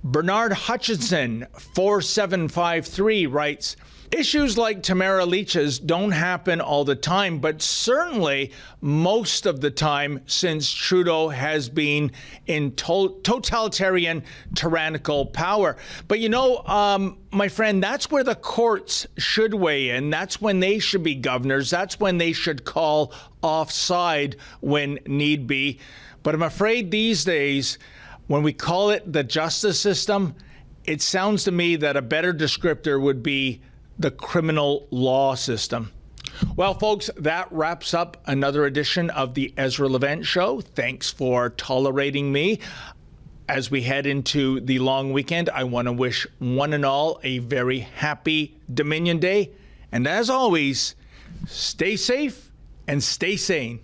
Bernard 0.04 0.54
Hutchinson, 0.54 1.46
4753, 1.58 3.26
writes 3.28 3.76
Issues 4.12 4.58
like 4.58 4.82
Tamara 4.82 5.24
Lich's 5.24 5.78
don't 5.78 6.12
happen 6.12 6.62
all 6.62 6.84
the 6.84 6.96
time, 6.96 7.38
but 7.38 7.62
certainly 7.62 8.52
most 8.82 9.46
of 9.46 9.62
the 9.62 9.70
time 9.70 10.22
since 10.26 10.72
Trudeau 10.72 11.30
has 11.30 11.70
been 11.70 12.12
in 12.48 12.76
to- 12.76 13.20
totalitarian, 13.22 14.24
tyrannical 14.56 15.28
power. 15.28 15.78
But 16.08 16.20
you 16.20 16.30
know, 16.30 16.58
um, 16.66 17.20
my 17.32 17.50
friend, 17.50 17.84
that's 17.84 18.10
where 18.10 18.24
the 18.24 18.34
courts 18.34 19.06
should 19.20 19.54
weigh 19.54 19.90
in. 19.92 20.10
That's 20.10 20.42
when 20.42 20.60
they 20.60 20.80
should 20.80 21.04
be 21.04 21.14
governors. 21.14 21.70
That's 21.70 22.00
when 22.00 22.18
they 22.18 22.34
should 22.34 22.66
call 22.66 23.14
offside 23.44 24.38
when 24.60 24.98
need 25.06 25.46
be. 25.46 25.80
But 26.24 26.34
I'm 26.34 26.42
afraid 26.42 26.90
these 26.90 27.24
days, 27.24 27.78
when 28.26 28.42
we 28.42 28.54
call 28.54 28.90
it 28.90 29.14
the 29.14 29.24
justice 29.24 29.80
system, 29.80 30.34
it 30.86 31.04
sounds 31.04 31.44
to 31.44 31.52
me 31.52 31.76
that 31.76 31.96
a 31.96 32.02
better 32.02 32.34
descriptor 32.34 33.00
would 33.00 33.22
be 33.22 33.62
the 34.00 34.10
criminal 34.10 34.88
law 34.90 35.36
system. 35.36 35.92
Well, 36.56 36.74
folks, 36.74 37.10
that 37.18 37.52
wraps 37.52 37.94
up 37.94 38.18
another 38.26 38.66
edition 38.66 39.10
of 39.10 39.34
the 39.34 39.54
Ezra 39.58 39.90
Levant 39.90 40.26
Show. 40.26 40.62
Thanks 40.62 41.12
for 41.12 41.50
tolerating 41.50 42.32
me. 42.32 42.60
As 43.50 43.70
we 43.70 43.82
head 43.82 44.06
into 44.06 44.62
the 44.62 44.80
long 44.80 45.12
weekend, 45.12 45.50
I 45.50 45.66
want 45.66 45.88
to 45.88 45.92
wish 45.92 46.26
one 46.38 46.72
and 46.72 46.86
all 46.86 47.20
a 47.24 47.40
very 47.40 47.80
happy 47.80 48.58
Dominion 48.74 49.20
Day. 49.20 49.52
And 49.92 50.08
as 50.08 50.30
always, 50.30 50.96
stay 51.48 51.96
safe 51.96 52.52
and 52.88 53.04
stay 53.04 53.36
sane. 53.36 53.84